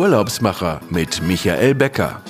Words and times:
Urlaubsmacher 0.00 0.80
mit 0.88 1.20
Michael 1.20 1.74
Becker. 1.74 2.22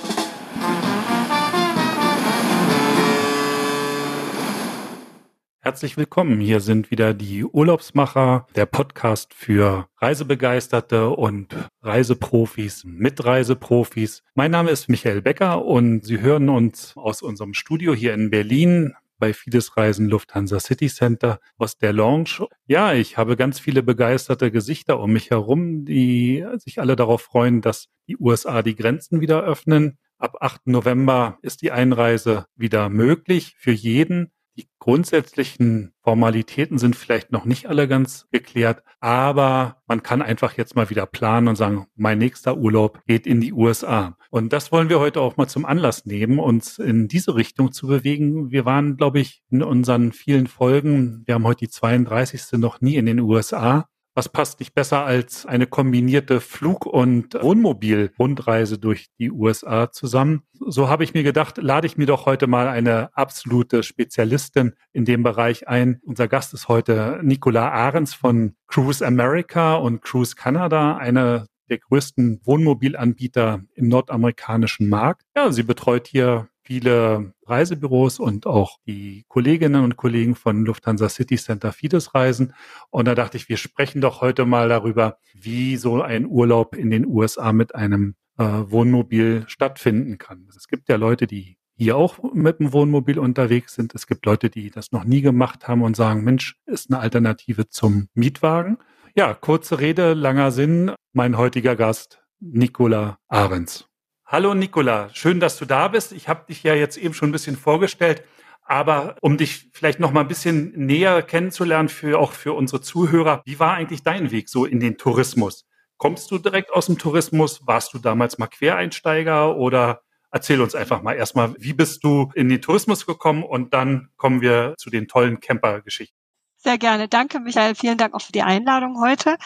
Herzlich 5.61 5.95
willkommen. 5.95 6.41
Hier 6.41 6.59
sind 6.59 6.91
wieder 6.91 7.13
die 7.13 7.45
Urlaubsmacher, 7.45 8.45
der 8.57 8.65
Podcast 8.65 9.33
für 9.33 9.87
Reisebegeisterte 10.01 11.11
und 11.11 11.55
Reiseprofis, 11.81 12.83
Mitreiseprofis. 12.83 14.21
Mein 14.35 14.51
Name 14.51 14.69
ist 14.71 14.89
Michael 14.89 15.21
Becker 15.21 15.63
und 15.63 16.03
Sie 16.03 16.19
hören 16.19 16.49
uns 16.49 16.97
aus 16.97 17.21
unserem 17.21 17.53
Studio 17.53 17.93
hier 17.93 18.13
in 18.13 18.29
Berlin 18.29 18.95
bei 19.21 19.33
Fides 19.33 19.77
Reisen 19.77 20.09
Lufthansa 20.09 20.59
City 20.59 20.89
Center 20.89 21.39
aus 21.57 21.77
der 21.77 21.93
Lounge. 21.93 22.47
Ja, 22.65 22.93
ich 22.93 23.17
habe 23.17 23.37
ganz 23.37 23.59
viele 23.59 23.83
begeisterte 23.83 24.51
Gesichter 24.51 24.99
um 24.99 25.13
mich 25.13 25.29
herum, 25.29 25.85
die 25.85 26.43
sich 26.57 26.79
alle 26.79 26.97
darauf 26.97 27.21
freuen, 27.21 27.61
dass 27.61 27.87
die 28.09 28.17
USA 28.17 28.63
die 28.63 28.75
Grenzen 28.75 29.21
wieder 29.21 29.43
öffnen. 29.43 29.99
Ab 30.17 30.37
8. 30.41 30.67
November 30.67 31.37
ist 31.43 31.61
die 31.61 31.71
Einreise 31.71 32.45
wieder 32.55 32.89
möglich 32.89 33.55
für 33.57 33.71
jeden. 33.71 34.31
Die 34.57 34.67
grundsätzlichen 34.79 35.93
Formalitäten 36.03 36.77
sind 36.77 36.95
vielleicht 36.95 37.31
noch 37.31 37.45
nicht 37.45 37.67
alle 37.67 37.87
ganz 37.87 38.27
geklärt, 38.31 38.83
aber 38.99 39.81
man 39.87 40.03
kann 40.03 40.21
einfach 40.21 40.57
jetzt 40.57 40.75
mal 40.75 40.89
wieder 40.89 41.05
planen 41.05 41.47
und 41.47 41.55
sagen, 41.55 41.87
mein 41.95 42.17
nächster 42.17 42.57
Urlaub 42.57 43.01
geht 43.05 43.25
in 43.25 43.39
die 43.39 43.53
USA. 43.53 44.17
Und 44.29 44.51
das 44.51 44.71
wollen 44.71 44.89
wir 44.89 44.99
heute 44.99 45.21
auch 45.21 45.37
mal 45.37 45.47
zum 45.47 45.65
Anlass 45.65 46.05
nehmen, 46.05 46.39
uns 46.39 46.79
in 46.79 47.07
diese 47.07 47.35
Richtung 47.35 47.71
zu 47.71 47.87
bewegen. 47.87 48.51
Wir 48.51 48.65
waren, 48.65 48.97
glaube 48.97 49.19
ich, 49.19 49.41
in 49.49 49.63
unseren 49.63 50.11
vielen 50.11 50.47
Folgen, 50.47 51.23
wir 51.25 51.35
haben 51.35 51.45
heute 51.45 51.65
die 51.65 51.69
32. 51.69 52.59
noch 52.59 52.81
nie 52.81 52.95
in 52.95 53.05
den 53.05 53.19
USA 53.19 53.87
was 54.13 54.29
passt 54.29 54.59
nicht 54.59 54.73
besser 54.73 55.05
als 55.05 55.45
eine 55.45 55.67
kombinierte 55.67 56.41
Flug- 56.41 56.85
und 56.85 57.33
Wohnmobil-Rundreise 57.41 58.77
durch 58.77 59.07
die 59.19 59.31
USA 59.31 59.91
zusammen? 59.91 60.43
So 60.59 60.89
habe 60.89 61.03
ich 61.03 61.13
mir 61.13 61.23
gedacht, 61.23 61.57
lade 61.57 61.87
ich 61.87 61.97
mir 61.97 62.05
doch 62.05 62.25
heute 62.25 62.47
mal 62.47 62.67
eine 62.67 63.15
absolute 63.15 63.83
Spezialistin 63.83 64.73
in 64.91 65.05
dem 65.05 65.23
Bereich 65.23 65.67
ein. 65.67 65.99
Unser 66.03 66.27
Gast 66.27 66.53
ist 66.53 66.67
heute 66.67 67.19
Nicola 67.23 67.69
Ahrens 67.69 68.13
von 68.13 68.55
Cruise 68.67 69.05
America 69.05 69.75
und 69.75 70.01
Cruise 70.01 70.35
Canada, 70.35 70.97
eine 70.97 71.47
der 71.69 71.79
größten 71.79 72.41
Wohnmobilanbieter 72.43 73.61
im 73.75 73.87
nordamerikanischen 73.87 74.89
Markt. 74.89 75.23
Ja, 75.35 75.51
sie 75.51 75.63
betreut 75.63 76.07
hier 76.07 76.49
viele 76.71 77.33
Reisebüros 77.47 78.17
und 78.21 78.47
auch 78.47 78.77
die 78.87 79.25
Kolleginnen 79.27 79.83
und 79.83 79.97
Kollegen 79.97 80.35
von 80.35 80.63
Lufthansa 80.63 81.09
City 81.09 81.35
Center 81.35 81.73
Fides 81.73 82.15
reisen. 82.15 82.53
Und 82.91 83.09
da 83.09 83.13
dachte 83.13 83.35
ich, 83.35 83.49
wir 83.49 83.57
sprechen 83.57 83.99
doch 83.99 84.21
heute 84.21 84.45
mal 84.45 84.69
darüber, 84.69 85.17
wie 85.33 85.75
so 85.75 86.01
ein 86.01 86.25
Urlaub 86.25 86.77
in 86.77 86.89
den 86.89 87.05
USA 87.05 87.51
mit 87.51 87.75
einem 87.75 88.15
äh, 88.37 88.43
Wohnmobil 88.45 89.43
stattfinden 89.47 90.17
kann. 90.17 90.47
Es 90.55 90.69
gibt 90.69 90.87
ja 90.87 90.95
Leute, 90.95 91.27
die 91.27 91.57
hier 91.75 91.97
auch 91.97 92.19
mit 92.33 92.61
dem 92.61 92.71
Wohnmobil 92.71 93.19
unterwegs 93.19 93.75
sind. 93.75 93.93
Es 93.93 94.07
gibt 94.07 94.25
Leute, 94.25 94.49
die 94.49 94.69
das 94.71 94.93
noch 94.93 95.03
nie 95.03 95.21
gemacht 95.21 95.67
haben 95.67 95.81
und 95.81 95.97
sagen, 95.97 96.23
Mensch, 96.23 96.55
ist 96.67 96.89
eine 96.89 97.01
Alternative 97.01 97.67
zum 97.67 98.07
Mietwagen. 98.13 98.77
Ja, 99.13 99.33
kurze 99.33 99.81
Rede, 99.81 100.13
langer 100.13 100.51
Sinn. 100.51 100.93
Mein 101.11 101.37
heutiger 101.37 101.75
Gast, 101.75 102.23
Nicola 102.39 103.17
Ahrens. 103.27 103.90
Hallo 104.31 104.53
Nicola, 104.53 105.09
schön, 105.11 105.41
dass 105.41 105.57
du 105.57 105.65
da 105.65 105.89
bist. 105.89 106.13
Ich 106.13 106.29
habe 106.29 106.45
dich 106.47 106.63
ja 106.63 106.73
jetzt 106.73 106.95
eben 106.95 107.13
schon 107.13 107.27
ein 107.27 107.33
bisschen 107.33 107.57
vorgestellt, 107.57 108.23
aber 108.63 109.17
um 109.19 109.35
dich 109.35 109.67
vielleicht 109.73 109.99
noch 109.99 110.13
mal 110.13 110.21
ein 110.21 110.29
bisschen 110.29 110.71
näher 110.71 111.21
kennenzulernen 111.21 111.89
für 111.89 112.17
auch 112.17 112.31
für 112.31 112.53
unsere 112.53 112.79
Zuhörer, 112.79 113.41
wie 113.43 113.59
war 113.59 113.73
eigentlich 113.73 114.03
dein 114.03 114.31
Weg 114.31 114.47
so 114.47 114.63
in 114.63 114.79
den 114.79 114.97
Tourismus? 114.97 115.67
Kommst 115.97 116.31
du 116.31 116.37
direkt 116.37 116.71
aus 116.71 116.85
dem 116.85 116.97
Tourismus? 116.97 117.67
Warst 117.67 117.93
du 117.93 117.99
damals 117.99 118.37
mal 118.37 118.47
Quereinsteiger 118.47 119.57
oder 119.57 120.01
erzähl 120.31 120.61
uns 120.61 120.75
einfach 120.75 121.01
mal 121.01 121.15
erstmal, 121.17 121.53
wie 121.57 121.73
bist 121.73 122.01
du 122.01 122.31
in 122.33 122.47
den 122.47 122.61
Tourismus 122.61 123.05
gekommen 123.05 123.43
und 123.43 123.73
dann 123.73 124.11
kommen 124.15 124.39
wir 124.39 124.75
zu 124.77 124.89
den 124.89 125.09
tollen 125.09 125.41
Camper-Geschichten. 125.41 126.20
Sehr 126.63 126.77
gerne. 126.77 127.07
Danke, 127.07 127.39
Michael. 127.39 127.73
Vielen 127.73 127.97
Dank 127.97 128.13
auch 128.13 128.21
für 128.21 128.31
die 128.31 128.43
Einladung 128.43 129.01
heute. 129.01 129.37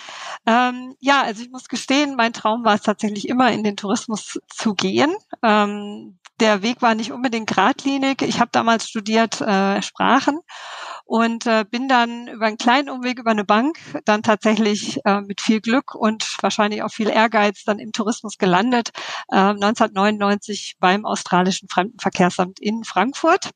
Ähm, 0.45 0.95
ja, 0.99 1.21
also 1.21 1.41
ich 1.41 1.49
muss 1.49 1.69
gestehen, 1.69 2.15
mein 2.17 2.33
Traum 2.33 2.65
war 2.65 2.75
es 2.75 2.81
tatsächlich 2.81 3.29
immer, 3.29 3.51
in 3.53 3.63
den 3.63 3.77
Tourismus 3.77 4.37
zu 4.49 4.73
gehen. 4.75 5.15
Ähm, 5.41 6.19
der 6.41 6.61
Weg 6.61 6.81
war 6.81 6.93
nicht 6.93 7.13
unbedingt 7.13 7.47
geradlinig. 7.47 8.21
Ich 8.21 8.41
habe 8.41 8.49
damals 8.51 8.89
studiert 8.89 9.39
äh, 9.39 9.81
Sprachen 9.81 10.41
und 11.05 11.45
äh, 11.45 11.63
bin 11.63 11.87
dann 11.87 12.27
über 12.27 12.47
einen 12.47 12.57
kleinen 12.57 12.89
Umweg 12.89 13.19
über 13.19 13.31
eine 13.31 13.45
Bank 13.45 13.77
dann 14.03 14.21
tatsächlich 14.21 14.99
äh, 15.05 15.21
mit 15.21 15.39
viel 15.39 15.61
Glück 15.61 15.95
und 15.95 16.37
wahrscheinlich 16.41 16.83
auch 16.83 16.91
viel 16.91 17.07
Ehrgeiz 17.07 17.63
dann 17.63 17.79
im 17.79 17.93
Tourismus 17.93 18.37
gelandet, 18.37 18.89
äh, 19.29 19.37
1999 19.37 20.75
beim 20.79 21.05
australischen 21.05 21.69
Fremdenverkehrsamt 21.69 22.59
in 22.59 22.83
Frankfurt 22.83 23.51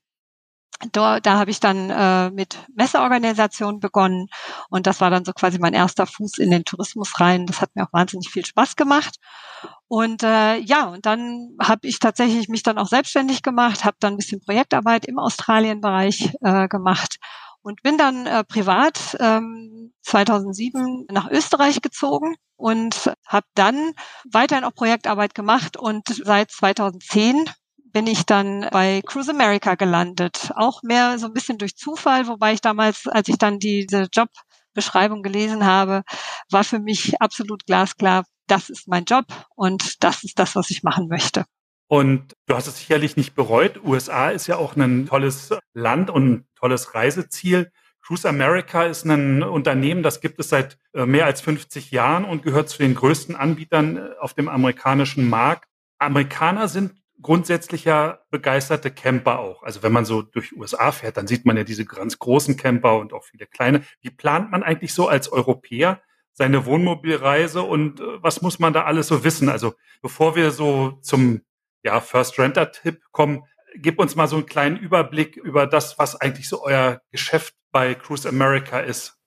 da, 0.92 1.20
da 1.20 1.38
habe 1.38 1.50
ich 1.50 1.60
dann 1.60 1.90
äh, 1.90 2.30
mit 2.30 2.58
Messeorganisation 2.74 3.80
begonnen 3.80 4.28
und 4.70 4.86
das 4.86 5.00
war 5.00 5.10
dann 5.10 5.24
so 5.24 5.32
quasi 5.32 5.58
mein 5.58 5.74
erster 5.74 6.06
Fuß 6.06 6.38
in 6.38 6.50
den 6.50 6.64
Tourismus 6.64 7.20
rein. 7.20 7.46
Das 7.46 7.60
hat 7.60 7.74
mir 7.74 7.84
auch 7.84 7.92
wahnsinnig 7.92 8.30
viel 8.30 8.44
Spaß 8.44 8.76
gemacht. 8.76 9.16
Und 9.88 10.22
äh, 10.22 10.56
ja, 10.56 10.86
und 10.86 11.06
dann 11.06 11.56
habe 11.60 11.86
ich 11.86 11.98
tatsächlich 11.98 12.48
mich 12.48 12.62
dann 12.62 12.78
auch 12.78 12.88
selbstständig 12.88 13.42
gemacht, 13.42 13.84
habe 13.84 13.96
dann 14.00 14.14
ein 14.14 14.16
bisschen 14.16 14.40
Projektarbeit 14.40 15.06
im 15.06 15.18
Australienbereich 15.18 16.32
äh, 16.40 16.68
gemacht 16.68 17.16
und 17.62 17.82
bin 17.82 17.98
dann 17.98 18.26
äh, 18.26 18.44
privat 18.44 19.16
ähm, 19.20 19.92
2007 20.02 21.06
nach 21.10 21.30
Österreich 21.30 21.82
gezogen 21.82 22.36
und 22.56 23.12
habe 23.26 23.46
dann 23.54 23.92
weiterhin 24.30 24.64
auch 24.64 24.74
Projektarbeit 24.74 25.34
gemacht 25.34 25.76
und 25.76 26.08
seit 26.08 26.50
2010 26.50 27.44
bin 27.92 28.06
ich 28.06 28.24
dann 28.26 28.66
bei 28.70 29.02
Cruise 29.04 29.30
America 29.30 29.74
gelandet. 29.74 30.52
Auch 30.54 30.82
mehr 30.82 31.18
so 31.18 31.26
ein 31.26 31.32
bisschen 31.32 31.58
durch 31.58 31.76
Zufall, 31.76 32.26
wobei 32.26 32.52
ich 32.52 32.60
damals, 32.60 33.06
als 33.06 33.28
ich 33.28 33.38
dann 33.38 33.58
diese 33.58 34.08
Jobbeschreibung 34.12 35.22
gelesen 35.22 35.64
habe, 35.64 36.02
war 36.50 36.64
für 36.64 36.78
mich 36.78 37.20
absolut 37.20 37.66
glasklar, 37.66 38.24
das 38.46 38.68
ist 38.68 38.88
mein 38.88 39.04
Job 39.04 39.26
und 39.54 40.02
das 40.02 40.24
ist 40.24 40.38
das, 40.38 40.56
was 40.56 40.70
ich 40.70 40.82
machen 40.82 41.08
möchte. 41.08 41.44
Und 41.86 42.34
du 42.46 42.54
hast 42.54 42.68
es 42.68 42.78
sicherlich 42.78 43.16
nicht 43.16 43.34
bereut. 43.34 43.82
USA 43.84 44.30
ist 44.30 44.46
ja 44.46 44.56
auch 44.56 44.76
ein 44.76 45.06
tolles 45.06 45.50
Land 45.74 46.08
und 46.10 46.30
ein 46.30 46.48
tolles 46.54 46.94
Reiseziel. 46.94 47.72
Cruise 48.00 48.28
America 48.28 48.84
ist 48.84 49.04
ein 49.04 49.42
Unternehmen, 49.42 50.02
das 50.02 50.20
gibt 50.20 50.40
es 50.40 50.48
seit 50.48 50.78
äh, 50.94 51.04
mehr 51.04 51.26
als 51.26 51.40
50 51.40 51.90
Jahren 51.90 52.24
und 52.24 52.42
gehört 52.42 52.68
zu 52.68 52.78
den 52.78 52.94
größten 52.94 53.36
Anbietern 53.36 53.96
äh, 53.96 54.10
auf 54.20 54.34
dem 54.34 54.48
amerikanischen 54.48 55.28
Markt. 55.28 55.68
Amerikaner 55.98 56.68
sind 56.68 56.99
grundsätzlicher 57.22 58.24
begeisterte 58.30 58.90
Camper 58.90 59.38
auch. 59.38 59.62
Also 59.62 59.82
wenn 59.82 59.92
man 59.92 60.04
so 60.04 60.22
durch 60.22 60.52
USA 60.56 60.92
fährt, 60.92 61.16
dann 61.16 61.26
sieht 61.26 61.44
man 61.44 61.56
ja 61.56 61.64
diese 61.64 61.84
ganz 61.84 62.18
großen 62.18 62.56
Camper 62.56 62.98
und 62.98 63.12
auch 63.12 63.24
viele 63.24 63.46
kleine. 63.46 63.82
Wie 64.00 64.10
plant 64.10 64.50
man 64.50 64.62
eigentlich 64.62 64.94
so 64.94 65.08
als 65.08 65.30
Europäer 65.30 66.00
seine 66.32 66.64
Wohnmobilreise 66.64 67.62
und 67.62 68.00
äh, 68.00 68.22
was 68.22 68.40
muss 68.42 68.58
man 68.58 68.72
da 68.72 68.84
alles 68.84 69.08
so 69.08 69.24
wissen? 69.24 69.48
Also 69.48 69.74
bevor 70.00 70.36
wir 70.36 70.50
so 70.50 70.98
zum 71.02 71.42
ja, 71.82 72.00
First 72.00 72.38
Renter 72.38 72.72
Tipp 72.72 73.02
kommen, 73.12 73.44
gib 73.76 73.98
uns 73.98 74.16
mal 74.16 74.26
so 74.26 74.36
einen 74.36 74.46
kleinen 74.46 74.76
Überblick 74.76 75.36
über 75.36 75.66
das, 75.66 75.98
was 75.98 76.16
eigentlich 76.20 76.48
so 76.48 76.62
euer 76.64 77.00
Geschäft 77.10 77.54
bei 77.72 77.94
Cruise 77.94 78.28
America 78.28 78.80
ist. 78.80 79.19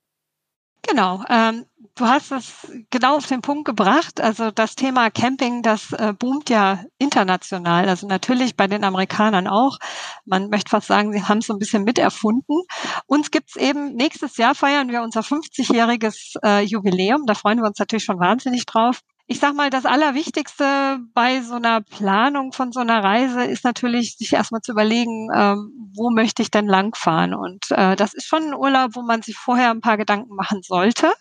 Genau. 0.88 1.23
Ähm, 1.29 1.66
du 1.95 2.05
hast 2.05 2.31
es 2.31 2.67
genau 2.89 3.17
auf 3.17 3.27
den 3.27 3.41
Punkt 3.41 3.66
gebracht. 3.66 4.19
Also 4.21 4.51
das 4.51 4.75
Thema 4.75 5.09
Camping, 5.09 5.61
das 5.61 5.94
äh, 5.94 6.13
boomt 6.13 6.49
ja 6.49 6.83
international. 6.99 7.88
Also 7.88 8.07
natürlich 8.07 8.55
bei 8.57 8.67
den 8.67 8.83
Amerikanern 8.83 9.47
auch. 9.47 9.77
Man 10.25 10.49
möchte 10.49 10.69
fast 10.69 10.88
sagen, 10.88 11.13
sie 11.13 11.23
haben 11.23 11.38
es 11.39 11.47
so 11.47 11.53
ein 11.53 11.59
bisschen 11.59 11.83
miterfunden. 11.83 12.63
Uns 13.05 13.31
gibt's 13.31 13.55
eben, 13.55 13.95
nächstes 13.95 14.38
Jahr 14.38 14.55
feiern 14.55 14.89
wir 14.89 15.01
unser 15.03 15.21
50-jähriges 15.21 16.35
äh, 16.44 16.62
Jubiläum. 16.63 17.25
Da 17.25 17.33
freuen 17.33 17.59
wir 17.59 17.65
uns 17.68 17.79
natürlich 17.79 18.03
schon 18.03 18.19
wahnsinnig 18.19 18.65
drauf 18.65 19.00
ich 19.28 19.40
sag 19.40 19.56
mal, 19.56 19.70
das 19.70 19.86
Allerwichtigste 19.86 21.00
bei 21.14 21.42
so 21.42 21.56
einer 21.56 21.81
Planung 21.81 22.52
von 22.52 22.72
so 22.72 22.81
einer 22.81 23.04
Reise 23.04 23.44
ist 23.44 23.64
natürlich, 23.64 24.18
sich 24.18 24.34
erstmal 24.34 24.62
zu 24.62 24.74
überlegen, 24.74 25.30
ähm, 25.34 25.72
wo 25.96 26.10
möchte 26.10 26.42
ich 26.42 26.52
denn 26.52 26.68
langfahren? 26.68 27.34
Und 27.34 27.72
äh, 27.72 27.96
das 27.96 28.14
ist 28.14 28.28
schon 28.28 28.44
ein 28.44 28.54
Urlaub, 28.54 28.96
wo 28.96 29.02
man 29.02 29.22
sich 29.22 29.38
vorher 29.38 29.72
ein 29.72 29.81
paar 29.81 29.98
Gedanken 29.98 30.36
machen 30.36 30.62
sollte 30.62 31.14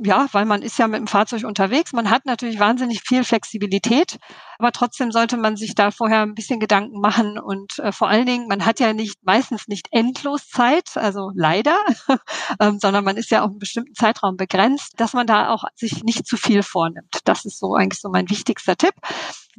ja, 0.00 0.28
weil 0.32 0.44
man 0.44 0.62
ist 0.62 0.78
ja 0.78 0.86
mit 0.86 1.00
dem 1.00 1.06
Fahrzeug 1.08 1.44
unterwegs. 1.44 1.92
Man 1.92 2.10
hat 2.10 2.24
natürlich 2.24 2.60
wahnsinnig 2.60 3.02
viel 3.02 3.24
Flexibilität, 3.24 4.18
aber 4.58 4.70
trotzdem 4.70 5.10
sollte 5.10 5.36
man 5.36 5.56
sich 5.56 5.74
da 5.74 5.90
vorher 5.90 6.22
ein 6.22 6.34
bisschen 6.34 6.60
Gedanken 6.60 7.00
machen 7.00 7.38
und 7.38 7.78
äh, 7.80 7.90
vor 7.90 8.08
allen 8.08 8.26
Dingen, 8.26 8.46
man 8.46 8.64
hat 8.64 8.78
ja 8.78 8.92
nicht 8.92 9.18
meistens 9.24 9.66
nicht 9.66 9.88
endlos 9.90 10.48
Zeit, 10.48 10.96
also 10.96 11.32
leider, 11.34 11.76
ähm, 12.60 12.78
sondern 12.80 13.04
man 13.04 13.16
ist 13.16 13.30
ja 13.30 13.42
auf 13.42 13.50
einen 13.50 13.58
bestimmten 13.58 13.94
Zeitraum 13.94 14.36
begrenzt, 14.36 14.94
dass 14.98 15.14
man 15.14 15.26
da 15.26 15.50
auch 15.50 15.64
sich 15.74 16.04
nicht 16.04 16.26
zu 16.26 16.36
viel 16.36 16.62
vornimmt. 16.62 17.18
Das 17.24 17.44
ist 17.44 17.58
so 17.58 17.74
eigentlich 17.74 18.00
so 18.00 18.08
mein 18.08 18.30
wichtigster 18.30 18.76
Tipp. 18.76 18.94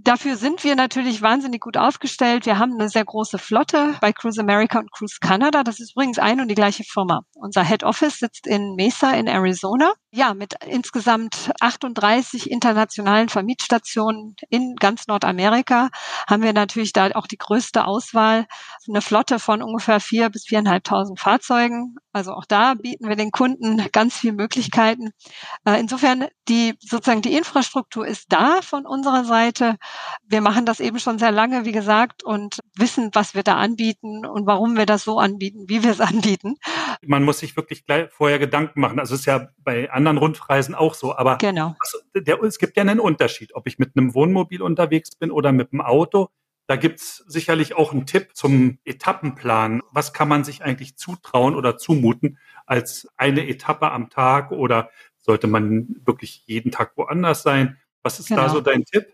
Dafür 0.01 0.37
sind 0.37 0.63
wir 0.63 0.75
natürlich 0.75 1.21
wahnsinnig 1.21 1.59
gut 1.61 1.75
aufgestellt. 1.75 2.45
Wir 2.45 2.57
haben 2.57 2.73
eine 2.73 2.87
sehr 2.87 3.03
große 3.03 3.37
Flotte 3.37 3.95
bei 3.99 4.13
Cruise 4.13 4.39
America 4.39 4.79
und 4.79 4.91
Cruise 4.93 5.17
Canada. 5.19 5.63
Das 5.63 5.81
ist 5.81 5.91
übrigens 5.91 6.19
eine 6.19 6.41
und 6.43 6.47
die 6.47 6.55
gleiche 6.55 6.85
Firma. 6.85 7.23
Unser 7.33 7.65
Head 7.65 7.83
Office 7.83 8.19
sitzt 8.19 8.47
in 8.47 8.75
Mesa 8.75 9.11
in 9.11 9.27
Arizona. 9.27 9.91
Ja, 10.11 10.33
mit 10.33 10.55
insgesamt 10.65 11.51
38 11.59 12.49
internationalen 12.49 13.29
Vermietstationen 13.29 14.35
in 14.49 14.75
ganz 14.75 15.05
Nordamerika 15.07 15.89
haben 16.27 16.43
wir 16.43 16.53
natürlich 16.53 16.93
da 16.93 17.11
auch 17.11 17.27
die 17.27 17.37
größte 17.37 17.85
Auswahl. 17.85 18.47
Eine 18.87 19.01
Flotte 19.01 19.37
von 19.37 19.61
ungefähr 19.61 19.99
vier 19.99 20.29
bis 20.29 20.45
viereinhalbtausend 20.45 21.19
Fahrzeugen. 21.19 21.95
Also 22.11 22.33
auch 22.33 22.45
da 22.45 22.73
bieten 22.73 23.07
wir 23.07 23.15
den 23.15 23.31
Kunden 23.31 23.85
ganz 23.91 24.17
viele 24.17 24.33
Möglichkeiten. 24.33 25.11
Äh, 25.65 25.79
insofern 25.79 26.27
die 26.47 26.73
sozusagen 26.79 27.21
die 27.21 27.35
Infrastruktur 27.35 28.07
ist 28.07 28.27
da 28.29 28.61
von 28.63 28.87
unserer 28.87 29.25
Seite. 29.25 29.77
Wir 30.27 30.41
machen 30.41 30.65
das 30.65 30.79
eben 30.79 30.99
schon 30.99 31.19
sehr 31.19 31.31
lange, 31.31 31.65
wie 31.65 31.71
gesagt, 31.71 32.23
und 32.23 32.59
wissen, 32.75 33.09
was 33.13 33.35
wir 33.35 33.43
da 33.43 33.55
anbieten 33.55 34.25
und 34.25 34.45
warum 34.45 34.77
wir 34.77 34.85
das 34.85 35.03
so 35.03 35.19
anbieten, 35.19 35.65
wie 35.67 35.83
wir 35.83 35.91
es 35.91 36.01
anbieten. 36.01 36.55
Man 37.01 37.23
muss 37.23 37.39
sich 37.39 37.55
wirklich 37.55 37.85
gleich 37.85 38.09
vorher 38.11 38.39
Gedanken 38.39 38.79
machen. 38.79 38.99
Also 38.99 39.15
es 39.15 39.21
ist 39.21 39.25
ja 39.25 39.49
bei 39.57 39.91
anderen 39.91 40.17
Rundreisen 40.17 40.75
auch 40.75 40.93
so, 40.93 41.15
aber 41.15 41.37
genau. 41.37 41.75
also 41.79 41.99
der, 42.15 42.41
es 42.43 42.59
gibt 42.59 42.77
ja 42.77 42.81
einen 42.81 42.99
Unterschied, 42.99 43.55
ob 43.55 43.67
ich 43.67 43.79
mit 43.79 43.95
einem 43.95 44.13
Wohnmobil 44.13 44.61
unterwegs 44.61 45.15
bin 45.15 45.31
oder 45.31 45.51
mit 45.51 45.73
einem 45.73 45.81
Auto. 45.81 46.29
Da 46.67 46.75
gibt's 46.75 47.23
sicherlich 47.27 47.73
auch 47.73 47.93
einen 47.93 48.05
Tipp 48.05 48.35
zum 48.35 48.77
Etappenplan. 48.85 49.81
Was 49.91 50.13
kann 50.13 50.27
man 50.27 50.43
sich 50.43 50.63
eigentlich 50.63 50.97
zutrauen 50.97 51.55
oder 51.55 51.77
zumuten 51.77 52.37
als 52.67 53.07
eine 53.17 53.47
Etappe 53.47 53.89
am 53.89 54.11
Tag 54.11 54.51
oder 54.51 54.91
sollte 55.17 55.47
man 55.47 55.95
wirklich 56.05 56.43
jeden 56.45 56.71
Tag 56.71 56.95
woanders 56.95 57.41
sein? 57.41 57.79
Was 58.03 58.19
ist 58.19 58.29
genau. 58.29 58.43
da 58.43 58.49
so 58.49 58.61
dein 58.61 58.85
Tipp? 58.85 59.07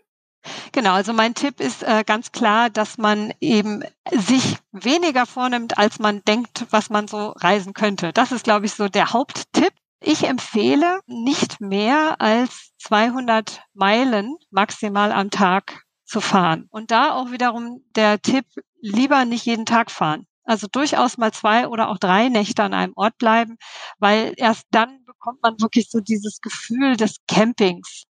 Genau, 0.72 0.92
also 0.92 1.12
mein 1.12 1.34
Tipp 1.34 1.60
ist 1.60 1.82
äh, 1.82 2.04
ganz 2.04 2.32
klar, 2.32 2.70
dass 2.70 2.98
man 2.98 3.32
eben 3.40 3.82
sich 4.12 4.56
weniger 4.72 5.26
vornimmt, 5.26 5.78
als 5.78 5.98
man 5.98 6.22
denkt, 6.24 6.66
was 6.70 6.90
man 6.90 7.08
so 7.08 7.28
reisen 7.30 7.72
könnte. 7.72 8.12
Das 8.12 8.32
ist, 8.32 8.44
glaube 8.44 8.66
ich, 8.66 8.74
so 8.74 8.88
der 8.88 9.12
Haupttipp. 9.12 9.72
Ich 10.00 10.24
empfehle 10.24 11.00
nicht 11.06 11.60
mehr 11.60 12.20
als 12.20 12.72
200 12.78 13.62
Meilen 13.74 14.36
maximal 14.50 15.10
am 15.12 15.30
Tag 15.30 15.82
zu 16.04 16.20
fahren. 16.20 16.66
Und 16.70 16.90
da 16.90 17.14
auch 17.14 17.30
wiederum 17.32 17.82
der 17.96 18.20
Tipp, 18.20 18.44
lieber 18.80 19.24
nicht 19.24 19.46
jeden 19.46 19.66
Tag 19.66 19.90
fahren. 19.90 20.26
Also 20.44 20.68
durchaus 20.70 21.18
mal 21.18 21.32
zwei 21.32 21.66
oder 21.66 21.88
auch 21.88 21.98
drei 21.98 22.28
Nächte 22.28 22.62
an 22.62 22.72
einem 22.72 22.92
Ort 22.94 23.18
bleiben, 23.18 23.56
weil 23.98 24.32
erst 24.36 24.64
dann 24.70 25.04
bekommt 25.04 25.42
man 25.42 25.60
wirklich 25.60 25.90
so 25.90 26.00
dieses 26.00 26.40
Gefühl 26.40 26.96
des 26.96 27.16
Campings. 27.26 28.04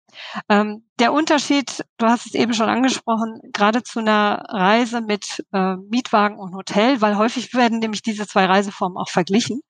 Ähm, 0.49 0.85
der 0.99 1.13
Unterschied, 1.13 1.85
du 1.99 2.07
hast 2.07 2.27
es 2.27 2.35
eben 2.35 2.55
schon 2.55 2.69
angesprochen, 2.69 3.41
gerade 3.53 3.83
zu 3.83 4.01
einer 4.01 4.45
Reise 4.49 5.01
mit 5.01 5.45
äh, 5.53 5.77
Mietwagen 5.77 6.39
und 6.39 6.55
Hotel, 6.55 7.01
weil 7.01 7.17
häufig 7.17 7.53
werden 7.55 7.81
nämlich 7.81 8.03
diese 8.03 8.27
zwei 8.27 8.47
Reiseformen 8.47 8.97
auch 8.99 9.09
verglichen. 9.09 9.61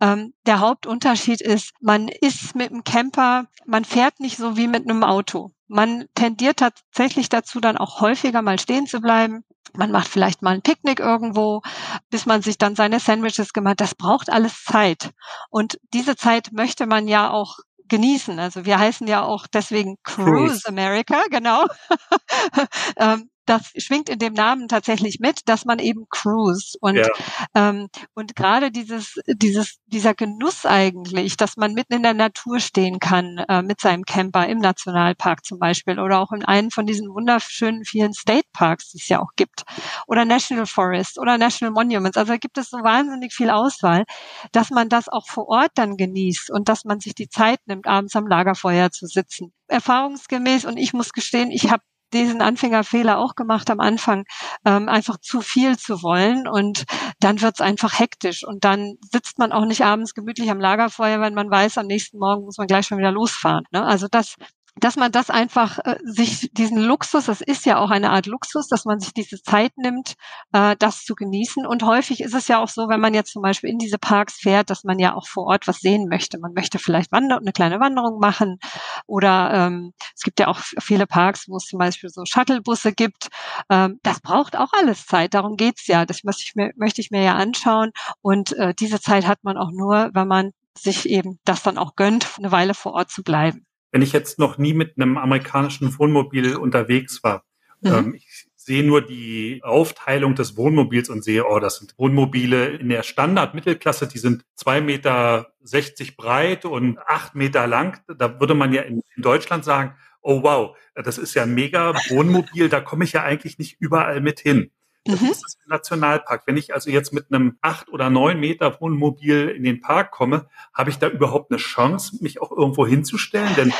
Ähm, 0.00 0.34
der 0.46 0.60
Hauptunterschied 0.60 1.40
ist, 1.40 1.72
man 1.80 2.08
ist 2.08 2.54
mit 2.54 2.70
dem 2.70 2.84
Camper, 2.84 3.46
man 3.64 3.84
fährt 3.84 4.20
nicht 4.20 4.36
so 4.36 4.56
wie 4.56 4.68
mit 4.68 4.88
einem 4.88 5.02
Auto. 5.02 5.52
Man 5.68 6.06
tendiert 6.14 6.58
tatsächlich 6.58 7.28
dazu, 7.28 7.60
dann 7.60 7.76
auch 7.76 8.00
häufiger 8.00 8.42
mal 8.42 8.58
stehen 8.58 8.86
zu 8.86 9.00
bleiben. 9.00 9.44
Man 9.74 9.90
macht 9.90 10.08
vielleicht 10.08 10.42
mal 10.42 10.54
ein 10.54 10.62
Picknick 10.62 11.00
irgendwo, 11.00 11.60
bis 12.08 12.24
man 12.24 12.40
sich 12.40 12.56
dann 12.56 12.76
seine 12.76 13.00
Sandwiches 13.00 13.52
gemacht. 13.52 13.80
Das 13.80 13.94
braucht 13.94 14.30
alles 14.30 14.64
Zeit. 14.64 15.10
Und 15.50 15.78
diese 15.92 16.16
Zeit 16.16 16.52
möchte 16.52 16.86
man 16.86 17.08
ja 17.08 17.30
auch 17.30 17.58
genießen. 17.88 18.38
Also 18.38 18.64
wir 18.66 18.78
heißen 18.78 19.06
ja 19.08 19.22
auch 19.24 19.46
deswegen 19.46 19.96
Cruise, 20.04 20.62
Cruise. 20.62 20.68
America, 20.68 21.22
genau. 21.30 21.66
ähm, 22.98 23.30
das 23.46 23.72
schwingt 23.76 24.08
in 24.08 24.18
dem 24.18 24.34
Namen 24.34 24.68
tatsächlich 24.68 25.20
mit, 25.20 25.48
dass 25.48 25.64
man 25.64 25.78
eben 25.78 26.06
cruise 26.10 26.76
und 26.80 26.96
ja. 26.96 27.08
ähm, 27.54 27.88
und 28.14 28.36
gerade 28.36 28.70
dieses 28.70 29.20
dieses 29.26 29.78
dieser 29.86 30.14
Genuss 30.14 30.66
eigentlich, 30.66 31.36
dass 31.36 31.56
man 31.56 31.72
mitten 31.72 31.94
in 31.94 32.02
der 32.02 32.14
Natur 32.14 32.60
stehen 32.60 32.98
kann 32.98 33.38
äh, 33.48 33.62
mit 33.62 33.80
seinem 33.80 34.04
Camper 34.04 34.46
im 34.48 34.58
Nationalpark 34.58 35.44
zum 35.44 35.58
Beispiel 35.58 35.98
oder 36.00 36.20
auch 36.20 36.32
in 36.32 36.44
einem 36.44 36.70
von 36.70 36.86
diesen 36.86 37.08
wunderschönen 37.08 37.84
vielen 37.84 38.12
State 38.12 38.48
Parks, 38.52 38.90
die 38.90 38.98
es 38.98 39.08
ja 39.08 39.20
auch 39.20 39.30
gibt 39.36 39.64
oder 40.06 40.24
National 40.24 40.66
Forest 40.66 41.18
oder 41.18 41.38
National 41.38 41.72
Monuments. 41.72 42.16
Also 42.16 42.32
da 42.32 42.38
gibt 42.38 42.58
es 42.58 42.70
so 42.70 42.78
wahnsinnig 42.78 43.32
viel 43.32 43.50
Auswahl, 43.50 44.04
dass 44.52 44.70
man 44.70 44.88
das 44.88 45.08
auch 45.08 45.26
vor 45.26 45.48
Ort 45.48 45.72
dann 45.74 45.96
genießt 45.96 46.50
und 46.50 46.68
dass 46.68 46.84
man 46.84 47.00
sich 47.00 47.14
die 47.14 47.28
Zeit 47.28 47.60
nimmt, 47.66 47.86
abends 47.86 48.16
am 48.16 48.26
Lagerfeuer 48.26 48.90
zu 48.90 49.06
sitzen. 49.06 49.52
Erfahrungsgemäß 49.68 50.64
und 50.64 50.76
ich 50.76 50.92
muss 50.92 51.12
gestehen, 51.12 51.50
ich 51.50 51.70
habe 51.70 51.82
diesen 52.12 52.40
Anfängerfehler 52.42 53.18
auch 53.18 53.34
gemacht 53.34 53.70
am 53.70 53.80
Anfang, 53.80 54.24
ähm, 54.64 54.88
einfach 54.88 55.18
zu 55.18 55.40
viel 55.40 55.76
zu 55.76 56.02
wollen 56.02 56.48
und 56.48 56.84
dann 57.20 57.40
wird's 57.40 57.60
einfach 57.60 57.98
hektisch 57.98 58.44
und 58.46 58.64
dann 58.64 58.94
sitzt 59.12 59.38
man 59.38 59.52
auch 59.52 59.64
nicht 59.64 59.84
abends 59.84 60.14
gemütlich 60.14 60.50
am 60.50 60.60
Lagerfeuer, 60.60 61.20
wenn 61.20 61.34
man 61.34 61.50
weiß, 61.50 61.78
am 61.78 61.86
nächsten 61.86 62.18
Morgen 62.18 62.44
muss 62.44 62.58
man 62.58 62.66
gleich 62.66 62.86
schon 62.86 62.98
wieder 62.98 63.12
losfahren. 63.12 63.64
Ne? 63.72 63.84
Also 63.84 64.06
das 64.10 64.36
dass 64.78 64.96
man 64.96 65.10
das 65.10 65.30
einfach 65.30 65.78
äh, 65.78 65.96
sich 66.04 66.50
diesen 66.52 66.78
Luxus, 66.78 67.26
das 67.26 67.40
ist 67.40 67.64
ja 67.64 67.78
auch 67.78 67.90
eine 67.90 68.10
Art 68.10 68.26
Luxus, 68.26 68.68
dass 68.68 68.84
man 68.84 69.00
sich 69.00 69.14
diese 69.14 69.42
Zeit 69.42 69.72
nimmt, 69.76 70.14
äh, 70.52 70.76
das 70.78 71.04
zu 71.04 71.14
genießen. 71.14 71.66
Und 71.66 71.82
häufig 71.82 72.20
ist 72.20 72.34
es 72.34 72.48
ja 72.48 72.58
auch 72.62 72.68
so, 72.68 72.88
wenn 72.88 73.00
man 73.00 73.14
jetzt 73.14 73.32
zum 73.32 73.42
Beispiel 73.42 73.70
in 73.70 73.78
diese 73.78 73.98
Parks 73.98 74.34
fährt, 74.34 74.68
dass 74.68 74.84
man 74.84 74.98
ja 74.98 75.14
auch 75.14 75.26
vor 75.26 75.46
Ort 75.46 75.66
was 75.66 75.80
sehen 75.80 76.08
möchte. 76.08 76.38
Man 76.38 76.52
möchte 76.52 76.78
vielleicht 76.78 77.10
wander 77.10 77.38
eine 77.38 77.52
kleine 77.52 77.80
Wanderung 77.80 78.18
machen 78.18 78.58
oder 79.06 79.50
ähm, 79.54 79.92
es 80.14 80.22
gibt 80.22 80.40
ja 80.40 80.48
auch 80.48 80.58
viele 80.58 81.06
Parks, 81.06 81.48
wo 81.48 81.56
es 81.56 81.64
zum 81.64 81.78
Beispiel 81.78 82.10
so 82.10 82.24
Shuttlebusse 82.26 82.92
gibt. 82.92 83.28
Ähm, 83.70 83.98
das 84.02 84.20
braucht 84.20 84.56
auch 84.56 84.72
alles 84.74 85.06
Zeit. 85.06 85.32
Darum 85.32 85.56
geht's 85.56 85.86
ja. 85.86 86.04
Das 86.04 86.22
möchte 86.22 86.42
ich 86.44 86.54
mir, 86.54 86.72
möchte 86.76 87.00
ich 87.00 87.10
mir 87.10 87.22
ja 87.22 87.34
anschauen. 87.36 87.92
Und 88.20 88.52
äh, 88.52 88.74
diese 88.74 89.00
Zeit 89.00 89.26
hat 89.26 89.42
man 89.42 89.56
auch 89.56 89.70
nur, 89.72 90.10
wenn 90.12 90.28
man 90.28 90.52
sich 90.78 91.08
eben 91.08 91.38
das 91.46 91.62
dann 91.62 91.78
auch 91.78 91.96
gönnt, 91.96 92.26
eine 92.36 92.52
Weile 92.52 92.74
vor 92.74 92.92
Ort 92.92 93.10
zu 93.10 93.22
bleiben 93.22 93.66
wenn 93.96 94.02
ich 94.02 94.12
jetzt 94.12 94.38
noch 94.38 94.58
nie 94.58 94.74
mit 94.74 94.98
einem 94.98 95.16
amerikanischen 95.16 95.98
Wohnmobil 95.98 96.56
unterwegs 96.56 97.24
war, 97.24 97.44
mhm. 97.80 97.92
ähm, 97.94 98.14
ich 98.14 98.46
sehe 98.54 98.84
nur 98.84 99.00
die 99.00 99.62
Aufteilung 99.62 100.34
des 100.34 100.54
Wohnmobils 100.58 101.08
und 101.08 101.24
sehe, 101.24 101.46
oh, 101.46 101.58
das 101.60 101.78
sind 101.78 101.94
Wohnmobile 101.96 102.76
in 102.76 102.90
der 102.90 103.02
Standard-Mittelklasse, 103.02 104.06
die 104.06 104.18
sind 104.18 104.44
zwei 104.54 104.82
Meter 104.82 105.54
sechzig 105.62 106.18
breit 106.18 106.66
und 106.66 106.98
acht 107.06 107.34
Meter 107.34 107.66
lang. 107.66 107.98
Da 108.18 108.38
würde 108.38 108.52
man 108.52 108.74
ja 108.74 108.82
in, 108.82 109.00
in 109.16 109.22
Deutschland 109.22 109.64
sagen, 109.64 109.94
oh 110.20 110.42
wow, 110.42 110.76
das 110.94 111.16
ist 111.16 111.32
ja 111.32 111.44
ein 111.44 111.54
mega 111.54 111.94
Wohnmobil, 112.10 112.68
da 112.68 112.82
komme 112.82 113.04
ich 113.04 113.12
ja 113.12 113.22
eigentlich 113.22 113.56
nicht 113.58 113.80
überall 113.80 114.20
mit 114.20 114.40
hin. 114.40 114.72
Das 115.06 115.20
mhm. 115.20 115.28
ist 115.28 115.42
das 115.42 115.56
Nationalpark. 115.66 116.42
Wenn 116.46 116.56
ich 116.56 116.74
also 116.74 116.90
jetzt 116.90 117.12
mit 117.12 117.32
einem 117.32 117.58
acht 117.60 117.88
oder 117.88 118.10
neun 118.10 118.40
Meter 118.40 118.80
Wohnmobil 118.80 119.48
in 119.48 119.64
den 119.64 119.80
Park 119.80 120.10
komme, 120.10 120.48
habe 120.74 120.90
ich 120.90 120.98
da 120.98 121.08
überhaupt 121.08 121.50
eine 121.50 121.58
Chance, 121.58 122.18
mich 122.20 122.40
auch 122.40 122.52
irgendwo 122.52 122.86
hinzustellen? 122.86 123.54
Denn 123.56 123.72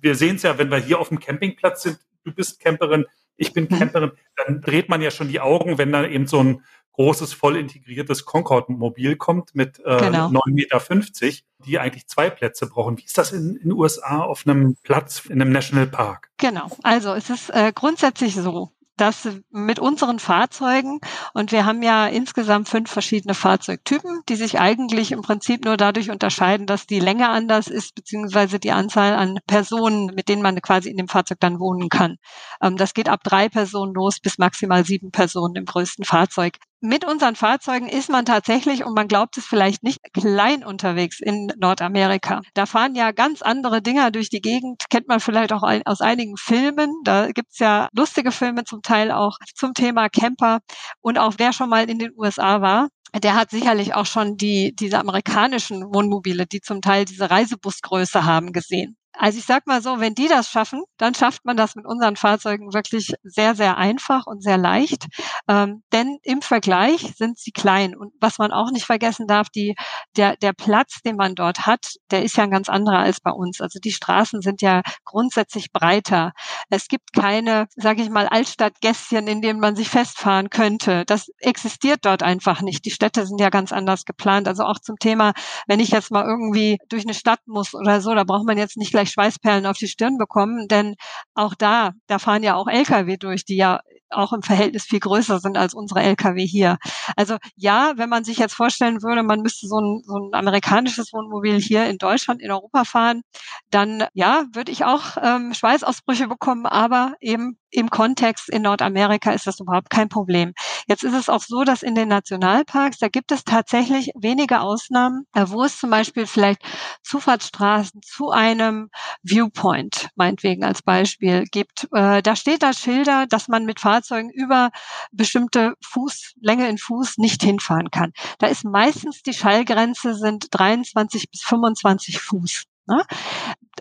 wir 0.00 0.14
sehen 0.14 0.36
es 0.36 0.42
ja, 0.42 0.58
wenn 0.58 0.70
wir 0.70 0.78
hier 0.78 0.98
auf 0.98 1.08
dem 1.08 1.20
Campingplatz 1.20 1.82
sind, 1.82 1.98
du 2.24 2.32
bist 2.32 2.60
Camperin, 2.60 3.06
ich 3.36 3.52
bin 3.52 3.64
mhm. 3.64 3.78
Camperin, 3.78 4.12
dann 4.36 4.60
dreht 4.60 4.88
man 4.88 5.02
ja 5.02 5.10
schon 5.10 5.28
die 5.28 5.40
Augen, 5.40 5.78
wenn 5.78 5.92
da 5.92 6.06
eben 6.06 6.26
so 6.26 6.42
ein 6.42 6.62
großes, 6.94 7.32
voll 7.32 7.56
integriertes 7.56 8.24
Concorde-Mobil 8.24 9.16
kommt 9.16 9.54
mit 9.54 9.80
äh, 9.80 9.98
genau. 9.98 10.28
9,50 10.28 10.44
Meter, 10.52 11.36
die 11.66 11.78
eigentlich 11.78 12.06
zwei 12.06 12.30
Plätze 12.30 12.68
brauchen. 12.68 12.98
Wie 12.98 13.04
ist 13.04 13.18
das 13.18 13.32
in 13.32 13.58
den 13.58 13.72
USA 13.72 14.20
auf 14.20 14.46
einem 14.46 14.76
Platz 14.82 15.24
in 15.26 15.40
einem 15.40 15.50
Nationalpark? 15.52 16.30
Genau, 16.38 16.70
also 16.82 17.14
es 17.14 17.30
ist 17.30 17.50
äh, 17.50 17.72
grundsätzlich 17.74 18.36
so, 18.36 18.70
dass 18.96 19.28
mit 19.50 19.78
unseren 19.78 20.18
Fahrzeugen, 20.18 21.00
und 21.32 21.52
wir 21.52 21.66
haben 21.66 21.82
ja 21.82 22.06
insgesamt 22.06 22.68
fünf 22.68 22.90
verschiedene 22.90 23.34
Fahrzeugtypen, 23.34 24.22
die 24.28 24.36
sich 24.36 24.60
eigentlich 24.60 25.12
im 25.12 25.22
Prinzip 25.22 25.64
nur 25.64 25.76
dadurch 25.76 26.10
unterscheiden, 26.10 26.66
dass 26.66 26.86
die 26.86 27.00
Länge 27.00 27.28
anders 27.28 27.68
ist, 27.68 27.94
beziehungsweise 27.94 28.58
die 28.58 28.72
Anzahl 28.72 29.14
an 29.14 29.38
Personen, 29.46 30.06
mit 30.14 30.28
denen 30.28 30.42
man 30.42 30.60
quasi 30.62 30.90
in 30.90 30.96
dem 30.96 31.08
Fahrzeug 31.08 31.40
dann 31.40 31.58
wohnen 31.58 31.88
kann. 31.88 32.16
Ähm, 32.62 32.76
das 32.76 32.94
geht 32.94 33.08
ab 33.08 33.20
drei 33.24 33.48
Personen 33.48 33.94
los 33.94 34.20
bis 34.20 34.38
maximal 34.38 34.84
sieben 34.84 35.10
Personen 35.10 35.56
im 35.56 35.64
größten 35.64 36.04
Fahrzeug 36.04 36.58
mit 36.84 37.06
unseren 37.06 37.34
Fahrzeugen 37.34 37.88
ist 37.88 38.10
man 38.10 38.26
tatsächlich, 38.26 38.84
und 38.84 38.94
man 38.94 39.08
glaubt 39.08 39.38
es 39.38 39.46
vielleicht 39.46 39.82
nicht, 39.82 40.00
klein 40.12 40.62
unterwegs 40.62 41.18
in 41.18 41.50
Nordamerika. 41.56 42.42
Da 42.52 42.66
fahren 42.66 42.94
ja 42.94 43.10
ganz 43.12 43.40
andere 43.40 43.80
Dinger 43.80 44.10
durch 44.10 44.28
die 44.28 44.42
Gegend, 44.42 44.84
kennt 44.90 45.08
man 45.08 45.18
vielleicht 45.18 45.54
auch 45.54 45.62
aus 45.86 46.02
einigen 46.02 46.36
Filmen. 46.36 46.90
Da 47.04 47.32
gibt's 47.32 47.58
ja 47.58 47.88
lustige 47.94 48.32
Filme 48.32 48.64
zum 48.64 48.82
Teil 48.82 49.10
auch 49.12 49.38
zum 49.54 49.72
Thema 49.72 50.10
Camper. 50.10 50.60
Und 51.00 51.18
auch 51.18 51.34
wer 51.38 51.54
schon 51.54 51.70
mal 51.70 51.88
in 51.88 51.98
den 51.98 52.12
USA 52.18 52.60
war, 52.60 52.88
der 53.14 53.34
hat 53.34 53.50
sicherlich 53.50 53.94
auch 53.94 54.06
schon 54.06 54.36
die, 54.36 54.74
diese 54.74 54.98
amerikanischen 54.98 55.84
Wohnmobile, 55.94 56.46
die 56.46 56.60
zum 56.60 56.82
Teil 56.82 57.06
diese 57.06 57.30
Reisebusgröße 57.30 58.26
haben, 58.26 58.52
gesehen. 58.52 58.98
Also 59.16 59.38
ich 59.38 59.44
sag 59.44 59.66
mal 59.66 59.80
so, 59.80 60.00
wenn 60.00 60.14
die 60.14 60.28
das 60.28 60.48
schaffen, 60.48 60.82
dann 60.98 61.14
schafft 61.14 61.44
man 61.44 61.56
das 61.56 61.76
mit 61.76 61.86
unseren 61.86 62.16
Fahrzeugen 62.16 62.74
wirklich 62.74 63.14
sehr, 63.22 63.54
sehr 63.54 63.76
einfach 63.78 64.26
und 64.26 64.42
sehr 64.42 64.58
leicht. 64.58 65.06
Ähm, 65.48 65.82
denn 65.92 66.18
im 66.22 66.42
Vergleich 66.42 67.14
sind 67.16 67.38
sie 67.38 67.52
klein. 67.52 67.96
Und 67.96 68.12
was 68.20 68.38
man 68.38 68.50
auch 68.50 68.70
nicht 68.72 68.86
vergessen 68.86 69.26
darf, 69.26 69.48
die, 69.50 69.74
der, 70.16 70.36
der 70.36 70.52
Platz, 70.52 71.00
den 71.02 71.16
man 71.16 71.34
dort 71.34 71.66
hat, 71.66 71.94
der 72.10 72.24
ist 72.24 72.36
ja 72.36 72.44
ein 72.44 72.50
ganz 72.50 72.68
anderer 72.68 72.98
als 72.98 73.20
bei 73.20 73.30
uns. 73.30 73.60
Also 73.60 73.78
die 73.78 73.92
Straßen 73.92 74.40
sind 74.40 74.62
ja 74.62 74.82
grundsätzlich 75.04 75.72
breiter. 75.72 76.32
Es 76.70 76.88
gibt 76.88 77.12
keine, 77.12 77.66
sage 77.76 78.02
ich 78.02 78.10
mal, 78.10 78.26
Altstadtgässchen, 78.26 79.28
in 79.28 79.42
denen 79.42 79.60
man 79.60 79.76
sich 79.76 79.88
festfahren 79.88 80.50
könnte. 80.50 81.04
Das 81.06 81.28
existiert 81.38 82.00
dort 82.02 82.22
einfach 82.22 82.62
nicht. 82.62 82.84
Die 82.84 82.90
Städte 82.90 83.26
sind 83.26 83.40
ja 83.40 83.50
ganz 83.50 83.72
anders 83.72 84.04
geplant. 84.04 84.48
Also 84.48 84.64
auch 84.64 84.80
zum 84.80 84.96
Thema, 84.98 85.32
wenn 85.66 85.80
ich 85.80 85.90
jetzt 85.90 86.10
mal 86.10 86.24
irgendwie 86.24 86.78
durch 86.88 87.04
eine 87.04 87.14
Stadt 87.14 87.40
muss 87.46 87.74
oder 87.74 88.00
so, 88.00 88.14
da 88.14 88.24
braucht 88.24 88.46
man 88.46 88.58
jetzt 88.58 88.76
nicht 88.76 88.90
gleich 88.90 89.03
gleich 89.04 89.10
Schweißperlen 89.12 89.66
auf 89.66 89.78
die 89.78 89.88
Stirn 89.88 90.18
bekommen, 90.18 90.68
denn 90.68 90.96
auch 91.34 91.54
da, 91.54 91.92
da 92.06 92.18
fahren 92.18 92.42
ja 92.42 92.54
auch 92.54 92.68
Lkw 92.68 93.16
durch, 93.16 93.44
die 93.44 93.56
ja 93.56 93.80
auch 94.10 94.32
im 94.32 94.42
Verhältnis 94.42 94.84
viel 94.84 95.00
größer 95.00 95.40
sind 95.40 95.58
als 95.58 95.74
unsere 95.74 96.00
Lkw 96.02 96.46
hier. 96.46 96.78
Also 97.16 97.36
ja, 97.56 97.94
wenn 97.96 98.08
man 98.08 98.24
sich 98.24 98.38
jetzt 98.38 98.54
vorstellen 98.54 99.02
würde, 99.02 99.22
man 99.22 99.40
müsste 99.40 99.66
so 99.66 99.80
ein, 99.80 100.02
so 100.04 100.16
ein 100.18 100.34
amerikanisches 100.34 101.12
Wohnmobil 101.12 101.60
hier 101.60 101.86
in 101.86 101.98
Deutschland, 101.98 102.40
in 102.40 102.50
Europa 102.50 102.84
fahren, 102.84 103.22
dann 103.70 104.04
ja, 104.12 104.44
würde 104.52 104.70
ich 104.70 104.84
auch 104.84 105.16
ähm, 105.20 105.52
Schweißausbrüche 105.52 106.28
bekommen, 106.28 106.66
aber 106.66 107.14
eben 107.20 107.58
im 107.70 107.90
Kontext 107.90 108.48
in 108.48 108.62
Nordamerika 108.62 109.32
ist 109.32 109.46
das 109.48 109.58
überhaupt 109.58 109.90
kein 109.90 110.08
Problem. 110.08 110.52
Jetzt 110.86 111.04
ist 111.04 111.14
es 111.14 111.28
auch 111.28 111.42
so, 111.42 111.64
dass 111.64 111.82
in 111.82 111.94
den 111.94 112.08
Nationalparks, 112.08 112.98
da 112.98 113.08
gibt 113.08 113.32
es 113.32 113.44
tatsächlich 113.44 114.10
wenige 114.14 114.60
Ausnahmen, 114.60 115.26
wo 115.34 115.64
es 115.64 115.78
zum 115.78 115.90
Beispiel 115.90 116.26
vielleicht 116.26 116.62
Zufahrtsstraßen 117.02 118.02
zu 118.02 118.30
einem 118.30 118.90
Viewpoint, 119.22 120.08
meinetwegen 120.16 120.64
als 120.64 120.82
Beispiel, 120.82 121.44
gibt. 121.50 121.88
Äh, 121.92 122.22
da 122.22 122.36
steht 122.36 122.62
da 122.62 122.72
Schilder, 122.72 123.26
dass 123.26 123.48
man 123.48 123.64
mit 123.64 123.80
Fahrzeugen 123.80 124.30
über 124.30 124.70
bestimmte 125.12 125.74
Fußlänge 125.82 126.68
in 126.68 126.78
Fuß 126.78 127.18
nicht 127.18 127.42
hinfahren 127.42 127.90
kann. 127.90 128.12
Da 128.38 128.46
ist 128.48 128.64
meistens 128.64 129.22
die 129.22 129.34
Schallgrenze 129.34 130.14
sind 130.14 130.48
23 130.50 131.30
bis 131.30 131.42
25 131.42 132.18
Fuß. 132.18 132.64
Ne? 132.86 133.02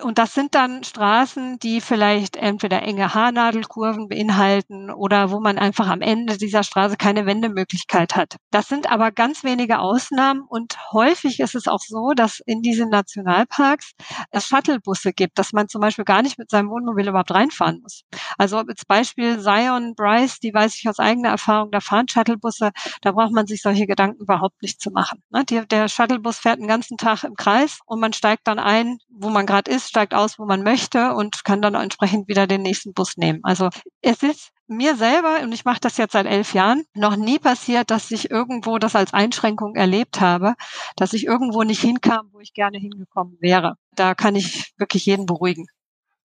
Und 0.01 0.17
das 0.17 0.33
sind 0.33 0.55
dann 0.55 0.83
Straßen, 0.83 1.60
die 1.60 1.79
vielleicht 1.79 2.36
entweder 2.36 2.81
enge 2.81 3.13
Haarnadelkurven 3.13 4.07
beinhalten 4.07 4.89
oder 4.89 5.29
wo 5.29 5.39
man 5.39 5.60
einfach 5.60 5.88
am 5.88 6.01
Ende 6.01 6.38
dieser 6.38 6.63
Straße 6.63 6.98
keine 6.98 7.25
Wendemöglichkeit 7.25 8.15
hat. 8.15 8.38
Das 8.50 8.67
sind 8.67 8.89
aber 8.89 9.12
ganz 9.12 9.43
wenige 9.43 9.79
Ausnahmen 9.79 10.41
und 10.48 10.77
häufig 10.91 11.39
ist 11.39 11.53
es 11.53 11.67
auch 11.67 11.81
so, 11.81 12.12
dass 12.15 12.41
in 12.45 12.62
diesen 12.62 12.89
Nationalparks 12.89 13.91
es 14.31 14.48
Shuttlebusse 14.48 15.13
gibt, 15.13 15.38
dass 15.38 15.53
man 15.53 15.67
zum 15.67 15.81
Beispiel 15.81 16.05
gar 16.05 16.22
nicht 16.22 16.39
mit 16.39 16.50
seinem 16.50 16.69
Wohnmobil 16.69 17.07
überhaupt 17.07 17.31
reinfahren 17.31 17.81
muss. 17.81 18.03
Also 18.38 18.57
als 18.57 18.86
Beispiel 18.86 19.39
Zion, 19.39 19.93
Bryce, 19.95 20.39
die 20.39 20.53
weiß 20.53 20.75
ich 20.75 20.89
aus 20.89 21.00
eigener 21.00 21.29
Erfahrung, 21.29 21.72
da 21.72 21.79
fahren 21.81 22.07
Shuttlebusse, 22.07 22.72
da 23.01 23.12
braucht 23.12 23.31
man 23.31 23.48
sich 23.48 23.62
solche 23.62 23.86
Gedanken 23.86 24.22
überhaupt 24.22 24.62
nicht 24.62 24.81
zu 24.81 24.91
machen. 24.91 25.22
Ne? 25.29 25.45
Der 25.45 25.88
Shuttlebus 25.88 26.39
fährt 26.39 26.60
den 26.60 26.67
ganzen 26.67 26.98
Tag 26.98 27.24
im 27.24 27.36
Kreis 27.36 27.79
und 27.86 28.00
man 28.00 28.13
steigt 28.13 28.48
dann 28.48 28.60
ein 28.60 28.92
wo 29.09 29.29
man 29.29 29.45
gerade 29.45 29.71
ist, 29.71 29.89
steigt 29.89 30.13
aus, 30.13 30.39
wo 30.39 30.45
man 30.45 30.63
möchte 30.63 31.13
und 31.13 31.43
kann 31.43 31.62
dann 31.62 31.75
entsprechend 31.75 32.27
wieder 32.27 32.47
den 32.47 32.62
nächsten 32.62 32.93
Bus 32.93 33.17
nehmen. 33.17 33.39
Also 33.43 33.69
es 34.01 34.23
ist 34.23 34.50
mir 34.67 34.95
selber, 34.95 35.41
und 35.41 35.51
ich 35.51 35.65
mache 35.65 35.79
das 35.81 35.97
jetzt 35.97 36.13
seit 36.13 36.25
elf 36.25 36.53
Jahren, 36.53 36.83
noch 36.93 37.15
nie 37.15 37.39
passiert, 37.39 37.91
dass 37.91 38.12
ich 38.12 38.31
irgendwo 38.31 38.77
das 38.77 38.95
als 38.95 39.13
Einschränkung 39.13 39.75
erlebt 39.75 40.21
habe, 40.21 40.55
dass 40.95 41.13
ich 41.13 41.25
irgendwo 41.25 41.63
nicht 41.63 41.81
hinkam, 41.81 42.29
wo 42.31 42.39
ich 42.39 42.53
gerne 42.53 42.77
hingekommen 42.77 43.38
wäre. 43.39 43.75
Da 43.95 44.15
kann 44.15 44.35
ich 44.35 44.73
wirklich 44.77 45.05
jeden 45.05 45.25
beruhigen. 45.25 45.67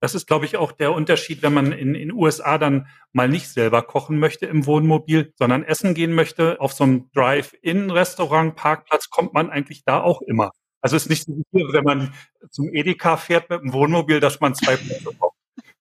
Das 0.01 0.15
ist, 0.15 0.29
glaube 0.29 0.45
ich, 0.45 0.57
auch 0.57 0.71
der 0.71 0.93
Unterschied, 0.93 1.43
wenn 1.43 1.53
man 1.53 1.73
in 1.73 1.95
den 1.95 2.13
USA 2.13 2.57
dann 2.57 2.87
mal 3.13 3.29
nicht 3.29 3.49
selber 3.49 3.83
kochen 3.83 4.19
möchte 4.21 4.47
im 4.47 4.65
Wohnmobil, 4.65 5.33
sondern 5.37 5.65
essen 5.65 5.95
gehen 5.95 6.13
möchte. 6.13 6.61
Auf 6.61 6.73
so 6.73 6.85
einem 6.85 7.11
Drive-In-Restaurant, 7.15 8.55
Parkplatz 8.55 9.11
kommt 9.11 9.35
man 9.35 9.51
eigentlich 9.51 9.83
da 9.85 10.01
auch 10.01 10.23
immer. 10.23 10.53
Also 10.81 10.97
es 10.97 11.05
ist 11.05 11.11
nicht 11.11 11.25
so 11.25 11.33
wie 11.33 11.45
hier, 11.53 11.73
wenn 11.73 11.85
man 11.85 12.15
zum 12.51 12.73
Edeka 12.73 13.17
fährt 13.17 13.51
mit 13.51 13.63
dem 13.63 13.73
Wohnmobil, 13.73 14.21
dass 14.21 14.41
man 14.41 14.55
zwei 14.55 14.77
Plätze 14.77 15.11
braucht. 15.19 15.35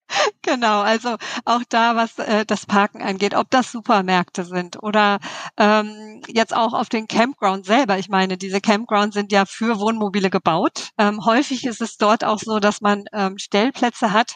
Genau, 0.41 0.79
also 0.79 1.17
auch 1.43 1.61
da, 1.67 1.97
was 1.97 2.17
äh, 2.19 2.45
das 2.45 2.65
Parken 2.65 3.01
angeht, 3.01 3.35
ob 3.35 3.49
das 3.49 3.71
Supermärkte 3.71 4.45
sind 4.45 4.81
oder 4.81 5.19
ähm, 5.57 6.21
jetzt 6.27 6.55
auch 6.55 6.73
auf 6.73 6.87
den 6.87 7.07
Campground 7.07 7.65
selber. 7.65 7.99
Ich 7.99 8.07
meine, 8.07 8.37
diese 8.37 8.61
Campgrounds 8.61 9.13
sind 9.13 9.33
ja 9.33 9.45
für 9.45 9.77
Wohnmobile 9.79 10.29
gebaut. 10.29 10.91
Ähm, 10.97 11.25
häufig 11.25 11.65
ist 11.65 11.81
es 11.81 11.97
dort 11.97 12.23
auch 12.23 12.39
so, 12.39 12.59
dass 12.59 12.79
man 12.79 13.03
ähm, 13.11 13.37
Stellplätze 13.37 14.13
hat, 14.13 14.35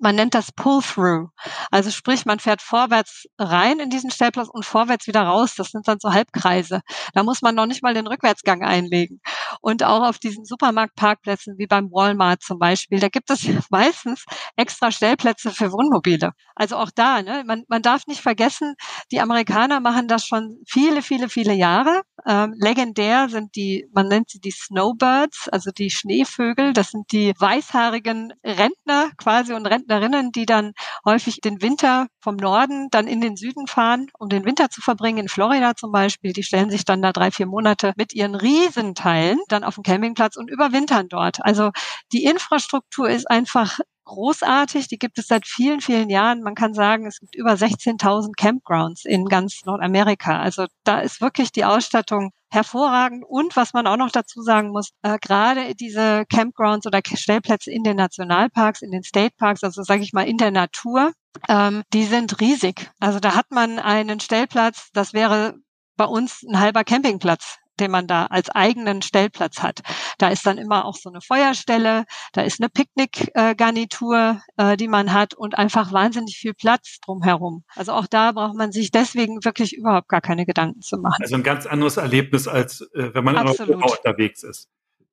man 0.00 0.16
nennt 0.16 0.34
das 0.34 0.52
Pull-Through. 0.52 1.28
Also 1.70 1.90
sprich, 1.90 2.24
man 2.26 2.38
fährt 2.38 2.62
vorwärts 2.62 3.26
rein 3.38 3.80
in 3.80 3.90
diesen 3.90 4.10
Stellplatz 4.10 4.48
und 4.48 4.64
vorwärts 4.64 5.06
wieder 5.06 5.22
raus. 5.22 5.54
Das 5.56 5.70
sind 5.70 5.86
dann 5.86 5.98
so 6.00 6.12
Halbkreise. 6.12 6.80
Da 7.14 7.22
muss 7.22 7.42
man 7.42 7.54
noch 7.54 7.66
nicht 7.66 7.82
mal 7.82 7.94
den 7.94 8.06
Rückwärtsgang 8.06 8.62
einlegen. 8.62 9.20
Und 9.60 9.84
auch 9.84 10.06
auf 10.06 10.18
diesen 10.18 10.44
Supermarktparkplätzen 10.44 11.58
wie 11.58 11.66
beim 11.66 11.90
Walmart 11.90 12.42
zum 12.42 12.58
Beispiel, 12.58 13.00
da 13.00 13.08
gibt 13.08 13.30
es 13.30 13.40
meistens 13.70 14.24
extra 14.56 14.90
Stellplätze 14.90 15.50
für 15.50 15.72
Wohnmobile. 15.72 16.32
Also 16.54 16.76
auch 16.76 16.90
da, 16.94 17.22
ne, 17.22 17.44
man, 17.46 17.64
man 17.68 17.82
darf 17.82 18.06
nicht 18.06 18.20
vergessen, 18.20 18.74
die 19.12 19.20
Amerikaner 19.20 19.80
machen 19.80 20.08
das 20.08 20.26
schon 20.26 20.58
viele, 20.66 21.02
viele, 21.02 21.28
viele 21.28 21.54
Jahre. 21.54 22.02
Ähm, 22.26 22.54
legendär 22.58 23.28
sind 23.28 23.54
die, 23.54 23.86
man 23.92 24.08
nennt 24.08 24.30
sie 24.30 24.40
die 24.40 24.50
Snowbirds, 24.50 25.48
also 25.48 25.70
die 25.70 25.90
Schneevögel. 25.90 26.72
Das 26.72 26.90
sind 26.90 27.12
die 27.12 27.32
weißhaarigen 27.38 28.32
Rentner 28.44 29.10
quasi 29.16 29.52
und 29.52 29.67
Rentnerinnen, 29.70 30.32
die 30.32 30.46
dann 30.46 30.72
häufig 31.04 31.40
den 31.40 31.62
Winter 31.62 32.06
vom 32.20 32.36
Norden 32.36 32.88
dann 32.90 33.06
in 33.06 33.20
den 33.20 33.36
Süden 33.36 33.66
fahren, 33.66 34.08
um 34.18 34.28
den 34.28 34.44
Winter 34.44 34.70
zu 34.70 34.80
verbringen. 34.80 35.18
In 35.18 35.28
Florida 35.28 35.74
zum 35.76 35.92
Beispiel, 35.92 36.32
die 36.32 36.42
stellen 36.42 36.70
sich 36.70 36.84
dann 36.84 37.02
da 37.02 37.12
drei, 37.12 37.30
vier 37.30 37.46
Monate 37.46 37.92
mit 37.96 38.12
ihren 38.14 38.34
Riesenteilen 38.34 39.38
dann 39.48 39.64
auf 39.64 39.74
dem 39.76 39.84
Campingplatz 39.84 40.36
und 40.36 40.50
überwintern 40.50 41.08
dort. 41.08 41.44
Also 41.44 41.70
die 42.12 42.24
Infrastruktur 42.24 43.08
ist 43.08 43.30
einfach 43.30 43.78
großartig. 44.08 44.88
Die 44.88 44.98
gibt 44.98 45.18
es 45.18 45.28
seit 45.28 45.46
vielen, 45.46 45.80
vielen 45.80 46.10
Jahren. 46.10 46.42
Man 46.42 46.54
kann 46.54 46.74
sagen, 46.74 47.06
es 47.06 47.20
gibt 47.20 47.36
über 47.36 47.52
16.000 47.52 48.32
Campgrounds 48.36 49.04
in 49.04 49.26
ganz 49.26 49.60
Nordamerika. 49.64 50.40
Also 50.40 50.66
da 50.84 51.00
ist 51.00 51.20
wirklich 51.20 51.52
die 51.52 51.64
Ausstattung 51.64 52.32
hervorragend. 52.50 53.24
Und 53.28 53.54
was 53.56 53.74
man 53.74 53.86
auch 53.86 53.96
noch 53.96 54.10
dazu 54.10 54.42
sagen 54.42 54.70
muss, 54.70 54.90
äh, 55.02 55.18
gerade 55.20 55.74
diese 55.74 56.24
Campgrounds 56.26 56.86
oder 56.86 57.00
Stellplätze 57.04 57.70
in 57.70 57.84
den 57.84 57.96
Nationalparks, 57.96 58.82
in 58.82 58.90
den 58.90 59.02
State 59.02 59.34
Parks, 59.36 59.62
also 59.62 59.82
sage 59.82 60.02
ich 60.02 60.12
mal 60.12 60.26
in 60.26 60.38
der 60.38 60.50
Natur, 60.50 61.12
ähm, 61.48 61.82
die 61.92 62.04
sind 62.04 62.40
riesig. 62.40 62.90
Also 63.00 63.20
da 63.20 63.34
hat 63.34 63.50
man 63.50 63.78
einen 63.78 64.20
Stellplatz, 64.20 64.88
das 64.94 65.12
wäre 65.12 65.54
bei 65.96 66.06
uns 66.06 66.42
ein 66.42 66.58
halber 66.58 66.84
Campingplatz 66.84 67.58
den 67.80 67.90
man 67.90 68.06
da 68.06 68.26
als 68.26 68.50
eigenen 68.50 69.02
Stellplatz 69.02 69.62
hat. 69.62 69.80
Da 70.18 70.28
ist 70.28 70.46
dann 70.46 70.58
immer 70.58 70.84
auch 70.84 70.96
so 70.96 71.08
eine 71.10 71.20
Feuerstelle, 71.20 72.04
da 72.32 72.42
ist 72.42 72.60
eine 72.60 72.68
Picknickgarnitur, 72.68 74.42
äh, 74.56 74.76
die 74.76 74.88
man 74.88 75.12
hat 75.12 75.34
und 75.34 75.56
einfach 75.56 75.92
wahnsinnig 75.92 76.36
viel 76.36 76.54
Platz 76.54 76.98
drumherum. 77.04 77.64
Also 77.74 77.92
auch 77.92 78.06
da 78.06 78.32
braucht 78.32 78.56
man 78.56 78.72
sich 78.72 78.90
deswegen 78.90 79.44
wirklich 79.44 79.76
überhaupt 79.76 80.08
gar 80.08 80.20
keine 80.20 80.46
Gedanken 80.46 80.80
zu 80.80 80.98
machen. 80.98 81.22
Also 81.22 81.34
ein 81.34 81.42
ganz 81.42 81.66
anderes 81.66 81.96
Erlebnis, 81.96 82.48
als 82.48 82.82
äh, 82.94 83.14
wenn 83.14 83.24
man 83.24 83.36
Absolut. 83.36 83.74
in 83.74 83.82
Europa 83.82 83.96
unterwegs 83.96 84.42
ist. 84.42 84.68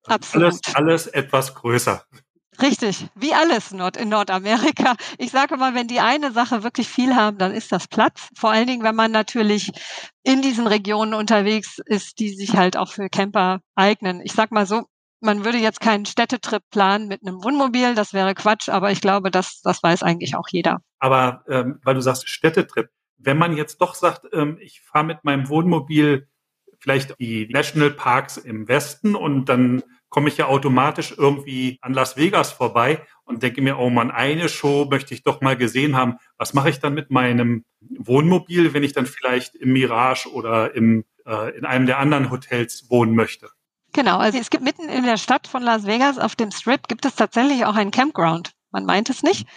Absolut. 0.07 0.45
Alles, 0.45 0.75
alles 0.75 1.07
etwas 1.07 1.55
größer. 1.55 2.03
Richtig, 2.62 3.07
wie 3.15 3.33
alles 3.33 3.71
in 3.71 4.09
Nordamerika. 4.09 4.95
Ich 5.17 5.31
sage 5.31 5.57
mal, 5.57 5.74
wenn 5.75 5.88
die 5.88 6.00
eine 6.00 6.31
Sache 6.31 6.63
wirklich 6.63 6.88
viel 6.88 7.15
haben, 7.15 7.38
dann 7.38 7.51
ist 7.51 7.71
das 7.71 7.88
Platz. 7.88 8.29
Vor 8.35 8.51
allen 8.51 8.67
Dingen, 8.67 8.83
wenn 8.83 8.95
man 8.95 9.12
natürlich 9.12 9.71
in 10.24 10.41
diesen 10.41 10.67
Regionen 10.67 11.13
unterwegs 11.13 11.79
ist, 11.85 12.19
die 12.19 12.29
sich 12.29 12.55
halt 12.55 12.77
auch 12.77 12.91
für 12.91 13.09
Camper 13.09 13.59
eignen. 13.75 14.21
Ich 14.24 14.33
sag 14.33 14.51
mal 14.51 14.65
so, 14.65 14.83
man 15.21 15.43
würde 15.43 15.57
jetzt 15.57 15.81
keinen 15.81 16.05
Städtetrip 16.05 16.63
planen 16.71 17.07
mit 17.07 17.21
einem 17.25 17.43
Wohnmobil, 17.43 17.95
das 17.95 18.13
wäre 18.13 18.35
Quatsch, 18.35 18.69
aber 18.69 18.91
ich 18.91 19.01
glaube, 19.01 19.31
das, 19.31 19.62
das 19.62 19.81
weiß 19.81 20.03
eigentlich 20.03 20.35
auch 20.35 20.47
jeder. 20.50 20.79
Aber 21.00 21.43
ähm, 21.47 21.79
weil 21.83 21.95
du 21.95 22.01
sagst 22.01 22.29
Städtetrip, 22.29 22.89
wenn 23.17 23.38
man 23.38 23.57
jetzt 23.57 23.81
doch 23.81 23.95
sagt, 23.95 24.25
ähm, 24.33 24.57
ich 24.62 24.81
fahre 24.81 25.05
mit 25.05 25.24
meinem 25.24 25.50
Wohnmobil 25.50 26.27
vielleicht 26.79 27.19
die 27.19 27.47
Nationalparks 27.50 28.38
im 28.38 28.67
Westen 28.67 29.15
und 29.15 29.45
dann 29.45 29.83
komme 30.15 30.29
ich 30.29 30.38
ja 30.38 30.45
automatisch 30.45 31.13
irgendwie 31.17 31.77
an 31.81 31.93
Las 31.93 32.15
Vegas 32.15 32.53
vorbei 32.53 33.05
und 33.25 33.43
denke 33.43 33.62
mir, 33.62 33.77
oh 33.77 33.89
man, 33.89 34.12
eine 34.12 34.48
Show 34.48 34.88
möchte 34.89 35.13
ich 35.13 35.24
doch 35.24 35.41
mal 35.41 35.57
gesehen 35.57 35.98
haben. 35.98 36.19
Was 36.38 36.53
mache 36.53 36.69
ich 36.69 36.79
dann 36.79 36.93
mit 36.93 37.12
meinem 37.12 37.65
Wohnmobil, 37.81 38.74
wenn 38.74 38.84
ich 38.84 38.93
dann 38.93 39.07
vielleicht 39.07 39.55
im 39.55 39.74
Mirage 39.74 40.31
oder 40.31 40.74
im, 40.74 41.03
äh, 41.25 41.57
in 41.57 41.65
einem 41.65 41.86
der 41.86 42.00
anderen 42.00 42.31
Hotels 42.31 42.89
wohnen 42.89 43.13
möchte? 43.13 43.50
Genau, 43.91 44.17
also 44.17 44.38
es 44.38 44.50
gibt 44.50 44.63
mitten 44.63 44.88
in 44.88 45.03
der 45.03 45.17
Stadt 45.17 45.48
von 45.48 45.62
Las 45.62 45.86
Vegas 45.86 46.17
auf 46.17 46.38
dem 46.38 46.51
Strip 46.51 46.88
gibt 46.88 47.03
es 47.03 47.15
tatsächlich 47.15 47.65
auch 47.65 47.75
einen 47.75 47.91
Campground. 47.91 48.54
Man 48.75 48.86
meint 48.86 49.10
es 49.10 49.24
nicht. 49.24 49.48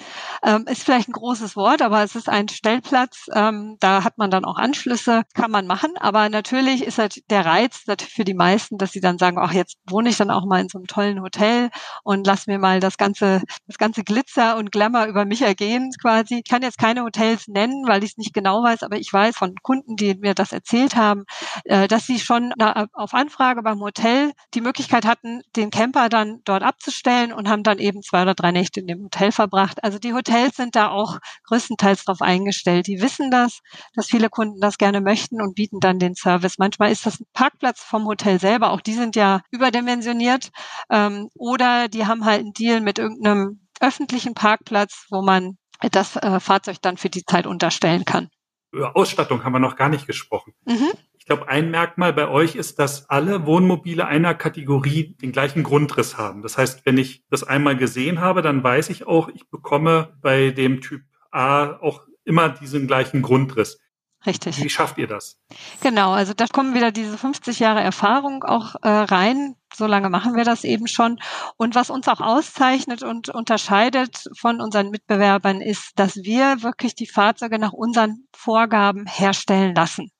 Ähm, 0.45 0.65
ist 0.69 0.85
vielleicht 0.85 1.09
ein 1.09 1.13
großes 1.13 1.57
Wort, 1.57 1.83
aber 1.83 2.05
es 2.05 2.15
ist 2.15 2.29
ein 2.29 2.49
Stellplatz. 2.49 3.27
Ähm, 3.35 3.77
da 3.81 4.05
hat 4.05 4.17
man 4.17 4.31
dann 4.31 4.45
auch 4.45 4.59
Anschlüsse, 4.59 5.23
kann 5.35 5.51
man 5.51 5.67
machen. 5.67 5.91
Aber 5.99 6.29
natürlich 6.29 6.85
ist 6.85 6.99
halt 6.99 7.29
der 7.29 7.45
Reiz 7.45 7.85
für 8.09 8.25
die 8.25 8.35
meisten, 8.35 8.79
dass 8.79 8.93
sie 8.93 9.01
dann 9.01 9.19
sagen, 9.19 9.39
ach, 9.41 9.53
jetzt 9.53 9.77
wohne 9.89 10.09
ich 10.11 10.17
dann 10.17 10.31
auch 10.31 10.47
mal 10.47 10.61
in 10.61 10.69
so 10.69 10.79
einem 10.79 10.87
tollen 10.87 11.21
Hotel 11.21 11.71
und 12.05 12.29
lass 12.29 12.47
mir 12.47 12.61
mal 12.61 12.79
das 12.79 12.97
ganze, 12.97 13.43
das 13.67 13.77
ganze 13.77 14.05
Glitzer 14.05 14.57
und 14.57 14.71
Glamour 14.71 15.07
über 15.07 15.25
mich 15.25 15.43
ergehen 15.43 15.91
quasi. 16.01 16.43
Ich 16.45 16.49
kann 16.49 16.63
jetzt 16.63 16.79
keine 16.79 17.03
Hotels 17.03 17.49
nennen, 17.49 17.89
weil 17.89 18.05
ich 18.05 18.13
es 18.13 18.19
nicht 18.19 18.33
genau 18.33 18.63
weiß, 18.63 18.85
aber 18.85 18.99
ich 18.99 19.13
weiß 19.13 19.37
von 19.37 19.57
Kunden, 19.63 19.97
die 19.97 20.15
mir 20.15 20.35
das 20.35 20.53
erzählt 20.53 20.95
haben, 20.95 21.25
äh, 21.65 21.89
dass 21.89 22.07
sie 22.07 22.21
schon 22.21 22.53
auf 22.93 23.15
Anfrage 23.15 23.63
beim 23.63 23.81
Hotel 23.81 24.33
die 24.55 24.61
Möglichkeit 24.61 25.05
hatten, 25.05 25.43
den 25.57 25.71
Camper 25.71 26.09
dann 26.09 26.41
dort 26.45 26.63
abzustellen 26.63 27.33
und 27.33 27.49
haben 27.49 27.65
dann 27.65 27.79
eben 27.79 28.03
zwei 28.03 28.23
oder 28.23 28.35
drei 28.35 28.53
Nächte 28.53 28.79
in 28.79 28.87
dem 28.87 29.08
Hotel 29.09 29.33
verbracht. 29.33 29.83
Also 29.83 29.99
die 29.99 30.13
Hotels 30.13 30.57
sind 30.57 30.77
da 30.77 30.91
auch 30.91 31.19
größtenteils 31.45 32.05
darauf 32.05 32.21
eingestellt. 32.21 32.87
Die 32.87 33.01
wissen 33.01 33.31
das, 33.31 33.61
dass 33.95 34.07
viele 34.07 34.29
Kunden 34.29 34.61
das 34.61 34.77
gerne 34.77 35.01
möchten 35.01 35.41
und 35.41 35.55
bieten 35.55 35.81
dann 35.81 35.99
den 35.99 36.15
Service. 36.15 36.59
Manchmal 36.59 36.93
ist 36.93 37.07
das 37.07 37.21
ein 37.21 37.27
Parkplatz 37.33 37.81
vom 37.81 38.05
Hotel 38.05 38.39
selber, 38.39 38.71
auch 38.71 38.83
die 38.83 38.95
sind 38.95 39.17
ja 39.17 39.41
überdimensioniert. 39.51 40.51
Ähm, 40.91 41.29
oder 41.35 41.89
die 41.89 42.07
haben 42.07 42.25
halt 42.25 42.41
einen 42.41 42.53
Deal 42.53 42.81
mit 42.81 42.99
irgendeinem 42.99 43.67
öffentlichen 43.81 44.35
Parkplatz, 44.35 45.07
wo 45.11 45.23
man 45.23 45.57
das 45.91 46.17
äh, 46.17 46.41
Fahrzeug 46.41 46.83
dann 46.83 46.97
für 46.97 47.09
die 47.11 47.25
Zeit 47.25 47.47
unterstellen 47.47 48.05
kann. 48.05 48.29
Über 48.71 48.97
Ausstattung 48.97 49.45
haben 49.45 49.53
wir 49.53 49.59
noch 49.59 49.77
gar 49.77 49.89
nicht 49.89 50.07
gesprochen. 50.07 50.53
Mhm. 50.67 50.91
Ich 51.19 51.27
glaube, 51.27 51.49
ein 51.49 51.71
Merkmal 51.71 52.13
bei 52.13 52.29
euch 52.29 52.57
ist, 52.57 52.79
dass 52.79 53.09
alle 53.11 53.47
Wohnmobile 53.47 54.07
einer 54.07 54.35
Kategorie 54.35 55.15
den 55.21 55.33
gleichen 55.33 55.63
Grundriss 55.63 56.17
haben. 56.17 56.43
Das 56.43 56.57
heißt, 56.57 56.87
wenn 56.87 56.99
ich 56.99 57.25
das 57.31 57.45
einmal 57.45 57.77
gesehen 57.77 58.21
habe, 58.21 58.43
dann 58.43 58.63
weiß 58.63 58.91
ich 58.91 59.07
auch, 59.07 59.29
ich 59.29 59.49
bekomme 59.51 60.17
bei 60.23 60.51
dem 60.51 60.81
Typ 60.81 61.03
A 61.31 61.79
auch 61.81 62.07
immer 62.25 62.49
diesen 62.49 62.87
gleichen 62.87 63.23
Grundriss. 63.23 63.79
Richtig. 64.27 64.63
Wie 64.63 64.69
schafft 64.69 64.99
ihr 64.99 65.07
das? 65.07 65.39
Genau, 65.81 66.11
also 66.13 66.35
da 66.35 66.47
kommen 66.47 66.75
wieder 66.75 66.91
diese 66.91 67.17
50 67.17 67.61
Jahre 67.61 67.81
Erfahrung 67.81 68.43
auch 68.43 68.75
äh, 68.83 68.89
rein. 68.89 69.55
So 69.73 69.87
lange 69.87 70.11
machen 70.11 70.35
wir 70.35 70.45
das 70.45 70.65
eben 70.65 70.89
schon. 70.89 71.21
Und 71.57 71.75
was 71.75 71.89
uns 71.89 72.09
auch 72.09 72.21
auszeichnet 72.21 73.03
und 73.03 73.29
unterscheidet 73.29 74.25
von 74.37 74.61
unseren 74.61 74.91
Mitbewerbern 74.91 75.61
ist, 75.61 75.93
dass 75.97 76.17
wir 76.17 76.63
wirklich 76.63 76.95
die 76.97 77.07
Fahrzeuge 77.07 77.59
nach 77.59 77.73
unseren 77.73 78.27
Vorgaben 78.35 79.07
herstellen 79.07 79.75
lassen. 79.75 80.11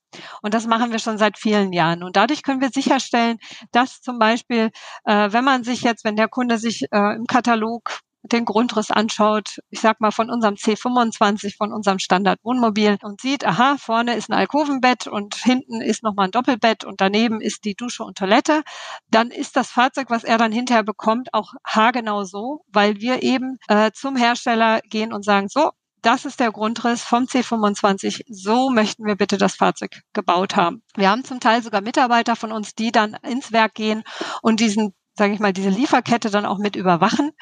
Und 0.43 0.55
das 0.55 0.67
machen 0.67 0.93
wir 0.93 0.99
schon 1.01 1.19
seit 1.19 1.39
vielen 1.39 1.73
Jahren. 1.73 2.03
Und 2.03 2.17
dadurch 2.17 2.43
können 2.43 2.61
wir 2.61 2.71
sicherstellen, 2.71 3.39
dass 3.73 4.01
zum 4.01 4.19
Beispiel, 4.19 4.71
äh, 5.05 5.33
wenn 5.33 5.45
man 5.45 5.65
sich 5.65 5.83
jetzt, 5.83 6.05
wenn 6.05 6.17
der 6.17 6.29
Kunde 6.29 6.59
sich 6.59 6.87
äh, 6.93 7.17
im 7.17 7.27
Katalog 7.27 7.99
den 8.33 8.45
Grundriss 8.45 8.91
anschaut, 8.91 9.61
ich 9.71 9.81
sag 9.81 10.01
mal 10.01 10.11
von 10.11 10.31
unserem 10.31 10.55
C25, 10.55 11.57
von 11.57 11.73
unserem 11.73 11.99
Standard-Wohnmobil 11.99 12.99
und 13.03 13.21
sieht, 13.21 13.45
aha, 13.45 13.77
vorne 13.79 14.15
ist 14.15 14.29
ein 14.31 14.35
Alkovenbett 14.35 15.07
und 15.07 15.35
hinten 15.35 15.81
ist 15.81 16.03
nochmal 16.03 16.27
ein 16.27 16.31
Doppelbett 16.31 16.85
und 16.85 17.01
daneben 17.01 17.41
ist 17.41 17.65
die 17.65 17.75
Dusche 17.75 18.05
und 18.05 18.19
Toilette, 18.19 18.63
dann 19.11 19.31
ist 19.31 19.57
das 19.57 19.71
Fahrzeug, 19.71 20.11
was 20.11 20.25
er 20.25 20.39
dann 20.39 20.53
hinterher 20.53 20.85
bekommt, 20.85 21.33
auch 21.33 21.53
haargenau 21.65 22.25
so, 22.25 22.63
weil 22.69 22.97
wir 23.01 23.23
eben 23.23 23.59
äh, 23.69 23.91
zum 23.93 24.17
Hersteller 24.17 24.81
gehen 24.89 25.13
und 25.13 25.25
sagen, 25.25 25.49
so, 25.49 25.71
das 26.03 26.25
ist 26.25 26.41
der 26.41 26.53
Grundriss 26.53 27.03
vom 27.03 27.25
C25. 27.25 28.23
So 28.29 28.71
möchten 28.71 29.05
wir 29.05 29.17
bitte 29.17 29.37
das 29.37 29.57
Fahrzeug 29.57 30.03
gebaut 30.13 30.57
haben. 30.57 30.83
Wir 30.97 31.11
haben 31.11 31.25
zum 31.25 31.41
Teil 31.41 31.63
sogar 31.63 31.81
Mitarbeiter 31.81 32.37
von 32.37 32.53
uns, 32.53 32.75
die 32.75 32.93
dann 32.93 33.15
ins 33.23 33.53
Werk 33.53 33.75
gehen 33.75 34.05
und 34.43 34.61
diesen 34.61 34.95
sage 35.19 35.35
ich 35.35 35.41
mal, 35.41 35.53
diese 35.53 35.71
Lieferkette 35.71 36.31
dann 36.31 36.47
auch 36.47 36.59
mit 36.59 36.77
überwachen. 36.77 37.33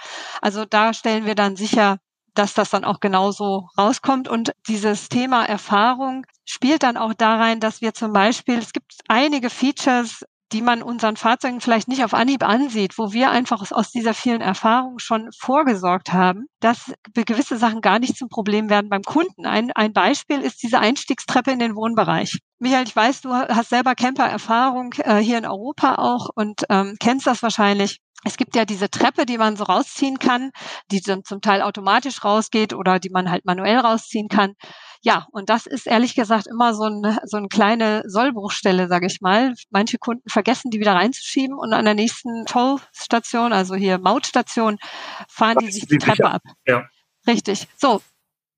Also 0.41 0.65
da 0.65 0.93
stellen 0.93 1.27
wir 1.27 1.35
dann 1.35 1.57
sicher, 1.57 1.99
dass 2.35 2.55
das 2.55 2.71
dann 2.71 2.85
auch 2.85 3.01
genauso 3.01 3.69
rauskommt. 3.79 4.29
Und 4.29 4.53
dieses 4.69 5.09
Thema 5.09 5.45
Erfahrung 5.45 6.27
spielt 6.45 6.83
dann 6.83 6.97
auch 6.97 7.15
da 7.15 7.37
rein, 7.37 7.61
dass 7.61 7.81
wir 7.81 7.95
zum 7.95 8.13
Beispiel, 8.13 8.59
es 8.59 8.73
gibt 8.73 8.93
einige 9.09 9.51
Features, 9.51 10.25
die 10.53 10.63
man 10.63 10.83
unseren 10.83 11.17
Fahrzeugen 11.17 11.61
vielleicht 11.61 11.89
nicht 11.89 12.05
auf 12.05 12.15
Anhieb 12.15 12.43
ansieht, 12.45 12.99
wo 12.99 13.13
wir 13.13 13.31
einfach 13.31 13.71
aus 13.73 13.91
dieser 13.91 14.15
vielen 14.15 14.41
Erfahrung 14.41 14.99
schon 14.99 15.31
vorgesorgt 15.37 16.13
haben, 16.13 16.47
dass 16.61 16.93
gewisse 17.15 17.57
Sachen 17.57 17.81
gar 17.81 17.99
nicht 17.99 18.17
zum 18.17 18.29
Problem 18.29 18.71
werden 18.71 18.89
beim 18.89 19.03
Kunden. 19.03 19.47
Ein, 19.47 19.73
ein 19.73 19.93
Beispiel 19.93 20.41
ist 20.41 20.63
diese 20.63 20.79
Einstiegstreppe 20.79 21.51
in 21.51 21.59
den 21.59 21.75
Wohnbereich. 21.75 22.39
Michael, 22.59 22.87
ich 22.87 22.95
weiß, 22.95 23.23
du 23.23 23.35
hast 23.35 23.71
selber 23.71 23.95
Camper-Erfahrung 23.95 24.95
äh, 24.99 25.19
hier 25.19 25.39
in 25.39 25.47
Europa 25.47 25.97
auch 25.97 26.31
und 26.35 26.63
ähm, 26.71 26.97
kennst 27.01 27.27
das 27.27 27.43
wahrscheinlich. 27.43 28.01
Es 28.25 28.37
gibt 28.37 28.57
ja 28.57 28.65
diese 28.65 28.91
Treppe, 28.91 29.27
die 29.27 29.39
man 29.39 29.57
so 29.57 29.65
rausziehen 29.65 30.19
kann, 30.19 30.51
die 30.91 31.01
dann 31.01 31.25
zum 31.25 31.41
Teil 31.41 31.63
automatisch 31.63 32.25
rausgeht 32.25 32.73
oder 32.73 32.99
die 32.99 33.11
man 33.11 33.31
halt 33.31 33.45
manuell 33.45 33.79
rausziehen 33.79 34.29
kann. 34.29 34.55
Ja, 35.03 35.27
und 35.31 35.49
das 35.49 35.67
ist 35.67 35.87
ehrlich 35.87 36.15
gesagt 36.15 36.47
immer 36.47 36.75
so, 36.75 36.85
ein, 36.85 37.19
so 37.25 37.37
eine 37.37 37.49
kleine 37.49 38.03
Sollbruchstelle, 38.07 38.89
sage 38.89 39.07
ich 39.07 39.21
mal. 39.21 39.55
Manche 39.71 39.99
Kunden 39.99 40.29
vergessen, 40.29 40.71
die 40.71 40.81
wieder 40.81 40.95
reinzuschieben 40.95 41.57
und 41.57 41.73
an 41.73 41.85
der 41.85 41.95
nächsten 41.95 42.47
Tollstation, 42.47 43.53
also 43.53 43.75
hier 43.77 43.99
Mautstation, 43.99 44.79
fahren 45.29 45.57
das 45.57 45.67
die 45.67 45.73
sich 45.73 45.87
die 45.87 45.99
Treppe 45.99 46.17
sicher. 46.17 46.35
ab. 46.35 46.43
Ja. 46.67 46.89
Richtig. 47.27 47.69
So, 47.77 48.01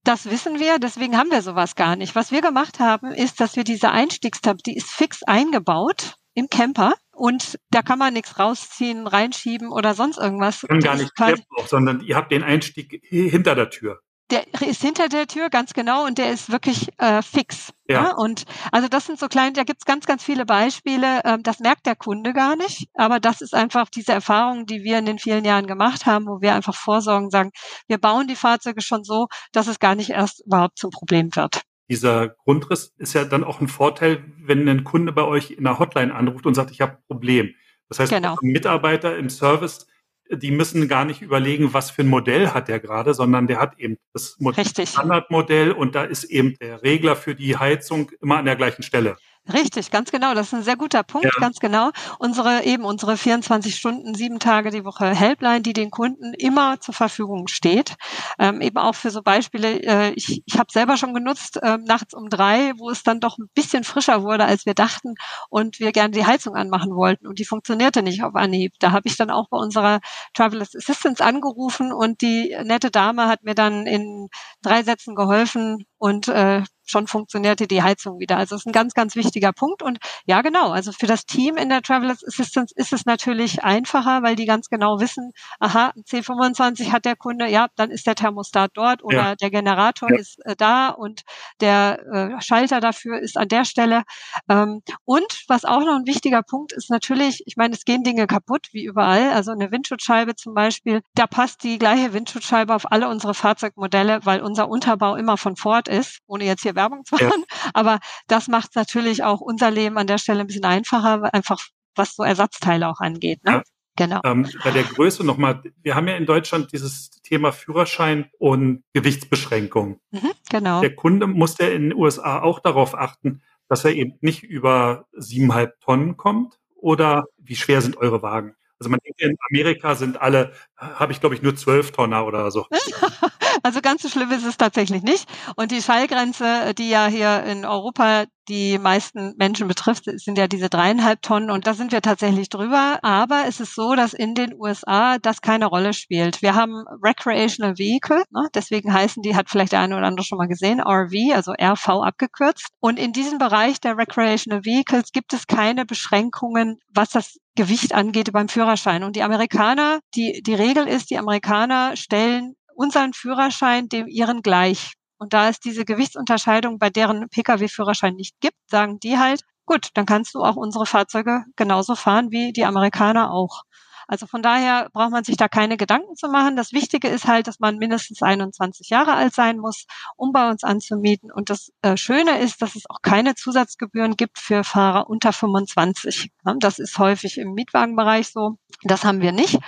das 0.05 0.31
wissen 0.31 0.59
wir, 0.59 0.79
deswegen 0.79 1.18
haben 1.18 1.31
wir 1.31 1.42
sowas 1.42 1.75
gar 1.75 1.97
nicht. 1.97 2.14
Was 2.14 2.33
wir 2.33 2.40
gemacht 2.40 2.81
haben, 2.81 3.12
ist, 3.12 3.40
dass 3.40 3.57
wir 3.57 3.64
diese 3.64 3.90
Einstiegstab, 3.90 4.59
die 4.64 4.77
ist 4.77 4.90
fix 4.90 5.23
eingebaut 5.23 6.14
im 6.35 6.49
Camper 6.49 6.94
und 7.19 7.59
da 7.71 7.83
kann 7.83 7.99
man 7.99 8.15
nichts 8.15 8.39
rausziehen, 8.39 9.07
reinschieben 9.07 9.71
oder 9.71 9.95
sonst 9.95 10.19
irgendwas. 10.19 10.63
Kann 10.63 10.81
gar 10.81 10.97
nicht 10.97 11.15
quasi, 11.17 11.43
sondern 11.67 12.01
ihr 12.01 12.17
habt 12.17 12.33
den 12.33 12.43
Einstieg 12.43 13.03
hinter 13.09 13.55
der 13.55 13.71
Tür. 13.71 14.01
Der 14.31 14.45
ist 14.61 14.83
hinter 14.83 15.09
der 15.09 15.27
Tür, 15.27 15.49
ganz 15.49 15.73
genau, 15.73 16.05
und 16.05 16.19
der 16.19 16.31
ist 16.31 16.53
wirklich 16.53 16.89
äh, 16.99 17.23
fix. 17.23 17.73
Ja. 17.89 18.03
ja. 18.03 18.15
Und 18.15 18.45
also 18.71 18.87
das 18.87 19.07
sind 19.07 19.19
so 19.19 19.27
kleine, 19.27 19.55
da 19.55 19.65
gibt's 19.65 19.87
ganz, 19.87 20.05
ganz 20.05 20.23
viele 20.23 20.45
Beispiele. 20.45 21.23
Ähm, 21.25 21.43
das 21.43 21.61
merkt 21.61 21.87
der 21.87 21.97
Kunde 21.97 22.35
gar 22.35 22.55
nicht, 22.55 22.89
aber 22.93 23.21
das 23.21 23.41
ist 23.41 23.55
einfach 23.55 23.89
diese 23.89 24.13
Erfahrung, 24.13 24.67
die 24.67 24.83
wir 24.85 24.99
in 24.99 25.07
den 25.07 25.19
vielen 25.19 25.47
Jahren 25.47 25.67
gemacht 25.67 26.05
haben, 26.05 26.27
wo 26.27 26.43
wir 26.43 26.55
einfach 26.55 26.75
vorsorgen, 26.75 27.31
sagen, 27.31 27.53
wir 27.87 27.97
bauen 27.97 28.27
die 28.29 28.37
Fahrzeuge 28.37 28.83
schon 28.83 29.03
so, 29.03 29.29
dass 29.53 29.67
es 29.67 29.79
gar 29.79 29.95
nicht 29.95 30.11
erst 30.11 30.45
überhaupt 30.45 30.77
zum 30.77 30.91
Problem 30.91 31.35
wird 31.35 31.63
dieser 31.88 32.29
Grundriss 32.29 32.94
ist 32.98 33.14
ja 33.14 33.24
dann 33.24 33.44
auch 33.44 33.61
ein 33.61 33.68
Vorteil, 33.68 34.22
wenn 34.38 34.68
ein 34.68 34.85
Kunde 34.85 35.12
bei 35.12 35.24
euch 35.24 35.51
in 35.53 35.64
der 35.64 35.79
Hotline 35.79 36.14
anruft 36.14 36.46
und 36.46 36.55
sagt, 36.55 36.70
ich 36.70 36.81
habe 36.81 36.92
ein 36.92 37.05
Problem. 37.07 37.55
Das 37.88 37.98
heißt, 37.98 38.12
genau. 38.12 38.37
Mitarbeiter 38.42 39.16
im 39.16 39.31
Service, 39.31 39.87
die 40.31 40.51
müssen 40.51 40.88
gar 40.88 41.07
nicht 41.07 41.22
überlegen, 41.22 41.72
was 41.72 41.90
für 41.90 42.03
ein 42.03 42.09
Modell 42.09 42.48
hat 42.48 42.68
der 42.68 42.81
gerade, 42.81 43.14
sondern 43.14 43.46
der 43.46 43.59
hat 43.59 43.79
eben 43.79 43.96
das 44.12 44.37
Standardmodell 44.85 45.72
und 45.72 45.94
da 45.94 46.05
ist 46.05 46.24
eben 46.24 46.57
der 46.61 46.83
Regler 46.83 47.16
für 47.16 47.35
die 47.35 47.57
Heizung 47.57 48.11
immer 48.20 48.37
an 48.37 48.44
der 48.44 48.57
gleichen 48.57 48.83
Stelle. 48.83 49.16
Richtig, 49.53 49.91
ganz 49.91 50.11
genau. 50.11 50.35
Das 50.35 50.49
ist 50.49 50.55
ein 50.55 50.63
sehr 50.63 50.77
guter 50.77 51.03
Punkt, 51.03 51.25
ja. 51.25 51.41
ganz 51.41 51.59
genau. 51.59 51.91
Unsere 52.19 52.65
eben 52.65 52.85
unsere 52.85 53.17
24 53.17 53.75
Stunden, 53.75 54.15
sieben 54.15 54.41
Tage 54.41 54.71
die 54.71 54.85
Woche 54.85 55.07
Helpline, 55.07 55.63
die 55.63 55.73
den 55.73 55.91
Kunden 55.91 56.35
immer 56.35 56.81
zur 56.81 56.93
Verfügung 56.93 57.49
steht. 57.49 57.97
Ähm, 58.39 58.61
eben 58.61 58.77
auch 58.77 58.95
für 58.95 59.11
so 59.11 59.23
Beispiele. 59.23 59.81
Äh, 59.83 60.13
ich 60.17 60.43
ich 60.45 60.59
habe 60.59 60.71
selber 60.71 60.99
schon 60.99 61.15
genutzt 61.15 61.59
äh, 61.63 61.79
nachts 61.79 62.13
um 62.13 62.29
drei, 62.29 62.73
wo 62.77 62.91
es 62.91 63.03
dann 63.03 63.21
doch 63.21 63.39
ein 63.39 63.49
bisschen 63.55 63.85
frischer 63.85 64.23
wurde, 64.23 64.45
als 64.45 64.67
wir 64.67 64.75
dachten 64.75 65.15
und 65.49 65.81
wir 65.81 65.93
gerne 65.93 66.11
die 66.11 66.27
Heizung 66.27 66.55
anmachen 66.55 66.95
wollten 66.95 67.27
und 67.27 67.39
die 67.39 67.47
funktionierte 67.47 68.03
nicht 68.03 68.23
auf 68.23 68.35
Anhieb. 68.35 68.75
Da 68.81 68.93
habe 68.93 69.09
ich 69.09 69.17
dann 69.17 69.31
auch 69.31 69.49
bei 69.49 69.57
unserer 69.57 70.01
Travelers 70.35 70.77
Assistance 70.77 71.25
angerufen 71.25 71.93
und 71.93 72.21
die 72.21 72.55
nette 72.65 72.91
Dame 72.91 73.29
hat 73.29 73.45
mir 73.45 73.55
dann 73.55 73.87
in 73.87 74.29
drei 74.63 74.83
Sätzen 74.83 75.15
geholfen 75.15 75.87
und 75.99 76.29
äh, 76.29 76.63
schon 76.89 77.07
funktionierte 77.07 77.67
die 77.67 77.83
Heizung 77.83 78.19
wieder. 78.19 78.37
Also 78.39 78.55
das 78.55 78.63
ist 78.63 78.67
ein 78.67 78.73
ganz, 78.73 78.95
ganz 78.95 79.15
wichtiger 79.15 79.53
Punkt. 79.53 79.83
Und 79.83 79.99
ja, 80.27 80.43
genau, 80.43 80.71
also 80.71 80.93
für 80.93 81.07
das 81.07 81.27
Team 81.27 81.57
in 81.57 81.69
der 81.69 81.83
Travelers 81.83 82.25
Assistance 82.27 82.75
ist 82.77 82.93
es 82.93 83.05
natürlich 83.05 83.63
einfacher, 83.63 84.23
weil 84.23 84.37
die 84.37 84.47
ganz 84.47 84.69
genau 84.69 85.01
wissen, 85.01 85.33
aha, 85.61 85.93
C25 86.09 86.91
hat 86.91 87.05
der 87.05 87.17
Kunde, 87.17 87.49
ja, 87.49 87.69
dann 87.77 87.91
ist 87.91 88.07
der 88.07 88.15
Thermostat 88.15 88.71
dort 88.75 89.05
oder 89.05 89.17
ja. 89.17 89.37
der 89.37 89.51
Generator 89.51 90.11
ja. 90.11 90.19
ist 90.19 90.39
äh, 90.47 90.57
da 90.57 90.89
und 90.89 91.23
der 91.61 92.01
äh, 92.11 92.41
Schalter 92.41 92.81
dafür 92.81 93.21
ist 93.21 93.37
an 93.37 93.49
der 93.49 93.65
Stelle. 93.65 94.03
Ähm, 94.49 94.83
und 95.05 95.45
was 95.49 95.65
auch 95.65 95.81
noch 95.81 95.97
ein 95.97 96.07
wichtiger 96.07 96.43
Punkt 96.43 96.73
ist 96.73 96.91
natürlich, 96.91 97.43
ich 97.47 97.57
meine, 97.57 97.75
es 97.75 97.85
gehen 97.85 98.03
Dinge 98.03 98.27
kaputt, 98.27 98.69
wie 98.73 98.85
überall. 98.85 99.31
Also 99.33 99.53
eine 99.53 99.71
Windschutzscheibe 99.71 100.37
zum 100.37 100.55
Beispiel, 100.55 101.03
da 101.15 101.27
passt 101.27 101.63
die 101.65 101.79
gleiche 101.79 102.13
Windschutzscheibe 102.13 102.75
auf 102.75 102.91
alle 102.91 103.09
unsere 103.09 103.35
Fahrzeugmodelle, 103.35 104.21
weil 104.25 104.41
unser 104.41 104.69
Unterbau 104.69 105.17
immer 105.17 105.37
von 105.37 105.57
Ford 105.57 105.88
ist, 105.88 106.20
ohne 106.27 106.44
jetzt 106.44 106.62
hier 106.62 106.74
Werbung 106.74 107.05
zu 107.05 107.14
machen. 107.16 107.44
Ja. 107.48 107.70
Aber 107.74 107.98
das 108.27 108.48
macht 108.48 108.77
natürlich 108.77 109.24
auch 109.24 109.40
unser 109.40 109.70
Leben 109.70 109.98
an 109.98 110.07
der 110.07 110.18
Stelle 110.18 110.40
ein 110.40 110.46
bisschen 110.46 110.64
einfacher, 110.64 111.33
einfach 111.33 111.61
was 111.94 112.14
so 112.14 112.22
Ersatzteile 112.22 112.88
auch 112.88 113.01
angeht. 113.01 113.44
Ne? 113.44 113.53
Ja. 113.53 113.62
Genau. 113.98 114.20
Ähm, 114.24 114.48
bei 114.62 114.70
der 114.70 114.85
Größe 114.85 115.27
nochmal, 115.27 115.61
wir 115.83 115.96
haben 115.96 116.07
ja 116.07 116.14
in 116.14 116.24
Deutschland 116.24 116.72
dieses 116.72 117.11
Thema 117.11 117.51
Führerschein 117.51 118.31
und 118.38 118.85
Gewichtsbeschränkung. 118.94 119.98
Mhm, 120.12 120.31
genau. 120.48 120.81
Der 120.81 120.94
Kunde 120.94 121.27
muss 121.27 121.59
ja 121.59 121.66
in 121.66 121.90
den 121.90 121.94
USA 121.94 122.40
auch 122.40 122.61
darauf 122.61 122.96
achten, 122.96 123.42
dass 123.68 123.85
er 123.85 123.94
eben 123.94 124.14
nicht 124.20 124.44
über 124.44 125.07
siebeneinhalb 125.16 125.81
Tonnen 125.81 126.16
kommt 126.16 126.61
oder 126.77 127.24
wie 127.38 127.57
schwer 127.57 127.81
sind 127.81 127.96
eure 127.96 128.22
Wagen? 128.22 128.55
Also 128.79 128.88
man 128.88 129.01
denkt, 129.05 129.20
in 129.20 129.37
Amerika 129.51 129.96
sind 129.96 130.20
alle 130.20 130.53
habe 130.79 131.12
ich, 131.12 131.21
glaube 131.21 131.35
ich, 131.35 131.43
nur 131.43 131.57
zwölf 131.57 131.93
Tonner 131.93 132.25
oder 132.27 132.51
so. 132.51 132.67
also 133.62 133.81
ganz 133.81 134.03
so 134.03 134.09
schlimm 134.09 134.31
ist 134.31 134.45
es 134.45 134.57
tatsächlich 134.57 135.03
nicht. 135.03 135.29
Und 135.57 135.73
die 135.73 135.83
Schallgrenze, 135.83 136.75
die 136.75 136.88
ja 136.88 137.07
hier 137.07 137.43
in 137.45 137.64
Europa 137.64 138.25
die 138.49 138.79
meisten 138.79 139.35
Menschen 139.37 139.69
betrifft, 139.69 140.05
sind 140.07 140.38
ja 140.38 140.49
diese 140.49 140.71
dreieinhalb 140.71 141.21
Tonnen 141.21 141.51
und 141.51 141.67
da 141.67 141.75
sind 141.75 141.93
wir 141.93 142.01
tatsächlich 142.01 142.49
drüber. 142.49 142.99
Aber 143.03 143.45
es 143.47 143.61
ist 143.61 143.75
so, 143.75 143.95
dass 143.95 144.14
in 144.14 144.35
den 144.35 144.55
USA 144.55 145.19
das 145.19 145.43
keine 145.43 145.67
Rolle 145.67 145.93
spielt. 145.93 146.41
Wir 146.41 146.55
haben 146.55 146.85
Recreational 147.03 147.77
Vehicle, 147.79 148.25
ne? 148.31 148.49
deswegen 148.55 148.93
heißen 148.93 149.23
die, 149.23 149.37
hat 149.37 149.51
vielleicht 149.51 149.73
der 149.73 149.81
eine 149.81 149.97
oder 149.97 150.07
andere 150.07 150.25
schon 150.25 150.38
mal 150.38 150.49
gesehen, 150.49 150.81
RV, 150.81 151.35
also 151.35 151.53
RV 151.53 151.88
abgekürzt. 151.88 152.69
Und 152.81 152.99
in 152.99 153.12
diesem 153.12 153.38
Bereich 153.38 153.81
der 153.81 153.99
Recreational 153.99 154.64
Vehicles 154.64 155.12
gibt 155.12 155.35
es 155.35 155.47
keine 155.47 155.85
Beschränkungen, 155.85 156.79
was 156.95 157.11
das 157.11 157.38
Gewicht 157.59 157.93
angeht 157.93 158.33
beim 158.33 158.49
Führerschein. 158.49 159.03
Und 159.03 159.17
die 159.17 159.23
Amerikaner, 159.25 159.99
die, 160.14 160.43
die 160.47 160.55
Regel 160.69 160.87
ist, 160.87 161.11
die 161.11 161.19
Amerikaner 161.19 161.97
stellen 161.97 162.55
unseren 162.75 163.15
Führerschein 163.15 163.89
dem 163.89 164.07
ihren 164.07 164.43
gleich. 164.43 164.93
Und 165.19 165.33
da 165.33 165.49
es 165.49 165.61
diese 165.61 165.85
Gewichtsunterscheidung 165.85 166.79
bei 166.79 166.91
deren 166.91 167.29
Pkw-Führerschein 167.31 168.15
nicht 168.15 168.39
gibt, 168.41 168.59
sagen 168.71 169.01
die 169.01 169.19
halt, 169.19 169.41
gut, 169.65 169.89
dann 169.95 170.07
kannst 170.07 170.35
du 170.35 170.43
auch 170.43 170.57
unsere 170.57 170.85
Fahrzeuge 170.87 171.45
genauso 171.57 171.95
fahren 171.95 172.31
wie 172.31 172.53
die 172.53 172.65
Amerikaner 172.67 173.33
auch. 173.33 173.63
Also 174.09 174.27
von 174.27 174.42
daher 174.42 174.88
braucht 174.92 175.11
man 175.11 175.23
sich 175.23 175.37
da 175.37 175.49
keine 175.49 175.77
Gedanken 175.77 176.16
zu 176.16 176.29
machen. 176.29 176.57
Das 176.57 176.73
Wichtige 176.73 177.09
ist 177.09 177.29
halt, 177.29 177.47
dass 177.47 177.61
man 177.61 177.77
mindestens 177.77 178.23
21 178.23 178.88
Jahre 178.88 179.12
alt 179.12 179.35
sein 179.35 179.59
muss, 179.59 179.85
um 180.16 180.33
bei 180.33 180.49
uns 180.49 180.64
anzumieten. 180.64 181.31
Und 181.31 181.51
das 181.51 181.71
äh, 181.83 181.97
Schöne 181.99 182.38
ist, 182.38 182.62
dass 182.62 182.75
es 182.75 182.88
auch 182.88 183.03
keine 183.03 183.35
Zusatzgebühren 183.35 184.16
gibt 184.16 184.38
für 184.38 184.64
Fahrer 184.64 185.11
unter 185.11 185.33
25. 185.33 186.33
Das 186.59 186.79
ist 186.79 186.99
häufig 186.99 187.37
im 187.37 187.53
Mietwagenbereich 187.53 188.31
so. 188.33 188.57
Das 188.83 189.05
haben 189.05 189.21
wir 189.21 189.33
nicht. 189.33 189.59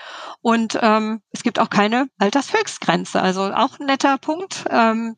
Und 0.40 0.79
ähm, 0.81 1.20
es 1.33 1.42
gibt 1.42 1.59
auch 1.59 1.68
keine 1.68 2.09
Altershöchstgrenze. 2.18 3.20
Also 3.20 3.42
auch 3.42 3.79
ein 3.79 3.87
netter 3.87 4.16
Punkt. 4.16 4.64
Ähm, 4.70 5.16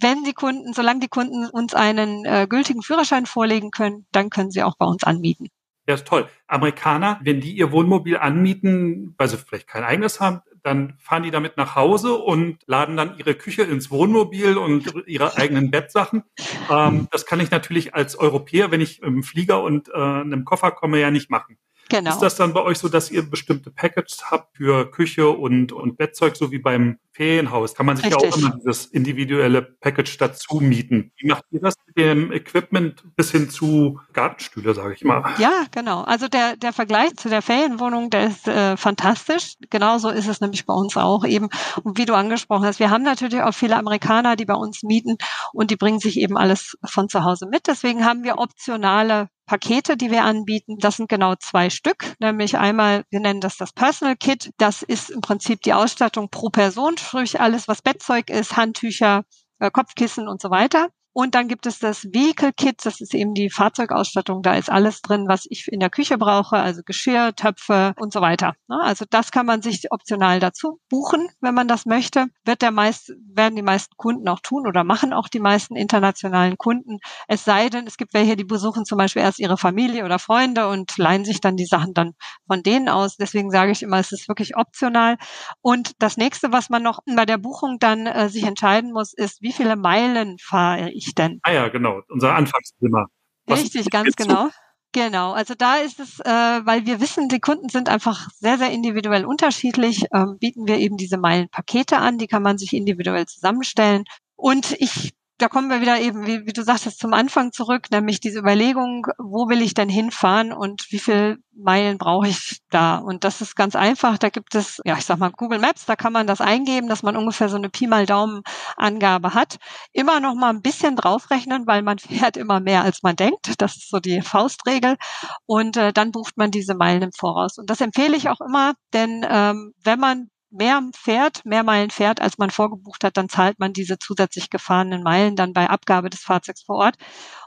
wenn 0.00 0.24
die 0.24 0.34
Kunden, 0.34 0.72
solange 0.72 1.00
die 1.00 1.08
Kunden 1.08 1.46
uns 1.48 1.74
einen 1.74 2.24
äh, 2.24 2.46
gültigen 2.48 2.82
Führerschein 2.82 3.26
vorlegen 3.26 3.70
können, 3.70 4.06
dann 4.12 4.30
können 4.30 4.50
sie 4.50 4.62
auch 4.62 4.76
bei 4.78 4.86
uns 4.86 5.04
anmieten. 5.04 5.48
Ja, 5.88 5.94
ist 5.94 6.06
toll. 6.06 6.28
Amerikaner, 6.48 7.20
wenn 7.22 7.40
die 7.40 7.52
ihr 7.52 7.70
Wohnmobil 7.70 8.16
anmieten, 8.16 9.14
weil 9.18 9.28
sie 9.28 9.36
vielleicht 9.36 9.68
kein 9.68 9.84
eigenes 9.84 10.20
haben, 10.20 10.40
dann 10.66 10.94
fahren 10.98 11.22
die 11.22 11.30
damit 11.30 11.56
nach 11.56 11.76
Hause 11.76 12.14
und 12.14 12.58
laden 12.66 12.96
dann 12.96 13.16
ihre 13.18 13.34
Küche 13.34 13.62
ins 13.62 13.88
Wohnmobil 13.92 14.58
und 14.58 14.92
ihre 15.06 15.36
eigenen 15.36 15.70
Bettsachen. 15.70 16.24
Ähm, 16.68 17.06
das 17.12 17.24
kann 17.24 17.38
ich 17.38 17.52
natürlich 17.52 17.94
als 17.94 18.18
Europäer, 18.18 18.72
wenn 18.72 18.80
ich 18.80 19.00
im 19.00 19.22
Flieger 19.22 19.62
und 19.62 19.88
äh, 19.88 19.92
einem 19.92 20.44
Koffer 20.44 20.72
komme, 20.72 21.00
ja 21.00 21.12
nicht 21.12 21.30
machen. 21.30 21.56
Genau. 21.88 22.10
Ist 22.10 22.20
das 22.20 22.36
dann 22.36 22.52
bei 22.52 22.62
euch 22.62 22.78
so, 22.78 22.88
dass 22.88 23.10
ihr 23.10 23.22
bestimmte 23.22 23.70
Packages 23.70 24.30
habt 24.30 24.56
für 24.56 24.90
Küche 24.90 25.28
und, 25.28 25.72
und 25.72 25.96
Bettzeug, 25.96 26.36
so 26.36 26.50
wie 26.50 26.58
beim 26.58 26.98
Ferienhaus? 27.12 27.74
Kann 27.74 27.86
man 27.86 27.96
sich 27.96 28.06
Richtig. 28.06 28.22
ja 28.22 28.28
auch 28.28 28.36
immer 28.36 28.56
dieses 28.56 28.86
individuelle 28.86 29.62
Package 29.62 30.18
dazu 30.18 30.56
mieten. 30.56 31.12
Wie 31.16 31.28
macht 31.28 31.44
ihr 31.50 31.60
das 31.60 31.74
mit 31.86 31.96
dem 31.96 32.32
Equipment 32.32 33.04
bis 33.14 33.30
hin 33.30 33.50
zu 33.50 34.00
Gartenstühle, 34.12 34.74
sage 34.74 34.94
ich 34.94 35.04
mal? 35.04 35.22
Ja, 35.38 35.64
genau. 35.70 36.02
Also 36.02 36.26
der, 36.28 36.56
der 36.56 36.72
Vergleich 36.72 37.14
zu 37.16 37.28
der 37.28 37.42
Ferienwohnung, 37.42 38.10
der 38.10 38.26
ist 38.28 38.48
äh, 38.48 38.76
fantastisch. 38.76 39.54
Genauso 39.70 40.08
ist 40.10 40.26
es 40.26 40.40
nämlich 40.40 40.66
bei 40.66 40.74
uns 40.74 40.96
auch 40.96 41.24
eben. 41.24 41.48
Und 41.84 41.98
wie 41.98 42.04
du 42.04 42.14
angesprochen 42.14 42.66
hast, 42.66 42.80
wir 42.80 42.90
haben 42.90 43.04
natürlich 43.04 43.40
auch 43.42 43.54
viele 43.54 43.76
Amerikaner, 43.76 44.34
die 44.34 44.44
bei 44.44 44.54
uns 44.54 44.82
mieten 44.82 45.16
und 45.52 45.70
die 45.70 45.76
bringen 45.76 46.00
sich 46.00 46.18
eben 46.18 46.36
alles 46.36 46.76
von 46.84 47.08
zu 47.08 47.22
Hause 47.22 47.46
mit. 47.46 47.68
Deswegen 47.68 48.04
haben 48.04 48.24
wir 48.24 48.38
optionale 48.38 49.28
Pakete, 49.46 49.96
die 49.96 50.10
wir 50.10 50.24
anbieten. 50.24 50.76
Das 50.78 50.96
sind 50.96 51.08
genau 51.08 51.34
zwei 51.36 51.70
Stück, 51.70 52.14
nämlich 52.18 52.58
einmal, 52.58 53.04
wir 53.10 53.20
nennen 53.20 53.40
das 53.40 53.56
das 53.56 53.72
Personal 53.72 54.16
Kit. 54.16 54.50
Das 54.58 54.82
ist 54.82 55.10
im 55.10 55.20
Prinzip 55.20 55.62
die 55.62 55.72
Ausstattung 55.72 56.28
pro 56.30 56.50
Person, 56.50 56.98
sprich 56.98 57.40
alles, 57.40 57.68
was 57.68 57.82
Bettzeug 57.82 58.30
ist, 58.30 58.56
Handtücher, 58.56 59.24
äh, 59.60 59.70
Kopfkissen 59.70 60.28
und 60.28 60.40
so 60.40 60.50
weiter. 60.50 60.88
Und 61.18 61.34
dann 61.34 61.48
gibt 61.48 61.64
es 61.64 61.78
das 61.78 62.04
Vehicle 62.12 62.52
Kit, 62.52 62.84
das 62.84 63.00
ist 63.00 63.14
eben 63.14 63.32
die 63.32 63.48
Fahrzeugausstattung. 63.48 64.42
Da 64.42 64.52
ist 64.52 64.70
alles 64.70 65.00
drin, 65.00 65.24
was 65.28 65.46
ich 65.48 65.66
in 65.66 65.80
der 65.80 65.88
Küche 65.88 66.18
brauche, 66.18 66.56
also 66.56 66.82
Geschirr, 66.84 67.34
Töpfe 67.34 67.94
und 67.96 68.12
so 68.12 68.20
weiter. 68.20 68.52
Ne? 68.68 68.78
Also 68.82 69.06
das 69.08 69.30
kann 69.30 69.46
man 69.46 69.62
sich 69.62 69.90
optional 69.92 70.40
dazu 70.40 70.78
buchen, 70.90 71.26
wenn 71.40 71.54
man 71.54 71.68
das 71.68 71.86
möchte. 71.86 72.26
Wird 72.44 72.60
der 72.60 72.70
meist, 72.70 73.14
werden 73.32 73.56
die 73.56 73.62
meisten 73.62 73.96
Kunden 73.96 74.28
auch 74.28 74.40
tun 74.40 74.66
oder 74.66 74.84
machen 74.84 75.14
auch 75.14 75.28
die 75.28 75.40
meisten 75.40 75.74
internationalen 75.74 76.58
Kunden. 76.58 76.98
Es 77.28 77.46
sei 77.46 77.70
denn, 77.70 77.86
es 77.86 77.96
gibt 77.96 78.12
welche, 78.12 78.36
die 78.36 78.44
besuchen 78.44 78.84
zum 78.84 78.98
Beispiel 78.98 79.22
erst 79.22 79.38
ihre 79.38 79.56
Familie 79.56 80.04
oder 80.04 80.18
Freunde 80.18 80.68
und 80.68 80.98
leihen 80.98 81.24
sich 81.24 81.40
dann 81.40 81.56
die 81.56 81.64
Sachen 81.64 81.94
dann 81.94 82.12
von 82.46 82.62
denen 82.62 82.90
aus. 82.90 83.16
Deswegen 83.16 83.50
sage 83.50 83.72
ich 83.72 83.82
immer, 83.82 84.00
es 84.00 84.12
ist 84.12 84.28
wirklich 84.28 84.58
optional. 84.58 85.16
Und 85.62 85.92
das 85.98 86.18
nächste, 86.18 86.52
was 86.52 86.68
man 86.68 86.82
noch 86.82 86.98
bei 87.06 87.24
der 87.24 87.38
Buchung 87.38 87.78
dann 87.80 88.06
äh, 88.06 88.28
sich 88.28 88.44
entscheiden 88.44 88.92
muss, 88.92 89.14
ist, 89.14 89.40
wie 89.40 89.52
viele 89.52 89.76
Meilen 89.76 90.36
fahre 90.38 90.90
ich 90.90 91.05
ich 91.06 91.14
denn? 91.14 91.40
Ah 91.42 91.52
ja, 91.52 91.68
genau, 91.68 92.02
unser 92.08 92.34
Anfangsthema. 92.34 93.06
Was 93.46 93.62
Richtig, 93.62 93.90
ganz 93.90 94.16
genau. 94.16 94.50
Genau, 94.92 95.32
also 95.32 95.54
da 95.54 95.76
ist 95.76 96.00
es, 96.00 96.20
äh, 96.20 96.24
weil 96.24 96.86
wir 96.86 97.00
wissen, 97.00 97.28
die 97.28 97.40
Kunden 97.40 97.68
sind 97.68 97.90
einfach 97.90 98.30
sehr, 98.38 98.56
sehr 98.56 98.70
individuell 98.70 99.26
unterschiedlich, 99.26 100.06
ähm, 100.14 100.38
bieten 100.38 100.66
wir 100.66 100.78
eben 100.78 100.96
diese 100.96 101.18
Meilenpakete 101.18 101.98
an, 101.98 102.16
die 102.16 102.26
kann 102.26 102.42
man 102.42 102.56
sich 102.56 102.72
individuell 102.72 103.26
zusammenstellen. 103.26 104.04
Und 104.36 104.72
ich 104.80 105.12
da 105.38 105.48
kommen 105.48 105.68
wir 105.68 105.82
wieder 105.82 106.00
eben, 106.00 106.26
wie, 106.26 106.46
wie, 106.46 106.52
du 106.52 106.62
sagtest, 106.62 106.98
zum 106.98 107.12
Anfang 107.12 107.52
zurück, 107.52 107.90
nämlich 107.90 108.20
diese 108.20 108.38
Überlegung, 108.38 109.06
wo 109.18 109.48
will 109.48 109.60
ich 109.60 109.74
denn 109.74 109.88
hinfahren 109.88 110.52
und 110.52 110.86
wie 110.90 110.98
viel 110.98 111.38
Meilen 111.52 111.98
brauche 111.98 112.28
ich 112.28 112.60
da? 112.70 112.96
Und 112.96 113.22
das 113.24 113.42
ist 113.42 113.54
ganz 113.54 113.76
einfach. 113.76 114.16
Da 114.16 114.30
gibt 114.30 114.54
es, 114.54 114.80
ja, 114.84 114.96
ich 114.96 115.04
sag 115.04 115.18
mal, 115.18 115.30
Google 115.30 115.58
Maps, 115.58 115.84
da 115.84 115.94
kann 115.94 116.12
man 116.12 116.26
das 116.26 116.40
eingeben, 116.40 116.88
dass 116.88 117.02
man 117.02 117.16
ungefähr 117.16 117.50
so 117.50 117.56
eine 117.56 117.68
Pi 117.68 117.86
mal 117.86 118.06
Daumen 118.06 118.42
Angabe 118.76 119.34
hat. 119.34 119.56
Immer 119.92 120.20
noch 120.20 120.34
mal 120.34 120.50
ein 120.50 120.62
bisschen 120.62 120.96
draufrechnen, 120.96 121.66
weil 121.66 121.82
man 121.82 121.98
fährt 121.98 122.38
immer 122.38 122.60
mehr, 122.60 122.82
als 122.82 123.02
man 123.02 123.16
denkt. 123.16 123.60
Das 123.60 123.76
ist 123.76 123.90
so 123.90 124.00
die 124.00 124.22
Faustregel. 124.22 124.96
Und 125.44 125.76
äh, 125.76 125.92
dann 125.92 126.12
bucht 126.12 126.38
man 126.38 126.50
diese 126.50 126.74
Meilen 126.74 127.02
im 127.02 127.12
Voraus. 127.12 127.58
Und 127.58 127.68
das 127.68 127.82
empfehle 127.82 128.16
ich 128.16 128.30
auch 128.30 128.40
immer, 128.40 128.72
denn 128.94 129.26
ähm, 129.28 129.72
wenn 129.84 130.00
man 130.00 130.30
mehr 130.50 130.82
fährt, 130.94 131.44
mehr 131.44 131.62
Meilen 131.62 131.90
fährt, 131.90 132.20
als 132.20 132.38
man 132.38 132.50
vorgebucht 132.50 133.04
hat, 133.04 133.16
dann 133.16 133.28
zahlt 133.28 133.58
man 133.58 133.72
diese 133.72 133.98
zusätzlich 133.98 134.50
gefahrenen 134.50 135.02
Meilen 135.02 135.36
dann 135.36 135.52
bei 135.52 135.68
Abgabe 135.68 136.10
des 136.10 136.20
Fahrzeugs 136.20 136.62
vor 136.62 136.76
Ort. 136.76 136.96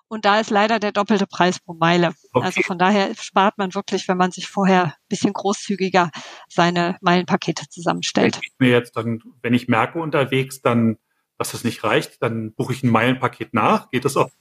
Und 0.07 0.25
da 0.25 0.39
ist 0.39 0.49
leider 0.49 0.79
der 0.79 0.91
doppelte 0.91 1.27
Preis 1.27 1.59
pro 1.59 1.75
Meile. 1.75 2.13
Okay. 2.33 2.45
Also 2.45 2.61
von 2.63 2.79
daher 2.79 3.13
spart 3.15 3.57
man 3.57 3.75
wirklich, 3.75 4.07
wenn 4.07 4.17
man 4.17 4.31
sich 4.31 4.47
vorher 4.47 4.85
ein 4.85 4.93
bisschen 5.07 5.33
großzügiger 5.33 6.09
seine 6.47 6.97
Meilenpakete 7.01 7.69
zusammenstellt. 7.69 8.35
Wenn 8.35 8.41
ich 8.43 8.59
mir 8.59 8.69
jetzt 8.69 8.97
dann, 8.97 9.21
wenn 9.43 9.53
ich 9.53 9.67
merke 9.67 9.99
unterwegs, 9.99 10.61
dann, 10.61 10.97
dass 11.37 11.53
es 11.53 11.63
nicht 11.63 11.83
reicht, 11.83 12.23
dann 12.23 12.53
buche 12.53 12.73
ich 12.73 12.83
ein 12.83 12.89
Meilenpaket 12.89 13.53
nach. 13.53 13.91
Geht 13.91 14.03
das 14.03 14.17
auch? 14.17 14.31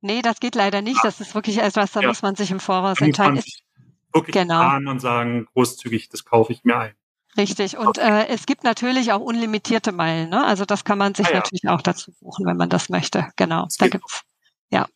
Nee, 0.00 0.22
das 0.22 0.38
geht 0.38 0.54
leider 0.54 0.80
nicht. 0.80 1.00
Das 1.02 1.20
ist 1.20 1.34
wirklich 1.34 1.58
etwas, 1.58 1.92
da 1.92 2.00
ja. 2.00 2.08
muss 2.08 2.22
man 2.22 2.36
sich 2.36 2.50
im 2.52 2.60
Voraus 2.60 3.00
entscheiden. 3.00 3.42
Wirklich 4.12 4.34
genau. 4.34 4.60
planen 4.60 4.88
und 4.88 5.00
sagen, 5.00 5.46
großzügig, 5.52 6.08
das 6.08 6.24
kaufe 6.24 6.52
ich 6.52 6.64
mir 6.64 6.76
ein. 6.76 6.94
Richtig. 7.36 7.78
Und 7.78 7.98
äh, 7.98 8.26
es 8.26 8.46
gibt 8.46 8.64
natürlich 8.64 9.12
auch 9.12 9.20
unlimitierte 9.20 9.92
Meilen. 9.92 10.30
Ne? 10.30 10.44
Also 10.44 10.64
das 10.64 10.84
kann 10.84 10.98
man 10.98 11.14
sich 11.14 11.26
ah, 11.28 11.30
ja. 11.30 11.36
natürlich 11.36 11.68
auch 11.68 11.80
dazu 11.80 12.12
buchen, 12.20 12.46
wenn 12.46 12.56
man 12.56 12.68
das 12.68 12.88
möchte. 12.88 13.28
Genau. 13.36 13.64
Das 13.64 13.76
da 13.76 13.88
gibt's. 13.88 14.22
Ja. 14.70 14.86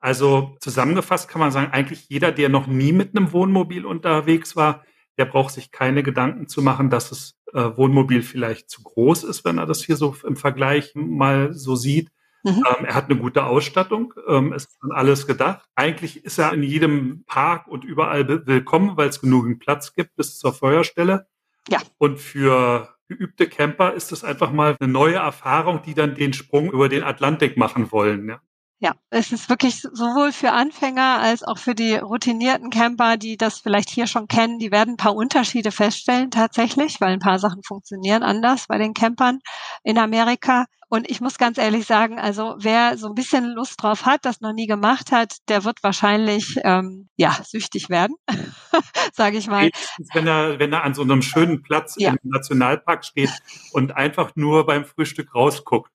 Also 0.00 0.56
zusammengefasst 0.60 1.28
kann 1.28 1.40
man 1.40 1.50
sagen, 1.50 1.72
eigentlich 1.72 2.08
jeder, 2.08 2.30
der 2.30 2.48
noch 2.48 2.66
nie 2.68 2.92
mit 2.92 3.16
einem 3.16 3.32
Wohnmobil 3.32 3.84
unterwegs 3.84 4.54
war, 4.54 4.84
der 5.18 5.24
braucht 5.24 5.52
sich 5.52 5.72
keine 5.72 6.04
Gedanken 6.04 6.46
zu 6.46 6.62
machen, 6.62 6.90
dass 6.90 7.08
das 7.08 7.34
äh, 7.52 7.76
Wohnmobil 7.76 8.22
vielleicht 8.22 8.70
zu 8.70 8.84
groß 8.84 9.24
ist, 9.24 9.44
wenn 9.44 9.58
er 9.58 9.66
das 9.66 9.82
hier 9.82 9.96
so 9.96 10.14
im 10.24 10.36
Vergleich 10.36 10.92
mal 10.94 11.52
so 11.52 11.74
sieht. 11.74 12.10
Mhm. 12.44 12.64
Ähm, 12.78 12.84
er 12.84 12.94
hat 12.94 13.10
eine 13.10 13.18
gute 13.18 13.44
Ausstattung, 13.44 14.14
ähm, 14.28 14.52
es 14.52 14.66
ist 14.66 14.78
an 14.80 14.92
alles 14.92 15.26
gedacht. 15.26 15.66
Eigentlich 15.74 16.24
ist 16.24 16.38
er 16.38 16.52
in 16.52 16.62
jedem 16.62 17.24
Park 17.26 17.66
und 17.66 17.84
überall 17.84 18.46
willkommen, 18.46 18.96
weil 18.96 19.08
es 19.08 19.20
genügend 19.20 19.58
Platz 19.58 19.92
gibt 19.92 20.14
bis 20.14 20.38
zur 20.38 20.52
Feuerstelle. 20.52 21.26
Ja. 21.68 21.80
Und 21.98 22.18
für 22.18 22.94
geübte 23.08 23.48
Camper 23.48 23.94
ist 23.94 24.12
es 24.12 24.24
einfach 24.24 24.52
mal 24.52 24.76
eine 24.78 24.90
neue 24.90 25.16
Erfahrung, 25.16 25.82
die 25.82 25.94
dann 25.94 26.14
den 26.14 26.32
Sprung 26.32 26.70
über 26.70 26.88
den 26.88 27.02
Atlantik 27.02 27.56
machen 27.56 27.90
wollen. 27.90 28.28
Ja. 28.28 28.40
Ja, 28.80 28.94
es 29.10 29.32
ist 29.32 29.48
wirklich 29.48 29.80
sowohl 29.80 30.30
für 30.30 30.52
Anfänger 30.52 31.18
als 31.18 31.42
auch 31.42 31.58
für 31.58 31.74
die 31.74 31.96
routinierten 31.96 32.70
Camper, 32.70 33.16
die 33.16 33.36
das 33.36 33.58
vielleicht 33.58 33.90
hier 33.90 34.06
schon 34.06 34.28
kennen, 34.28 34.60
die 34.60 34.70
werden 34.70 34.94
ein 34.94 34.96
paar 34.96 35.16
Unterschiede 35.16 35.72
feststellen 35.72 36.30
tatsächlich, 36.30 37.00
weil 37.00 37.12
ein 37.12 37.18
paar 37.18 37.40
Sachen 37.40 37.64
funktionieren 37.64 38.22
anders 38.22 38.66
bei 38.68 38.78
den 38.78 38.94
Campern 38.94 39.40
in 39.82 39.98
Amerika. 39.98 40.66
Und 40.88 41.10
ich 41.10 41.20
muss 41.20 41.38
ganz 41.38 41.58
ehrlich 41.58 41.86
sagen, 41.86 42.20
also 42.20 42.54
wer 42.60 42.96
so 42.96 43.08
ein 43.08 43.14
bisschen 43.14 43.46
Lust 43.46 43.82
drauf 43.82 44.06
hat, 44.06 44.24
das 44.24 44.40
noch 44.40 44.52
nie 44.52 44.68
gemacht 44.68 45.10
hat, 45.10 45.36
der 45.48 45.64
wird 45.64 45.82
wahrscheinlich 45.82 46.56
ähm, 46.62 47.08
ja 47.16 47.36
süchtig 47.44 47.90
werden, 47.90 48.14
sage 49.12 49.38
ich 49.38 49.48
mal. 49.48 49.70
Wenn 50.14 50.28
er, 50.28 50.60
wenn 50.60 50.72
er 50.72 50.84
an 50.84 50.94
so 50.94 51.02
einem 51.02 51.20
schönen 51.20 51.62
Platz 51.62 51.96
ja. 51.98 52.10
im 52.10 52.18
Nationalpark 52.22 53.04
steht 53.04 53.32
und 53.72 53.96
einfach 53.96 54.36
nur 54.36 54.64
beim 54.66 54.84
Frühstück 54.84 55.34
rausguckt. 55.34 55.90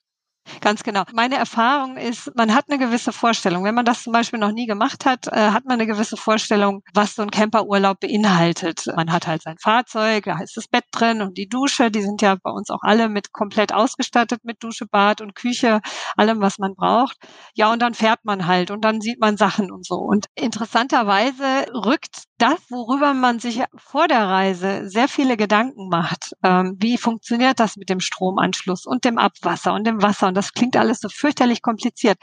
Ganz 0.61 0.83
genau. 0.83 1.03
Meine 1.13 1.35
Erfahrung 1.35 1.97
ist, 1.97 2.31
man 2.35 2.53
hat 2.53 2.65
eine 2.69 2.77
gewisse 2.77 3.11
Vorstellung. 3.13 3.63
Wenn 3.63 3.75
man 3.75 3.85
das 3.85 4.03
zum 4.03 4.13
Beispiel 4.13 4.39
noch 4.39 4.51
nie 4.51 4.65
gemacht 4.65 5.05
hat, 5.05 5.27
äh, 5.27 5.51
hat 5.51 5.65
man 5.65 5.73
eine 5.73 5.87
gewisse 5.87 6.17
Vorstellung, 6.17 6.83
was 6.93 7.15
so 7.15 7.21
ein 7.21 7.31
Camperurlaub 7.31 7.99
beinhaltet. 8.01 8.85
Man 8.95 9.11
hat 9.11 9.25
halt 9.27 9.41
sein 9.43 9.57
Fahrzeug, 9.57 10.25
da 10.25 10.39
ist 10.41 10.57
das 10.57 10.67
Bett 10.67 10.83
drin 10.91 11.21
und 11.21 11.37
die 11.37 11.47
Dusche. 11.47 11.91
Die 11.91 12.01
sind 12.01 12.21
ja 12.21 12.35
bei 12.41 12.51
uns 12.51 12.69
auch 12.69 12.81
alle 12.81 13.07
mit 13.09 13.31
komplett 13.31 13.73
ausgestattet 13.73 14.41
mit 14.43 14.61
Dusche, 14.63 14.85
Bad 14.85 15.21
und 15.21 15.35
Küche, 15.35 15.79
allem, 16.17 16.41
was 16.41 16.59
man 16.59 16.75
braucht. 16.75 17.17
Ja, 17.55 17.71
und 17.71 17.81
dann 17.81 17.93
fährt 17.93 18.23
man 18.25 18.45
halt 18.47 18.69
und 18.71 18.81
dann 18.83 18.99
sieht 19.01 19.19
man 19.19 19.37
Sachen 19.37 19.71
und 19.71 19.85
so. 19.85 19.95
Und 19.95 20.25
interessanterweise 20.35 21.65
rückt 21.73 22.23
das, 22.43 22.59
worüber 22.69 23.13
man 23.13 23.39
sich 23.39 23.63
vor 23.77 24.09
der 24.09 24.27
Reise 24.27 24.89
sehr 24.89 25.07
viele 25.07 25.37
Gedanken 25.37 25.87
macht. 25.87 26.35
Ähm, 26.43 26.75
wie 26.77 26.97
funktioniert 26.97 27.57
das 27.61 27.77
mit 27.77 27.89
dem 27.89 28.01
Stromanschluss 28.01 28.85
und 28.85 29.05
dem 29.05 29.17
Abwasser 29.17 29.73
und 29.73 29.87
dem 29.87 30.01
Wasser? 30.01 30.27
Und 30.27 30.35
das 30.35 30.51
klingt 30.51 30.75
alles 30.75 30.99
so 30.99 31.07
fürchterlich 31.07 31.61
kompliziert. 31.61 32.17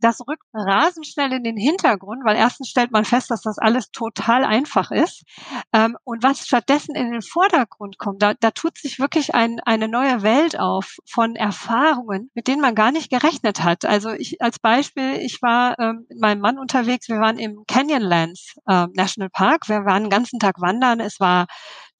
Das 0.00 0.20
rückt 0.20 0.44
rasend 0.52 1.08
schnell 1.08 1.32
in 1.32 1.42
den 1.42 1.56
Hintergrund, 1.56 2.24
weil 2.24 2.36
erstens 2.36 2.68
stellt 2.68 2.92
man 2.92 3.04
fest, 3.04 3.32
dass 3.32 3.42
das 3.42 3.58
alles 3.58 3.90
total 3.90 4.44
einfach 4.44 4.92
ist. 4.92 5.24
Ähm, 5.72 5.96
und 6.04 6.22
was 6.22 6.46
stattdessen 6.46 6.94
in 6.94 7.10
den 7.10 7.22
Vordergrund 7.22 7.98
kommt, 7.98 8.22
da, 8.22 8.34
da 8.34 8.52
tut 8.52 8.78
sich 8.78 9.00
wirklich 9.00 9.34
ein, 9.34 9.58
eine 9.64 9.88
neue 9.88 10.22
Welt 10.22 10.56
auf 10.56 10.98
von 11.04 11.34
Erfahrungen, 11.34 12.30
mit 12.34 12.46
denen 12.46 12.62
man 12.62 12.76
gar 12.76 12.92
nicht 12.92 13.10
gerechnet 13.10 13.64
hat. 13.64 13.84
Also 13.84 14.10
ich 14.10 14.40
als 14.40 14.60
Beispiel, 14.60 15.14
ich 15.14 15.42
war 15.42 15.76
ähm, 15.80 16.06
mit 16.08 16.20
meinem 16.20 16.40
Mann 16.40 16.60
unterwegs, 16.60 17.08
wir 17.08 17.18
waren 17.18 17.38
im 17.38 17.64
Canyonlands 17.66 18.54
äh, 18.68 18.86
National 18.94 19.30
Park 19.30 19.63
wir 19.68 19.84
waren 19.84 20.04
den 20.04 20.10
ganzen 20.10 20.38
Tag 20.38 20.60
wandern. 20.60 21.00
Es 21.00 21.20
war 21.20 21.46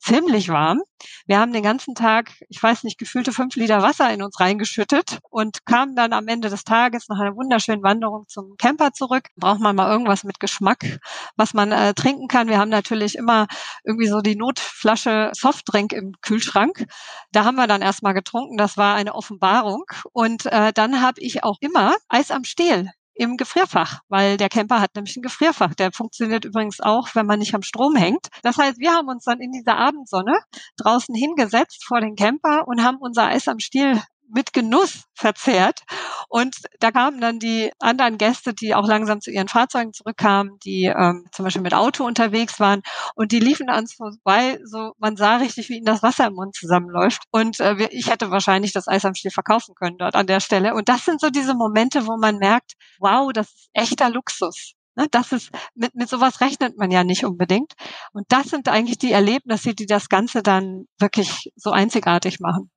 ziemlich 0.05 0.50
warm. 0.50 0.83
Wir 1.27 1.38
haben 1.38 1.53
den 1.53 1.62
ganzen 1.62 1.94
Tag, 1.94 2.31
ich 2.48 2.62
weiß 2.62 2.85
nicht, 2.85 2.98
gefühlte 2.98 3.33
fünf 3.33 3.57
Liter 3.57 3.83
Wasser 3.83 4.12
in 4.12 4.22
uns 4.22 4.38
reingeschüttet 4.38 5.18
und 5.31 5.64
kamen 5.64 5.96
dann 5.96 6.12
am 6.12 6.29
Ende 6.29 6.50
des 6.50 6.64
Tages 6.64 7.09
nach 7.09 7.18
einer 7.18 7.37
wunderschönen 7.37 7.83
Wanderung 7.83 8.27
zum 8.29 8.57
Camper 8.59 8.92
zurück. 8.92 9.29
Braucht 9.37 9.61
man 9.61 9.74
mal 9.74 9.90
irgendwas 9.90 10.22
mit 10.24 10.40
Geschmack, 10.40 11.00
was 11.37 11.55
man 11.55 11.72
äh, 11.72 11.94
trinken 11.94 12.29
kann. 12.29 12.48
Wir 12.48 12.59
haben 12.59 12.68
natürlich 12.68 13.16
immer 13.16 13.46
irgendwie 13.83 14.09
so 14.09 14.20
die 14.20 14.37
Notflasche 14.37 15.31
Softdrink 15.35 15.92
im 15.94 16.12
Kühlschrank. 16.20 16.85
Da 17.33 17.44
haben 17.44 17.57
wir 17.57 17.66
dann 17.66 17.81
erstmal 17.81 18.14
getrunken. 18.14 18.59
Das 18.59 18.77
war 18.77 18.96
eine 18.96 19.14
Offenbarung. 19.14 19.85
Und 20.12 20.46
äh, 20.46 20.72
dann 20.74 21.00
habe 21.00 21.20
ich 21.20 21.44
auch 21.44 21.57
immer 21.61 21.94
Eis 22.09 22.31
am 22.31 22.44
Stiel 22.44 22.90
im 23.14 23.37
Gefrierfach, 23.37 24.00
weil 24.09 24.37
der 24.37 24.48
Camper 24.48 24.81
hat 24.81 24.94
nämlich 24.94 25.16
ein 25.16 25.22
Gefrierfach. 25.22 25.74
Der 25.74 25.92
funktioniert 25.92 26.44
übrigens 26.44 26.81
auch, 26.81 27.09
wenn 27.14 27.27
man 27.27 27.38
nicht 27.38 27.55
am 27.55 27.62
Strom 27.62 27.96
hängt. 27.96 28.29
Das 28.42 28.59
heißt, 28.59 28.79
wir 28.79 28.92
haben 28.92 29.09
uns 29.09 29.24
dann 29.24 29.40
in 29.40 29.53
dieser 29.53 29.77
Abendsonne 29.77 30.38
draußen 30.77 31.14
hingesetzt 31.14 31.85
vor 31.85 32.00
den 32.00 32.16
Camper 32.16 32.66
und 32.66 32.83
haben 32.83 32.98
unser 32.98 33.27
Eis 33.27 33.48
am 33.48 33.61
Stiel 33.61 34.03
mit 34.32 34.52
Genuss 34.52 35.04
verzehrt. 35.14 35.82
Und 36.28 36.56
da 36.80 36.90
kamen 36.90 37.20
dann 37.20 37.38
die 37.38 37.70
anderen 37.78 38.18
Gäste, 38.18 38.54
die 38.54 38.74
auch 38.74 38.87
langsam 38.87 39.20
zu 39.20 39.30
ihren 39.30 39.48
Fahrzeugen 39.48 39.92
zurückkamen, 39.92 40.58
die 40.64 40.84
ähm, 40.84 41.26
zum 41.32 41.44
Beispiel 41.44 41.62
mit 41.62 41.74
Auto 41.74 42.04
unterwegs 42.04 42.58
waren 42.60 42.82
und 43.14 43.32
die 43.32 43.40
liefen 43.40 43.68
an 43.68 43.84
uns 43.84 43.94
vorbei, 43.94 44.58
so 44.64 44.92
man 44.98 45.16
sah 45.16 45.37
richtig, 45.37 45.68
wie 45.68 45.76
ihnen 45.76 45.87
das 45.87 46.02
Wasser 46.02 46.26
im 46.26 46.34
Mund 46.34 46.54
zusammenläuft. 46.54 47.22
Und 47.30 47.60
äh, 47.60 47.88
ich 47.90 48.10
hätte 48.10 48.30
wahrscheinlich 48.30 48.72
das 48.72 48.88
Eis 48.88 49.04
am 49.04 49.14
Stiel 49.14 49.30
verkaufen 49.30 49.74
können 49.74 49.98
dort 49.98 50.14
an 50.14 50.26
der 50.26 50.40
Stelle. 50.40 50.74
Und 50.74 50.88
das 50.88 51.04
sind 51.04 51.20
so 51.20 51.30
diese 51.30 51.54
Momente, 51.54 52.06
wo 52.06 52.16
man 52.16 52.38
merkt, 52.38 52.72
wow, 52.98 53.32
das 53.32 53.48
ist 53.48 53.70
echter 53.72 54.10
Luxus. 54.10 54.74
Ne, 54.96 55.08
das 55.10 55.32
ist, 55.32 55.50
mit, 55.74 55.94
mit 55.94 56.08
sowas 56.08 56.40
rechnet 56.40 56.78
man 56.78 56.90
ja 56.90 57.02
nicht 57.02 57.24
unbedingt. 57.24 57.72
Und 58.12 58.26
das 58.28 58.46
sind 58.46 58.68
eigentlich 58.68 58.98
die 58.98 59.12
Erlebnisse, 59.12 59.74
die 59.74 59.87
das 59.87 60.08
Ganze 60.08 60.42
dann 60.42 60.87
wirklich 60.98 61.52
so 61.56 61.70
einzigartig 61.70 62.38
machen. 62.40 62.70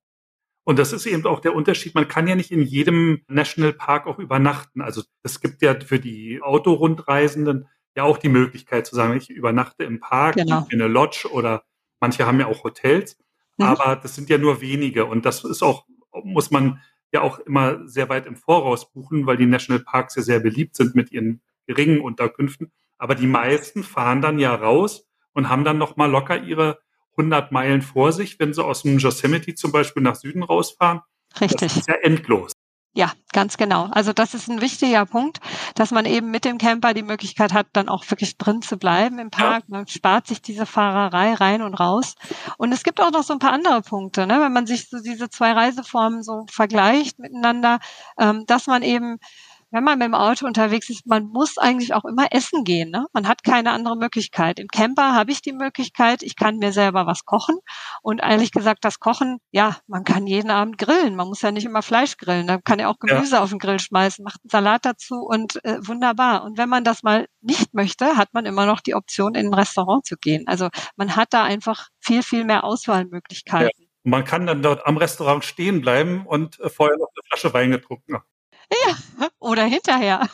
Und 0.68 0.78
das 0.78 0.92
ist 0.92 1.06
eben 1.06 1.24
auch 1.24 1.40
der 1.40 1.54
Unterschied. 1.54 1.94
Man 1.94 2.08
kann 2.08 2.26
ja 2.26 2.34
nicht 2.34 2.50
in 2.50 2.60
jedem 2.60 3.22
Nationalpark 3.26 4.06
auch 4.06 4.18
übernachten. 4.18 4.82
Also 4.82 5.02
es 5.22 5.40
gibt 5.40 5.62
ja 5.62 5.74
für 5.80 5.98
die 5.98 6.42
Autorundreisenden 6.42 7.68
ja 7.96 8.02
auch 8.02 8.18
die 8.18 8.28
Möglichkeit 8.28 8.86
zu 8.86 8.94
sagen, 8.94 9.16
ich 9.16 9.30
übernachte 9.30 9.84
im 9.84 9.98
Park, 9.98 10.34
genau. 10.34 10.66
in 10.68 10.82
einer 10.82 10.90
Lodge 10.90 11.26
oder 11.32 11.64
manche 12.00 12.26
haben 12.26 12.38
ja 12.38 12.48
auch 12.48 12.64
Hotels. 12.64 13.16
Mhm. 13.56 13.64
Aber 13.64 13.96
das 13.96 14.14
sind 14.14 14.28
ja 14.28 14.36
nur 14.36 14.60
wenige. 14.60 15.06
Und 15.06 15.24
das 15.24 15.42
ist 15.42 15.62
auch, 15.62 15.86
muss 16.22 16.50
man 16.50 16.82
ja 17.12 17.22
auch 17.22 17.38
immer 17.38 17.88
sehr 17.88 18.10
weit 18.10 18.26
im 18.26 18.36
Voraus 18.36 18.92
buchen, 18.92 19.24
weil 19.24 19.38
die 19.38 19.46
Nationalparks 19.46 20.16
ja 20.16 20.22
sehr 20.22 20.40
beliebt 20.40 20.76
sind 20.76 20.94
mit 20.94 21.10
ihren 21.10 21.40
geringen 21.66 22.02
Unterkünften. 22.02 22.72
Aber 22.98 23.14
die 23.14 23.26
meisten 23.26 23.82
fahren 23.84 24.20
dann 24.20 24.38
ja 24.38 24.54
raus 24.54 25.08
und 25.32 25.48
haben 25.48 25.64
dann 25.64 25.78
noch 25.78 25.96
mal 25.96 26.10
locker 26.10 26.42
ihre 26.42 26.78
100 27.18 27.52
Meilen 27.52 27.82
vor 27.82 28.12
sich, 28.12 28.38
wenn 28.38 28.54
sie 28.54 28.64
aus 28.64 28.82
dem 28.82 28.98
Yosemite 28.98 29.54
zum 29.54 29.72
Beispiel 29.72 30.02
nach 30.02 30.14
Süden 30.14 30.42
rausfahren. 30.42 31.00
Richtig. 31.40 31.72
Das 31.72 31.76
ist 31.76 31.88
ja 31.88 31.94
endlos. 32.02 32.52
Ja, 32.94 33.12
ganz 33.32 33.58
genau. 33.58 33.88
Also 33.92 34.12
das 34.12 34.34
ist 34.34 34.48
ein 34.48 34.60
wichtiger 34.60 35.06
Punkt, 35.06 35.38
dass 35.76 35.92
man 35.92 36.04
eben 36.04 36.32
mit 36.32 36.44
dem 36.44 36.58
Camper 36.58 36.94
die 36.94 37.04
Möglichkeit 37.04 37.52
hat, 37.52 37.68
dann 37.74 37.88
auch 37.88 38.10
wirklich 38.10 38.38
drin 38.38 38.60
zu 38.60 38.76
bleiben 38.76 39.20
im 39.20 39.30
Park. 39.30 39.68
Man 39.68 39.86
spart 39.86 40.26
sich 40.26 40.42
diese 40.42 40.66
Fahrerei 40.66 41.34
rein 41.34 41.62
und 41.62 41.74
raus. 41.74 42.14
Und 42.56 42.72
es 42.72 42.82
gibt 42.82 43.00
auch 43.00 43.12
noch 43.12 43.22
so 43.22 43.34
ein 43.34 43.38
paar 43.38 43.52
andere 43.52 43.82
Punkte, 43.82 44.26
ne? 44.26 44.40
wenn 44.40 44.52
man 44.52 44.66
sich 44.66 44.88
so 44.88 45.00
diese 45.00 45.28
zwei 45.28 45.52
Reiseformen 45.52 46.24
so 46.24 46.46
vergleicht 46.50 47.20
miteinander, 47.20 47.78
ähm, 48.18 48.44
dass 48.46 48.66
man 48.66 48.82
eben 48.82 49.18
wenn 49.70 49.84
man 49.84 49.98
mit 49.98 50.06
dem 50.06 50.14
Auto 50.14 50.46
unterwegs 50.46 50.88
ist, 50.88 51.06
man 51.06 51.28
muss 51.28 51.58
eigentlich 51.58 51.94
auch 51.94 52.04
immer 52.04 52.28
essen 52.30 52.64
gehen. 52.64 52.90
Ne? 52.90 53.06
Man 53.12 53.28
hat 53.28 53.44
keine 53.44 53.72
andere 53.72 53.96
Möglichkeit. 53.96 54.58
Im 54.58 54.68
Camper 54.68 55.14
habe 55.14 55.30
ich 55.30 55.42
die 55.42 55.52
Möglichkeit, 55.52 56.22
ich 56.22 56.36
kann 56.36 56.58
mir 56.58 56.72
selber 56.72 57.06
was 57.06 57.24
kochen. 57.24 57.56
Und 58.02 58.20
ehrlich 58.20 58.50
gesagt, 58.52 58.84
das 58.84 58.98
Kochen, 58.98 59.38
ja, 59.50 59.76
man 59.86 60.04
kann 60.04 60.26
jeden 60.26 60.50
Abend 60.50 60.78
grillen. 60.78 61.16
Man 61.16 61.28
muss 61.28 61.42
ja 61.42 61.52
nicht 61.52 61.66
immer 61.66 61.82
Fleisch 61.82 62.16
grillen. 62.16 62.46
Da 62.46 62.58
kann 62.58 62.78
ja 62.78 62.88
auch 62.88 62.98
Gemüse 62.98 63.36
ja. 63.36 63.42
auf 63.42 63.50
den 63.50 63.58
Grill 63.58 63.78
schmeißen, 63.78 64.24
macht 64.24 64.40
einen 64.42 64.50
Salat 64.50 64.84
dazu 64.84 65.16
und 65.16 65.62
äh, 65.64 65.78
wunderbar. 65.86 66.44
Und 66.44 66.56
wenn 66.56 66.68
man 66.68 66.84
das 66.84 67.02
mal 67.02 67.26
nicht 67.40 67.74
möchte, 67.74 68.16
hat 68.16 68.32
man 68.32 68.46
immer 68.46 68.66
noch 68.66 68.80
die 68.80 68.94
Option, 68.94 69.34
in 69.34 69.48
ein 69.48 69.54
Restaurant 69.54 70.06
zu 70.06 70.16
gehen. 70.16 70.44
Also 70.46 70.68
man 70.96 71.16
hat 71.16 71.32
da 71.32 71.44
einfach 71.44 71.88
viel, 72.00 72.22
viel 72.22 72.44
mehr 72.44 72.64
Auswahlmöglichkeiten. 72.64 73.70
Ja. 73.76 73.86
Man 74.04 74.24
kann 74.24 74.46
dann 74.46 74.62
dort 74.62 74.86
am 74.86 74.96
Restaurant 74.96 75.44
stehen 75.44 75.82
bleiben 75.82 76.24
und 76.26 76.58
äh, 76.60 76.70
vorher 76.70 76.96
noch 76.96 77.08
eine 77.14 77.22
Flasche 77.28 77.52
Wein 77.52 77.70
getrunken 77.72 78.14
haben. 78.14 78.24
Ja, 78.70 79.28
oder 79.40 79.64
hinterher. 79.64 80.28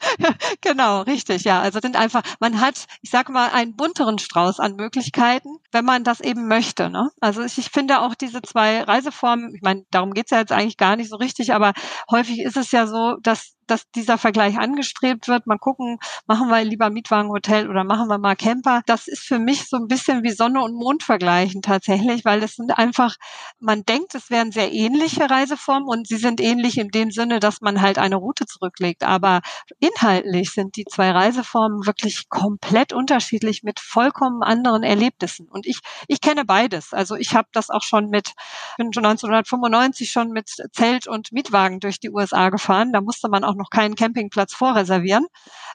genau, 0.60 1.02
richtig, 1.02 1.44
ja. 1.44 1.60
Also 1.60 1.80
sind 1.80 1.96
einfach, 1.96 2.22
man 2.40 2.60
hat, 2.60 2.86
ich 3.02 3.10
sage 3.10 3.32
mal, 3.32 3.48
einen 3.50 3.76
bunteren 3.76 4.18
Strauß 4.18 4.60
an 4.60 4.76
Möglichkeiten, 4.76 5.48
wenn 5.72 5.84
man 5.84 6.04
das 6.04 6.20
eben 6.20 6.48
möchte. 6.48 6.90
Ne? 6.90 7.10
Also 7.20 7.42
ich, 7.42 7.58
ich 7.58 7.70
finde 7.70 8.00
auch 8.00 8.14
diese 8.14 8.42
zwei 8.42 8.82
Reiseformen, 8.82 9.54
ich 9.54 9.62
meine, 9.62 9.84
darum 9.90 10.12
geht's 10.12 10.30
ja 10.30 10.38
jetzt 10.40 10.52
eigentlich 10.52 10.76
gar 10.76 10.96
nicht 10.96 11.08
so 11.10 11.16
richtig, 11.16 11.54
aber 11.54 11.72
häufig 12.10 12.40
ist 12.40 12.56
es 12.56 12.72
ja 12.72 12.86
so, 12.86 13.16
dass 13.22 13.54
dass 13.70 13.90
dieser 13.94 14.18
Vergleich 14.18 14.58
angestrebt 14.58 15.28
wird. 15.28 15.46
Mal 15.46 15.58
gucken, 15.58 15.98
machen 16.26 16.48
wir 16.48 16.64
lieber 16.64 16.90
Mietwagenhotel 16.90 17.68
oder 17.68 17.84
machen 17.84 18.08
wir 18.08 18.18
mal 18.18 18.36
Camper. 18.36 18.82
Das 18.86 19.08
ist 19.08 19.22
für 19.22 19.38
mich 19.38 19.68
so 19.68 19.76
ein 19.76 19.88
bisschen 19.88 20.22
wie 20.22 20.30
Sonne 20.30 20.62
und 20.62 20.74
Mond 20.74 21.02
vergleichen 21.02 21.62
tatsächlich, 21.62 22.24
weil 22.24 22.42
es 22.42 22.56
sind 22.56 22.76
einfach, 22.76 23.16
man 23.60 23.84
denkt, 23.84 24.14
es 24.14 24.30
wären 24.30 24.52
sehr 24.52 24.72
ähnliche 24.72 25.28
Reiseformen 25.28 25.88
und 25.88 26.08
sie 26.08 26.16
sind 26.16 26.40
ähnlich 26.40 26.78
in 26.78 26.88
dem 26.88 27.10
Sinne, 27.10 27.40
dass 27.40 27.60
man 27.60 27.80
halt 27.80 27.98
eine 27.98 28.16
Route 28.16 28.46
zurücklegt. 28.46 29.04
Aber 29.04 29.40
inhaltlich 29.78 30.50
sind 30.50 30.76
die 30.76 30.84
zwei 30.84 31.10
Reiseformen 31.10 31.86
wirklich 31.86 32.28
komplett 32.28 32.92
unterschiedlich 32.92 33.62
mit 33.62 33.80
vollkommen 33.80 34.42
anderen 34.42 34.82
Erlebnissen. 34.82 35.48
Und 35.48 35.66
ich, 35.66 35.80
ich 36.06 36.20
kenne 36.20 36.44
beides. 36.44 36.92
Also 36.92 37.16
ich 37.16 37.34
habe 37.34 37.48
das 37.52 37.70
auch 37.70 37.82
schon 37.82 38.08
mit, 38.08 38.32
bin 38.76 38.92
schon 38.92 39.04
1995 39.04 40.10
schon 40.10 40.30
mit 40.30 40.50
Zelt 40.72 41.06
und 41.06 41.32
Mietwagen 41.32 41.80
durch 41.80 42.00
die 42.00 42.10
USA 42.10 42.48
gefahren. 42.50 42.92
Da 42.92 43.00
musste 43.00 43.28
man 43.28 43.44
auch 43.44 43.54
noch 43.58 43.70
keinen 43.70 43.94
Campingplatz 43.94 44.54
vorreservieren. 44.54 45.26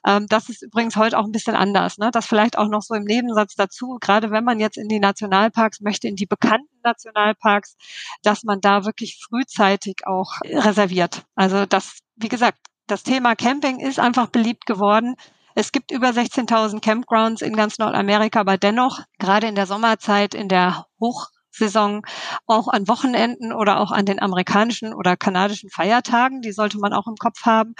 Ähm, 0.06 0.26
das 0.28 0.48
ist 0.48 0.62
übrigens 0.62 0.96
heute 0.96 1.18
auch 1.18 1.24
ein 1.24 1.32
bisschen 1.32 1.54
anders. 1.54 1.98
Ne? 1.98 2.10
Das 2.10 2.26
vielleicht 2.26 2.58
auch 2.58 2.68
noch 2.68 2.82
so 2.82 2.94
im 2.94 3.04
Nebensatz 3.04 3.54
dazu, 3.54 3.98
gerade 4.00 4.30
wenn 4.30 4.44
man 4.44 4.58
jetzt 4.58 4.76
in 4.76 4.88
die 4.88 4.98
Nationalparks 4.98 5.80
möchte, 5.80 6.08
in 6.08 6.16
die 6.16 6.26
bekannten 6.26 6.80
Nationalparks, 6.82 7.76
dass 8.22 8.42
man 8.42 8.60
da 8.60 8.84
wirklich 8.84 9.20
frühzeitig 9.28 10.06
auch 10.06 10.32
reserviert. 10.44 11.22
Also 11.36 11.66
das, 11.66 11.98
wie 12.16 12.28
gesagt, 12.28 12.58
das 12.86 13.02
Thema 13.02 13.34
Camping 13.34 13.80
ist 13.80 13.98
einfach 13.98 14.28
beliebt 14.28 14.66
geworden. 14.66 15.14
Es 15.54 15.70
gibt 15.70 15.92
über 15.92 16.08
16.000 16.08 16.80
Campgrounds 16.80 17.40
in 17.40 17.54
ganz 17.54 17.78
Nordamerika, 17.78 18.40
aber 18.40 18.58
dennoch, 18.58 19.00
gerade 19.18 19.46
in 19.46 19.54
der 19.54 19.66
Sommerzeit, 19.66 20.34
in 20.34 20.48
der 20.48 20.86
Hoch 21.00 21.28
Saison 21.54 22.02
auch 22.46 22.68
an 22.68 22.88
Wochenenden 22.88 23.52
oder 23.52 23.80
auch 23.80 23.90
an 23.90 24.06
den 24.06 24.20
amerikanischen 24.20 24.92
oder 24.94 25.16
kanadischen 25.16 25.70
Feiertagen. 25.70 26.40
Die 26.42 26.52
sollte 26.52 26.78
man 26.78 26.92
auch 26.92 27.06
im 27.06 27.16
Kopf 27.16 27.42
haben. 27.44 27.74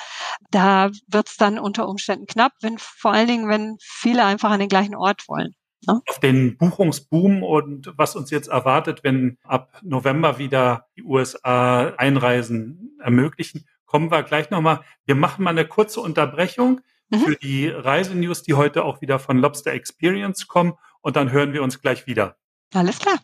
Da 0.51 0.91
wird 1.09 1.29
es 1.29 1.37
dann 1.37 1.59
unter 1.59 1.89
Umständen 1.89 2.27
knapp, 2.27 2.53
wenn 2.61 2.79
vor 2.79 3.13
allen 3.13 3.29
Dingen, 3.29 3.49
wenn 3.49 3.77
viele 3.81 4.25
einfach 4.25 4.51
an 4.51 4.61
den 4.61 4.69
gleichen 4.69 4.95
Ort 4.95 5.29
wollen. 5.29 5.55
Ne? 5.87 6.01
Auf 6.09 6.21
den 6.21 6.57
Buchungsboom 6.57 7.43
und 7.43 7.93
was 7.97 8.17
uns 8.17 8.31
jetzt 8.31 8.49
erwartet, 8.49 9.01
wenn 9.03 9.39
ab 9.45 9.79
November 9.83 10.39
wieder 10.39 10.87
die 10.97 11.03
USA 11.03 11.95
Einreisen 11.97 12.97
ermöglichen, 13.03 13.67
kommen 13.85 14.11
wir 14.11 14.23
gleich 14.23 14.51
nochmal. 14.51 14.81
Wir 15.05 15.15
machen 15.15 15.45
mal 15.45 15.51
eine 15.51 15.67
kurze 15.67 16.01
Unterbrechung 16.01 16.81
mhm. 17.11 17.19
für 17.19 17.37
die 17.37 17.69
Reisenews, 17.69 18.43
die 18.43 18.55
heute 18.55 18.85
auch 18.85 19.01
wieder 19.01 19.19
von 19.19 19.39
Lobster 19.39 19.73
Experience 19.73 20.47
kommen 20.47 20.75
und 21.01 21.17
dann 21.17 21.31
hören 21.31 21.53
wir 21.53 21.63
uns 21.63 21.81
gleich 21.81 22.07
wieder. 22.07 22.37
Alles 22.73 22.99
klar. 22.99 23.19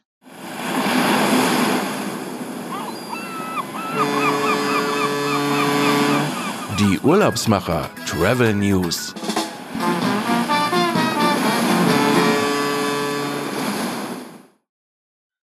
Die 6.81 6.99
Urlaubsmacher 7.01 7.91
Travel 8.07 8.55
News. 8.55 9.13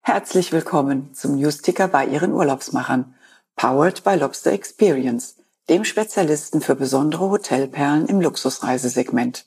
Herzlich 0.00 0.50
willkommen 0.50 1.14
zum 1.14 1.36
Newsticker 1.36 1.86
bei 1.86 2.04
Ihren 2.06 2.32
Urlaubsmachern. 2.32 3.14
Powered 3.54 4.02
by 4.02 4.16
Lobster 4.16 4.50
Experience, 4.50 5.36
dem 5.68 5.84
Spezialisten 5.84 6.60
für 6.60 6.74
besondere 6.74 7.30
Hotelperlen 7.30 8.06
im 8.06 8.20
Luxusreisesegment. 8.20 9.46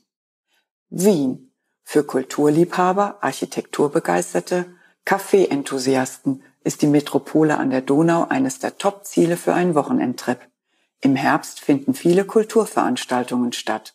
Wien. 0.89 1.51
Für 1.83 2.05
Kulturliebhaber, 2.05 3.17
Architekturbegeisterte, 3.19 4.67
Kaffee-Enthusiasten 5.03 6.43
ist 6.63 6.81
die 6.81 6.87
Metropole 6.87 7.57
an 7.57 7.71
der 7.71 7.81
Donau 7.81 8.25
eines 8.29 8.59
der 8.59 8.77
Top-Ziele 8.77 9.35
für 9.35 9.53
einen 9.53 9.75
Wochenendtrip. 9.75 10.39
Im 11.03 11.17
Herbst 11.17 11.59
finden 11.59 11.93
viele 11.93 12.23
Kulturveranstaltungen 12.23 13.51
statt. 13.51 13.93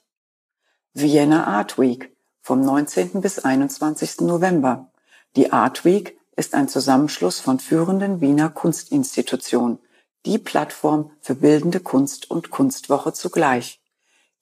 Vienna 0.93 1.47
Art 1.47 1.79
Week 1.79 2.15
vom 2.43 2.61
19. 2.61 3.23
bis 3.23 3.39
21. 3.39 4.21
November. 4.21 4.93
Die 5.35 5.51
Art 5.51 5.87
Week 5.87 6.19
ist 6.37 6.55
ein 6.55 6.69
Zusammenschluss 6.69 7.41
von 7.41 7.61
führenden 7.61 8.21
Wiener 8.21 8.51
Kunstinstitutionen, 8.51 9.79
die 10.27 10.37
Plattform 10.37 11.11
für 11.23 11.35
bildende 11.35 11.81
Kunst 11.81 12.31
und 12.31 12.51
Kunstwoche 12.51 13.15
zugleich. 13.15 13.81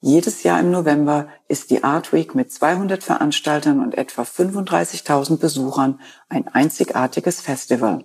Jedes 0.01 0.43
Jahr 0.43 0.59
im 0.59 0.69
November 0.69 1.29
ist 1.47 1.71
die 1.71 1.85
Art 1.85 2.11
Week 2.11 2.35
mit 2.35 2.51
200 2.51 3.01
Veranstaltern 3.01 3.79
und 3.79 3.97
etwa 3.97 4.23
35.000 4.23 5.37
Besuchern 5.37 6.01
ein 6.27 6.49
einzigartiges 6.49 7.39
Festival. 7.39 8.03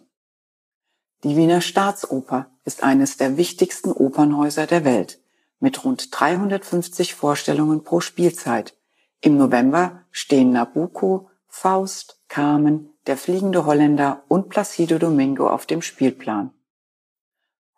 Die 1.24 1.36
Wiener 1.36 1.60
Staatsoper 1.60 2.50
ist 2.64 2.82
eines 2.82 3.16
der 3.16 3.36
wichtigsten 3.36 3.92
Opernhäuser 3.92 4.66
der 4.66 4.84
Welt 4.84 5.20
mit 5.60 5.84
rund 5.84 6.08
350 6.10 7.14
Vorstellungen 7.14 7.84
pro 7.84 8.00
Spielzeit. 8.00 8.76
Im 9.20 9.36
November 9.36 10.02
stehen 10.10 10.50
Nabucco, 10.50 11.30
Faust, 11.46 12.20
Carmen, 12.28 12.88
Der 13.06 13.16
fliegende 13.16 13.66
Holländer 13.66 14.22
und 14.28 14.48
Placido 14.48 14.98
Domingo 14.98 15.48
auf 15.48 15.66
dem 15.66 15.82
Spielplan. 15.82 16.52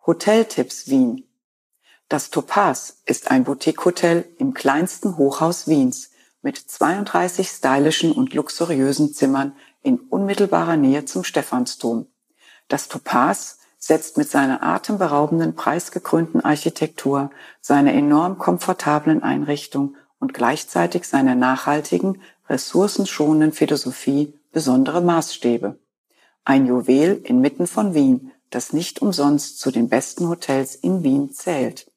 Hoteltipps 0.05 0.87
Wien. 0.87 1.27
Das 2.09 2.29
Topaz 2.29 3.01
ist 3.05 3.31
ein 3.31 3.43
Boutique-Hotel 3.43 4.25
im 4.37 4.53
kleinsten 4.53 5.17
Hochhaus 5.17 5.67
Wiens 5.67 6.11
mit 6.43 6.57
32 6.57 7.49
stylischen 7.49 8.11
und 8.11 8.35
luxuriösen 8.35 9.13
Zimmern 9.13 9.55
in 9.81 9.99
unmittelbarer 9.99 10.77
Nähe 10.77 11.05
zum 11.05 11.23
Stephansdom. 11.23 12.07
Das 12.67 12.87
Topaz 12.87 13.59
setzt 13.77 14.17
mit 14.17 14.29
seiner 14.29 14.63
atemberaubenden, 14.63 15.55
preisgekrönten 15.55 16.41
Architektur, 16.41 17.29
seiner 17.61 17.93
enorm 17.93 18.39
komfortablen 18.39 19.21
Einrichtung 19.21 19.95
und 20.19 20.33
gleichzeitig 20.33 21.07
seiner 21.07 21.35
nachhaltigen, 21.35 22.21
ressourcenschonenden 22.49 23.51
Philosophie 23.51 24.33
besondere 24.51 25.01
Maßstäbe. 25.01 25.77
Ein 26.43 26.65
Juwel 26.65 27.21
inmitten 27.23 27.67
von 27.67 27.93
Wien, 27.93 28.31
das 28.49 28.73
nicht 28.73 29.01
umsonst 29.01 29.59
zu 29.59 29.69
den 29.69 29.89
besten 29.89 30.29
Hotels 30.29 30.75
in 30.75 31.03
Wien 31.03 31.31
zählt. 31.31 31.91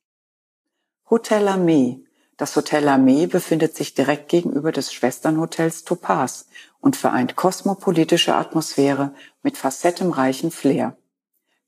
Hotel 1.09 1.49
Armee. 1.49 2.05
Das 2.37 2.55
Hotel 2.55 2.89
Armee 2.89 3.27
befindet 3.27 3.75
sich 3.77 3.95
direkt 3.95 4.29
gegenüber 4.29 4.73
des 4.73 4.93
Schwesternhotels 4.93 5.85
Topaz 5.85 6.47
und 6.81 6.97
vereint 6.97 7.37
kosmopolitische 7.37 8.35
Atmosphäre 8.35 9.13
mit 9.43 9.57
facettenreichen 9.57 10.51
Flair. 10.51 10.97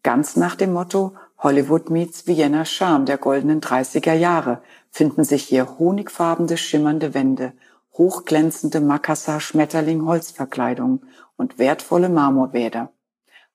Ganz 0.03 0.35
nach 0.37 0.57
dem 0.57 0.73
Motto 0.73 1.15
Hollywood 1.39 1.91
meets 1.91 2.27
Vienna 2.27 2.65
Charme 2.65 3.07
der 3.07 3.19
goldenen 3.19 3.61
30er 3.61 4.15
Jahre 4.15 4.63
finden 4.91 5.23
sich 5.25 5.45
hier 5.45 5.79
honigfarbene 5.79 6.57
schimmernde 6.57 7.15
Wände, 7.15 7.53
hochglänzende 7.95 8.81
Makassar-Schmetterling-Holzverkleidungen 8.81 11.07
und 11.37 11.59
wertvolle 11.59 12.09
Marmorbäder. 12.09 12.93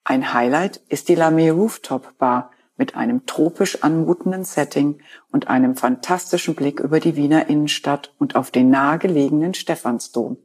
Ein 0.03 0.33
Highlight 0.33 0.81
ist 0.89 1.07
die 1.09 1.17
Lamé 1.17 1.51
Rooftop 1.51 2.17
Bar 2.17 2.51
mit 2.77 2.95
einem 2.95 3.25
tropisch 3.25 3.83
anmutenden 3.83 4.43
Setting 4.43 4.99
und 5.31 5.47
einem 5.47 5.75
fantastischen 5.75 6.55
Blick 6.55 6.79
über 6.79 6.99
die 6.99 7.15
Wiener 7.15 7.49
Innenstadt 7.49 8.13
und 8.19 8.35
auf 8.35 8.51
den 8.51 8.69
nahegelegenen 8.69 9.53
Stephansdom. 9.53 10.37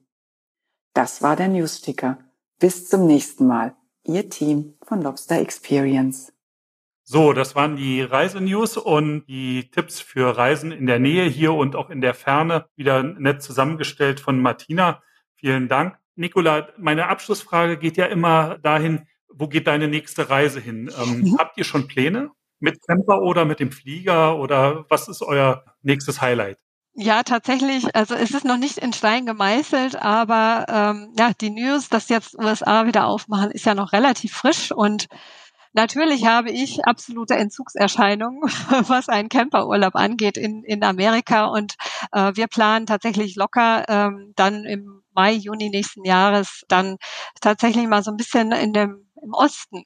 Das 0.95 1.23
war 1.23 1.37
der 1.37 1.49
Newsticker. 1.49 2.19
Bis 2.59 2.89
zum 2.89 3.07
nächsten 3.07 3.47
Mal. 3.47 3.77
Ihr 4.05 4.29
Team 4.29 4.75
von 4.83 5.03
Lobster 5.03 5.39
Experience. 5.39 6.33
So, 7.05 7.33
das 7.33 7.55
waren 7.55 7.77
die 7.77 8.03
Reisenews 8.03 8.77
und 8.77 9.27
die 9.27 9.71
Tipps 9.71 10.01
für 10.01 10.37
Reisen 10.37 10.73
in 10.73 10.87
der 10.87 10.99
Nähe 10.99 11.25
hier 11.25 11.53
und 11.53 11.75
auch 11.75 11.91
in 11.91 12.01
der 12.01 12.15
Ferne 12.15 12.67
wieder 12.77 13.03
nett 13.03 13.43
zusammengestellt 13.43 14.21
von 14.21 14.41
Martina. 14.41 15.03
Vielen 15.35 15.69
Dank. 15.69 15.97
Nicola, 16.17 16.69
meine 16.77 17.09
Abschlussfrage 17.09 17.79
geht 17.79 17.97
ja 17.97 18.07
immer 18.07 18.59
dahin, 18.59 19.07
wo 19.29 19.49
geht 19.49 19.67
deine 19.67 19.89
nächste 19.89 20.29
Reise 20.29 20.61
hin? 20.61 20.91
Ähm, 21.03 21.21
mhm. 21.21 21.37
Habt 21.39 21.57
ihr 21.57 21.65
schon 21.65 21.89
Pläne? 21.89 22.31
Mit 22.59 22.81
Camper 22.87 23.23
oder 23.23 23.45
mit 23.45 23.59
dem 23.59 23.73
Flieger 23.73 24.37
oder 24.37 24.85
was 24.91 25.09
ist 25.09 25.23
euer 25.23 25.65
nächstes 25.83 26.21
Highlight? 26.21 26.59
Ja, 26.95 27.23
tatsächlich. 27.23 27.95
Also 27.95 28.15
es 28.15 28.33
ist 28.33 28.45
noch 28.45 28.57
nicht 28.57 28.79
in 28.79 28.93
Stein 28.93 29.25
gemeißelt, 29.25 29.97
aber 29.97 30.67
ähm, 30.69 31.15
ja, 31.19 31.31
die 31.41 31.51
News, 31.51 31.89
dass 31.89 32.09
jetzt 32.09 32.37
USA 32.39 32.87
wieder 32.87 33.07
aufmachen, 33.07 33.51
ist 33.53 33.65
ja 33.65 33.75
noch 33.75 33.93
relativ 33.93 34.33
frisch 34.35 34.73
und 34.73 35.07
Natürlich 35.73 36.27
habe 36.27 36.51
ich 36.51 36.85
absolute 36.85 37.37
Entzugserscheinungen, 37.37 38.43
was 38.89 39.09
einen 39.09 39.29
Camperurlaub 39.29 39.95
angeht 39.95 40.37
in, 40.37 40.65
in 40.65 40.83
Amerika. 40.83 41.47
Und 41.47 41.77
äh, 42.13 42.33
wir 42.35 42.49
planen 42.49 42.87
tatsächlich 42.87 43.37
locker 43.37 43.85
ähm, 43.89 44.33
dann 44.37 44.65
im 44.65 45.03
Mai, 45.15 45.33
Juni 45.35 45.71
nächsten 45.71 46.05
Jahres 46.05 46.65
dann 46.69 46.97
tatsächlich 47.41 47.87
mal 47.87 48.03
so 48.03 48.11
ein 48.11 48.17
bisschen 48.17 48.53
in 48.53 48.73
dem, 48.73 49.09
im 49.23 49.33
Osten 49.33 49.85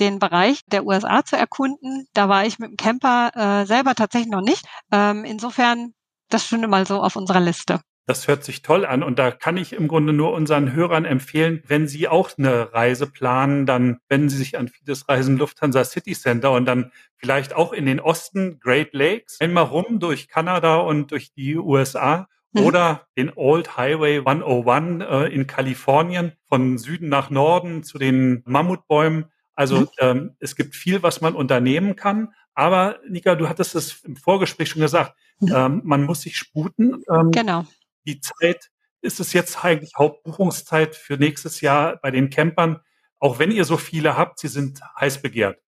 den 0.00 0.18
Bereich 0.18 0.62
der 0.66 0.84
USA 0.84 1.24
zu 1.24 1.36
erkunden. 1.36 2.08
Da 2.12 2.28
war 2.28 2.44
ich 2.44 2.58
mit 2.58 2.70
dem 2.70 2.76
Camper 2.76 3.62
äh, 3.62 3.66
selber 3.66 3.94
tatsächlich 3.94 4.30
noch 4.32 4.42
nicht. 4.42 4.66
Ähm, 4.90 5.24
insofern 5.24 5.94
das 6.30 6.46
stünde 6.46 6.68
mal 6.68 6.86
so 6.86 7.02
auf 7.02 7.16
unserer 7.16 7.40
Liste. 7.40 7.80
Das 8.06 8.26
hört 8.26 8.42
sich 8.42 8.62
toll 8.62 8.84
an 8.84 9.04
und 9.04 9.20
da 9.20 9.30
kann 9.30 9.56
ich 9.56 9.72
im 9.72 9.86
Grunde 9.86 10.12
nur 10.12 10.32
unseren 10.32 10.72
Hörern 10.72 11.04
empfehlen, 11.04 11.62
wenn 11.68 11.86
sie 11.86 12.08
auch 12.08 12.30
eine 12.36 12.72
Reise 12.72 13.06
planen, 13.06 13.66
dann 13.66 14.00
wenden 14.08 14.28
sie 14.28 14.38
sich 14.38 14.58
an 14.58 14.66
Fides 14.66 15.08
Reisen 15.08 15.38
Lufthansa 15.38 15.84
City 15.84 16.14
Center 16.14 16.50
und 16.50 16.64
dann 16.66 16.90
vielleicht 17.18 17.54
auch 17.54 17.72
in 17.72 17.86
den 17.86 18.00
Osten, 18.00 18.58
Great 18.58 18.94
Lakes, 18.94 19.38
einmal 19.40 19.62
rum 19.62 20.00
durch 20.00 20.26
Kanada 20.26 20.78
und 20.78 21.12
durch 21.12 21.32
die 21.34 21.56
USA 21.56 22.26
mhm. 22.52 22.64
oder 22.64 23.06
den 23.16 23.32
Old 23.34 23.76
Highway 23.76 24.18
101 24.24 25.04
äh, 25.04 25.32
in 25.32 25.46
Kalifornien 25.46 26.32
von 26.48 26.78
Süden 26.78 27.08
nach 27.08 27.30
Norden 27.30 27.84
zu 27.84 27.98
den 27.98 28.42
Mammutbäumen. 28.44 29.26
Also 29.54 29.80
mhm. 29.80 29.88
ähm, 29.98 30.36
es 30.40 30.56
gibt 30.56 30.74
viel, 30.74 31.02
was 31.02 31.20
man 31.20 31.34
unternehmen 31.34 31.94
kann. 31.94 32.32
Aber 32.54 32.98
Nika, 33.08 33.34
du 33.34 33.48
hattest 33.48 33.74
es 33.74 34.02
im 34.04 34.16
Vorgespräch 34.16 34.70
schon 34.70 34.82
gesagt, 34.82 35.14
mhm. 35.40 35.52
ähm, 35.54 35.80
man 35.84 36.04
muss 36.04 36.22
sich 36.22 36.36
sputen. 36.36 37.02
Ähm, 37.10 37.30
genau. 37.30 37.64
Die 38.06 38.20
Zeit, 38.20 38.70
ist 39.02 39.20
es 39.20 39.32
jetzt 39.32 39.64
eigentlich 39.64 39.92
Hauptbuchungszeit 39.96 40.94
für 40.94 41.16
nächstes 41.16 41.60
Jahr 41.60 41.96
bei 41.96 42.10
den 42.10 42.30
Campern? 42.30 42.80
Auch 43.18 43.38
wenn 43.38 43.50
ihr 43.50 43.64
so 43.64 43.76
viele 43.76 44.16
habt, 44.16 44.38
sie 44.38 44.48
sind 44.48 44.80
heiß 44.98 45.22
begehrt. 45.22 45.58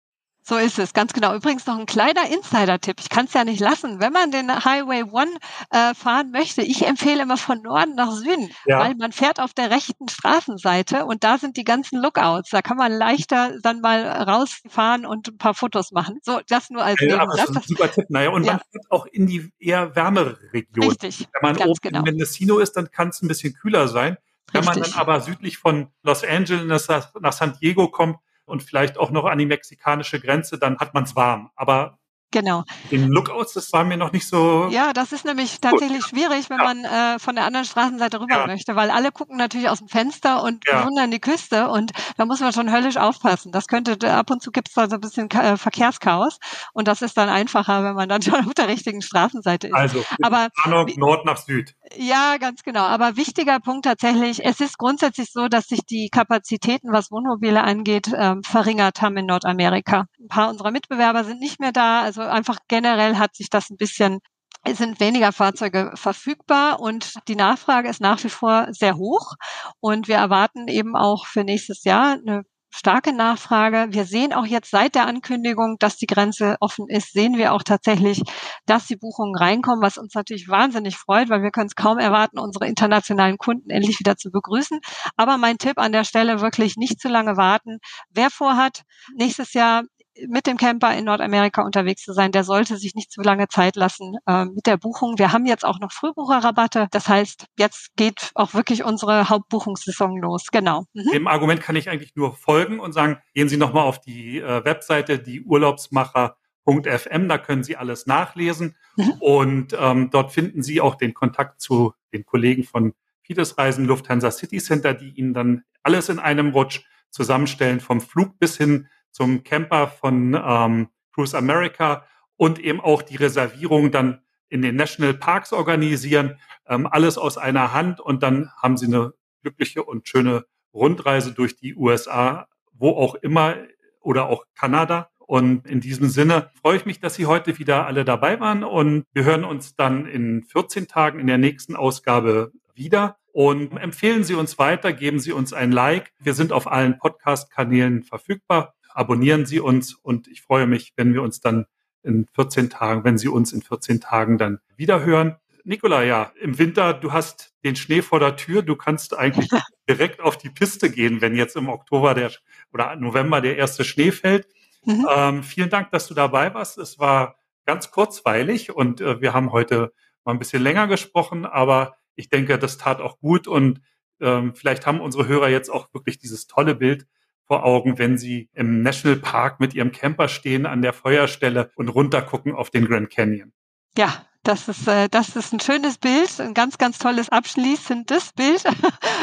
So 0.45 0.57
ist 0.57 0.77
es, 0.77 0.93
ganz 0.93 1.13
genau. 1.13 1.33
Übrigens 1.33 1.65
noch 1.65 1.79
ein 1.79 1.85
kleiner 1.85 2.29
Insider-Tipp. 2.29 2.97
Ich 2.99 3.09
kann 3.09 3.25
es 3.25 3.33
ja 3.33 3.45
nicht 3.45 3.61
lassen. 3.61 4.01
Wenn 4.01 4.11
man 4.11 4.29
den 4.29 4.51
Highway 4.51 5.03
One 5.03 5.31
äh, 5.69 5.93
fahren 5.93 6.31
möchte, 6.31 6.61
ich 6.61 6.85
empfehle 6.85 7.21
immer 7.21 7.37
von 7.37 7.61
Norden 7.61 7.95
nach 7.95 8.11
Süden, 8.11 8.51
ja. 8.65 8.79
weil 8.79 8.95
man 8.95 9.13
fährt 9.13 9.39
auf 9.39 9.53
der 9.53 9.71
rechten 9.71 10.09
Straßenseite 10.09 11.05
und 11.05 11.23
da 11.23 11.37
sind 11.37 11.55
die 11.55 11.63
ganzen 11.63 12.01
Lookouts. 12.01 12.49
Da 12.49 12.61
kann 12.61 12.75
man 12.75 12.91
leichter 12.91 13.57
dann 13.61 13.79
mal 13.79 14.05
rausfahren 14.05 15.05
und 15.05 15.29
ein 15.29 15.37
paar 15.37 15.53
Fotos 15.53 15.91
machen. 15.91 16.19
So, 16.23 16.41
das 16.49 16.69
nur 16.69 16.83
als 16.83 16.99
ja, 16.99 17.17
Nebensatz. 17.17 17.37
Das 17.37 17.49
ist 17.49 17.55
ein 17.55 17.63
super 17.63 17.91
Tipp. 17.91 18.05
Naja, 18.09 18.29
und 18.31 18.43
ja. 18.43 18.53
man 18.53 18.61
fährt 18.69 18.91
auch 18.91 19.05
in 19.05 19.27
die 19.27 19.49
eher 19.59 19.95
wärmere 19.95 20.37
Region. 20.51 20.89
Richtig. 20.89 21.27
Wenn 21.39 21.53
man 21.53 21.67
oben 21.67 21.79
genau. 21.81 21.99
in 21.99 22.03
Mendocino 22.03 22.59
ist, 22.59 22.73
dann 22.73 22.91
kann 22.91 23.09
es 23.09 23.21
ein 23.21 23.29
bisschen 23.29 23.53
kühler 23.53 23.87
sein. 23.87 24.17
Wenn 24.51 24.59
Richtig. 24.63 24.81
man 24.81 24.91
dann 24.91 24.99
aber 24.99 25.21
südlich 25.21 25.57
von 25.57 25.87
Los 26.03 26.23
Angeles 26.25 26.89
nach 26.89 27.33
San 27.33 27.57
Diego 27.61 27.87
kommt, 27.87 28.17
und 28.45 28.63
vielleicht 28.63 28.97
auch 28.97 29.11
noch 29.11 29.25
an 29.25 29.37
die 29.37 29.45
mexikanische 29.45 30.19
Grenze, 30.19 30.57
dann 30.57 30.77
hat 30.79 30.93
man 30.93 31.03
es 31.03 31.15
warm. 31.15 31.49
Aber 31.55 31.97
Genau. 32.33 32.63
Den 32.89 33.09
Lookouts, 33.09 33.53
das 33.53 33.71
war 33.73 33.83
mir 33.83 33.95
noch 33.95 34.11
nicht 34.11 34.27
so. 34.27 34.67
Ja, 34.71 34.91
das 34.91 35.11
ist 35.11 35.23
nämlich 35.23 35.61
tatsächlich 35.61 36.01
gut. 36.01 36.09
schwierig, 36.09 36.49
wenn 36.49 36.57
ja. 36.57 36.63
man 36.63 36.83
äh, 36.83 37.19
von 37.19 37.35
der 37.35 37.45
anderen 37.45 37.65
Straßenseite 37.65 38.19
rüber 38.19 38.37
ja. 38.39 38.47
möchte, 38.47 38.75
weil 38.75 38.89
alle 38.89 39.11
gucken 39.11 39.37
natürlich 39.37 39.69
aus 39.69 39.77
dem 39.77 39.87
Fenster 39.87 40.41
und 40.41 40.65
ja. 40.67 40.81
bewundern 40.81 41.11
die 41.11 41.19
Küste 41.19 41.69
und 41.69 41.91
da 42.17 42.25
muss 42.25 42.39
man 42.39 42.51
schon 42.51 42.73
höllisch 42.73 42.97
aufpassen. 42.97 43.51
Das 43.51 43.67
könnte, 43.67 44.11
ab 44.11 44.31
und 44.31 44.41
zu 44.41 44.51
gibt 44.51 44.69
es 44.69 44.73
da 44.73 44.89
so 44.89 44.95
ein 44.95 45.01
bisschen 45.01 45.29
äh, 45.29 45.57
Verkehrschaos 45.57 46.39
und 46.73 46.87
das 46.87 47.03
ist 47.03 47.15
dann 47.17 47.29
einfacher, 47.29 47.83
wenn 47.83 47.93
man 47.93 48.09
dann 48.09 48.23
schon 48.23 48.47
auf 48.47 48.55
der 48.55 48.67
richtigen 48.67 49.03
Straßenseite 49.03 49.67
ist. 49.67 49.75
Also, 49.75 50.03
aber 50.23 50.49
Ahnung, 50.63 50.91
Nord 50.97 51.25
nach 51.25 51.37
Süd. 51.37 51.75
Ja, 51.95 52.37
ganz 52.37 52.63
genau. 52.63 52.81
Aber 52.81 53.17
wichtiger 53.17 53.59
Punkt 53.59 53.85
tatsächlich, 53.85 54.43
es 54.43 54.59
ist 54.59 54.77
grundsätzlich 54.77 55.31
so, 55.31 55.47
dass 55.47 55.67
sich 55.67 55.81
die 55.85 56.09
Kapazitäten, 56.09 56.91
was 56.91 57.11
Wohnmobile 57.11 57.61
angeht, 57.63 58.11
ähm, 58.15 58.41
verringert 58.43 59.01
haben 59.01 59.17
in 59.17 59.27
Nordamerika. 59.27 60.05
Ein 60.19 60.27
paar 60.27 60.49
unserer 60.49 60.71
Mitbewerber 60.71 61.23
sind 61.23 61.39
nicht 61.39 61.59
mehr 61.59 61.71
da. 61.71 62.01
Also 62.01 62.21
einfach 62.21 62.57
generell 62.67 63.17
hat 63.17 63.35
sich 63.35 63.49
das 63.49 63.69
ein 63.69 63.77
bisschen 63.77 64.19
es 64.65 64.77
sind 64.77 65.01
weniger 65.01 65.33
Fahrzeuge 65.33 65.91
verfügbar 65.95 66.79
und 66.79 67.15
die 67.27 67.35
Nachfrage 67.35 67.89
ist 67.89 67.99
nach 67.99 68.23
wie 68.23 68.29
vor 68.29 68.67
sehr 68.71 68.95
hoch. 68.95 69.33
Und 69.81 70.07
wir 70.07 70.15
erwarten 70.15 70.69
eben 70.69 70.95
auch 70.95 71.25
für 71.27 71.43
nächstes 71.43 71.83
Jahr 71.83 72.13
eine 72.13 72.43
starke 72.75 73.13
Nachfrage. 73.13 73.87
Wir 73.91 74.05
sehen 74.05 74.33
auch 74.33 74.45
jetzt 74.45 74.71
seit 74.71 74.95
der 74.95 75.05
Ankündigung, 75.05 75.77
dass 75.79 75.97
die 75.97 76.07
Grenze 76.07 76.57
offen 76.59 76.87
ist, 76.89 77.13
sehen 77.13 77.37
wir 77.37 77.53
auch 77.53 77.61
tatsächlich, 77.63 78.21
dass 78.65 78.87
die 78.87 78.95
Buchungen 78.95 79.35
reinkommen, 79.35 79.83
was 79.83 79.97
uns 79.97 80.15
natürlich 80.15 80.49
wahnsinnig 80.49 80.97
freut, 80.97 81.29
weil 81.29 81.43
wir 81.43 81.51
können 81.51 81.67
es 81.67 81.75
kaum 81.75 81.99
erwarten, 81.99 82.39
unsere 82.39 82.67
internationalen 82.67 83.37
Kunden 83.37 83.69
endlich 83.69 83.99
wieder 83.99 84.17
zu 84.17 84.31
begrüßen. 84.31 84.79
Aber 85.15 85.37
mein 85.37 85.57
Tipp 85.59 85.77
an 85.77 85.91
der 85.91 86.03
Stelle 86.03 86.41
wirklich 86.41 86.75
nicht 86.75 86.99
zu 86.99 87.09
lange 87.09 87.37
warten. 87.37 87.77
Wer 88.09 88.31
vorhat, 88.31 88.83
nächstes 89.15 89.53
Jahr 89.53 89.83
mit 90.27 90.47
dem 90.47 90.57
Camper 90.57 90.95
in 90.95 91.05
Nordamerika 91.05 91.63
unterwegs 91.63 92.03
zu 92.03 92.13
sein, 92.13 92.31
der 92.31 92.43
sollte 92.43 92.77
sich 92.77 92.95
nicht 92.95 93.11
zu 93.11 93.21
lange 93.21 93.47
Zeit 93.47 93.75
lassen 93.75 94.17
äh, 94.27 94.45
mit 94.45 94.67
der 94.67 94.77
Buchung. 94.77 95.17
Wir 95.17 95.31
haben 95.31 95.45
jetzt 95.45 95.65
auch 95.65 95.79
noch 95.79 95.91
Frühbucherrabatte. 95.91 96.87
Das 96.91 97.07
heißt, 97.07 97.47
jetzt 97.57 97.95
geht 97.95 98.31
auch 98.35 98.53
wirklich 98.53 98.83
unsere 98.83 99.29
Hauptbuchungssaison 99.29 100.17
los. 100.19 100.47
Genau. 100.51 100.85
Mhm. 100.93 101.11
Dem 101.11 101.27
Argument 101.27 101.61
kann 101.61 101.75
ich 101.75 101.89
eigentlich 101.89 102.15
nur 102.15 102.35
folgen 102.35 102.79
und 102.79 102.93
sagen, 102.93 103.17
gehen 103.33 103.49
Sie 103.49 103.57
nochmal 103.57 103.85
auf 103.85 103.99
die 104.01 104.39
äh, 104.39 104.63
Webseite, 104.63 105.19
die 105.19 105.41
Urlaubsmacher.fm, 105.41 107.27
da 107.27 107.37
können 107.37 107.63
Sie 107.63 107.75
alles 107.75 108.05
nachlesen. 108.05 108.75
Mhm. 108.97 109.13
Und 109.19 109.77
ähm, 109.79 110.09
dort 110.11 110.31
finden 110.31 110.63
Sie 110.63 110.81
auch 110.81 110.95
den 110.95 111.13
Kontakt 111.13 111.61
zu 111.61 111.93
den 112.13 112.25
Kollegen 112.25 112.63
von 112.63 112.93
Fides 113.23 113.57
Reisen 113.57 113.85
Lufthansa 113.85 114.31
City 114.31 114.59
Center, 114.59 114.93
die 114.93 115.09
Ihnen 115.09 115.33
dann 115.33 115.63
alles 115.81 116.09
in 116.09 116.19
einem 116.19 116.49
Rutsch 116.49 116.81
zusammenstellen, 117.09 117.79
vom 117.79 118.01
Flug 118.01 118.37
bis 118.39 118.57
hin 118.57 118.87
zum 119.13 119.43
Camper 119.43 119.87
von 119.87 120.33
ähm, 120.33 120.89
Cruise 121.13 121.37
America 121.37 122.05
und 122.35 122.59
eben 122.59 122.81
auch 122.81 123.01
die 123.01 123.15
Reservierung 123.15 123.91
dann 123.91 124.21
in 124.49 124.61
den 124.61 124.75
National 124.75 125.13
Parks 125.13 125.53
organisieren. 125.53 126.37
Ähm, 126.67 126.87
alles 126.87 127.17
aus 127.17 127.37
einer 127.37 127.73
Hand 127.73 127.99
und 127.99 128.23
dann 128.23 128.51
haben 128.61 128.77
sie 128.77 128.87
eine 128.87 129.13
glückliche 129.41 129.83
und 129.83 130.07
schöne 130.07 130.45
Rundreise 130.73 131.33
durch 131.33 131.55
die 131.55 131.75
USA, 131.75 132.47
wo 132.73 132.89
auch 132.89 133.15
immer 133.15 133.55
oder 134.01 134.27
auch 134.27 134.45
Kanada. 134.55 135.09
Und 135.19 135.65
in 135.67 135.79
diesem 135.79 136.09
Sinne 136.09 136.51
freue 136.61 136.77
ich 136.77 136.85
mich, 136.85 136.99
dass 136.99 137.15
Sie 137.15 137.25
heute 137.25 137.57
wieder 137.57 137.85
alle 137.85 138.03
dabei 138.03 138.39
waren 138.39 138.63
und 138.63 139.05
wir 139.13 139.23
hören 139.23 139.45
uns 139.45 139.75
dann 139.75 140.05
in 140.05 140.43
14 140.43 140.87
Tagen 140.87 141.19
in 141.19 141.27
der 141.27 141.37
nächsten 141.37 141.75
Ausgabe 141.75 142.51
wieder. 142.73 143.17
Und 143.31 143.77
empfehlen 143.77 144.23
Sie 144.23 144.35
uns 144.35 144.59
weiter, 144.59 144.93
geben 144.93 145.19
Sie 145.19 145.31
uns 145.31 145.53
ein 145.53 145.71
Like. 145.71 146.11
Wir 146.19 146.33
sind 146.33 146.51
auf 146.51 146.71
allen 146.71 146.99
Podcast-Kanälen 146.99 148.03
verfügbar 148.03 148.75
abonnieren 148.93 149.45
Sie 149.45 149.59
uns 149.59 149.93
und 149.93 150.27
ich 150.27 150.41
freue 150.41 150.67
mich, 150.67 150.93
wenn 150.95 151.13
wir 151.13 151.21
uns 151.21 151.39
dann 151.39 151.65
in 152.03 152.27
14 152.33 152.69
Tagen, 152.69 153.03
wenn 153.03 153.17
Sie 153.17 153.27
uns 153.27 153.53
in 153.53 153.61
14 153.61 154.01
Tagen 154.01 154.37
dann 154.37 154.59
wieder 154.75 155.03
hören. 155.03 155.37
Nikola, 155.65 156.03
ja, 156.03 156.33
im 156.41 156.59
Winter, 156.59 156.93
du 156.93 157.13
hast 157.13 157.53
den 157.63 157.77
Schnee 157.77 158.01
vor 158.01 158.19
der 158.19 158.35
Tür, 158.35 158.61
du 158.61 158.75
kannst 158.75 159.17
eigentlich 159.17 159.49
direkt 159.89 160.19
auf 160.19 160.37
die 160.37 160.49
Piste 160.49 160.89
gehen, 160.89 161.21
wenn 161.21 161.35
jetzt 161.35 161.55
im 161.55 161.69
Oktober 161.69 162.13
der 162.13 162.31
oder 162.73 162.95
November 162.97 163.39
der 163.39 163.57
erste 163.57 163.85
Schnee 163.85 164.11
fällt. 164.11 164.47
Mhm. 164.85 165.07
Ähm, 165.09 165.43
vielen 165.43 165.69
Dank, 165.69 165.91
dass 165.91 166.07
du 166.07 166.13
dabei 166.13 166.53
warst. 166.53 166.77
Es 166.77 166.99
war 166.99 167.37
ganz 167.65 167.91
kurzweilig 167.91 168.75
und 168.75 168.99
äh, 168.99 169.21
wir 169.21 169.33
haben 169.33 169.53
heute 169.53 169.93
mal 170.25 170.33
ein 170.33 170.39
bisschen 170.39 170.61
länger 170.61 170.87
gesprochen, 170.87 171.45
aber 171.45 171.95
ich 172.15 172.29
denke, 172.29 172.59
das 172.59 172.77
tat 172.77 172.99
auch 172.99 173.19
gut 173.19 173.47
und 173.47 173.81
ähm, 174.19 174.55
vielleicht 174.55 174.85
haben 174.85 175.01
unsere 175.01 175.27
Hörer 175.27 175.49
jetzt 175.49 175.69
auch 175.69 175.93
wirklich 175.93 176.17
dieses 176.17 176.47
tolle 176.47 176.75
Bild 176.75 177.07
vor 177.47 177.65
Augen, 177.65 177.97
wenn 177.97 178.17
sie 178.17 178.49
im 178.53 178.81
Nationalpark 178.81 179.59
mit 179.59 179.73
ihrem 179.73 179.91
Camper 179.91 180.27
stehen 180.27 180.65
an 180.65 180.81
der 180.81 180.93
Feuerstelle 180.93 181.71
und 181.75 181.89
runtergucken 181.89 182.53
auf 182.53 182.69
den 182.69 182.85
Grand 182.85 183.09
Canyon. 183.09 183.51
Ja, 183.97 184.25
das 184.43 184.67
ist, 184.67 184.87
äh, 184.89 185.07
das 185.07 185.37
ist 185.37 185.53
ein 185.53 185.61
schönes 185.61 185.97
Bild, 185.97 186.39
ein 186.41 186.53
ganz, 186.53 186.77
ganz 186.77 186.99
tolles 186.99 187.29
abschließendes 187.29 188.33
Bild. 188.33 188.63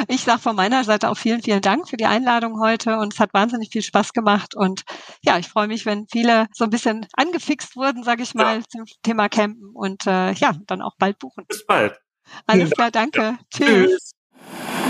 Ich 0.09 0.23
sage 0.23 0.41
von 0.41 0.57
meiner 0.57 0.83
Seite 0.83 1.11
auch 1.11 1.17
vielen, 1.17 1.43
vielen 1.43 1.61
Dank 1.61 1.89
für 1.89 1.99
die 1.99 2.07
Einladung 2.07 2.59
heute 2.59 2.97
und 2.97 3.13
es 3.13 3.21
hat 3.21 3.35
wahnsinnig 3.35 3.69
viel 3.71 3.83
Spaß 3.83 4.15
gemacht 4.15 4.57
und 4.57 4.83
ja, 5.23 5.39
ich 5.39 5.47
freue 5.47 5.69
mich, 5.69 5.85
wenn 5.85 6.07
viele 6.11 6.47
so 6.55 6.65
ein 6.65 6.71
bisschen 6.71 7.07
angefixt 7.13 7.77
wurden, 7.77 8.03
sage 8.03 8.23
ich 8.23 8.35
mal, 8.35 8.57
ja. 8.57 8.65
zum 8.67 8.85
Thema 9.03 9.29
Campen 9.29 9.71
und 9.75 10.07
äh, 10.07 10.33
ja, 10.33 10.55
dann 10.67 10.81
auch 10.81 10.97
bald 10.99 11.19
buchen. 11.19 11.45
Bis 11.47 11.67
bald. 11.67 12.01
Alles 12.47 12.71
klar, 12.71 12.91
danke. 12.91 13.21
Ja. 13.21 13.39
Tschüss. 13.51 14.15
Tschüss. 14.47 14.90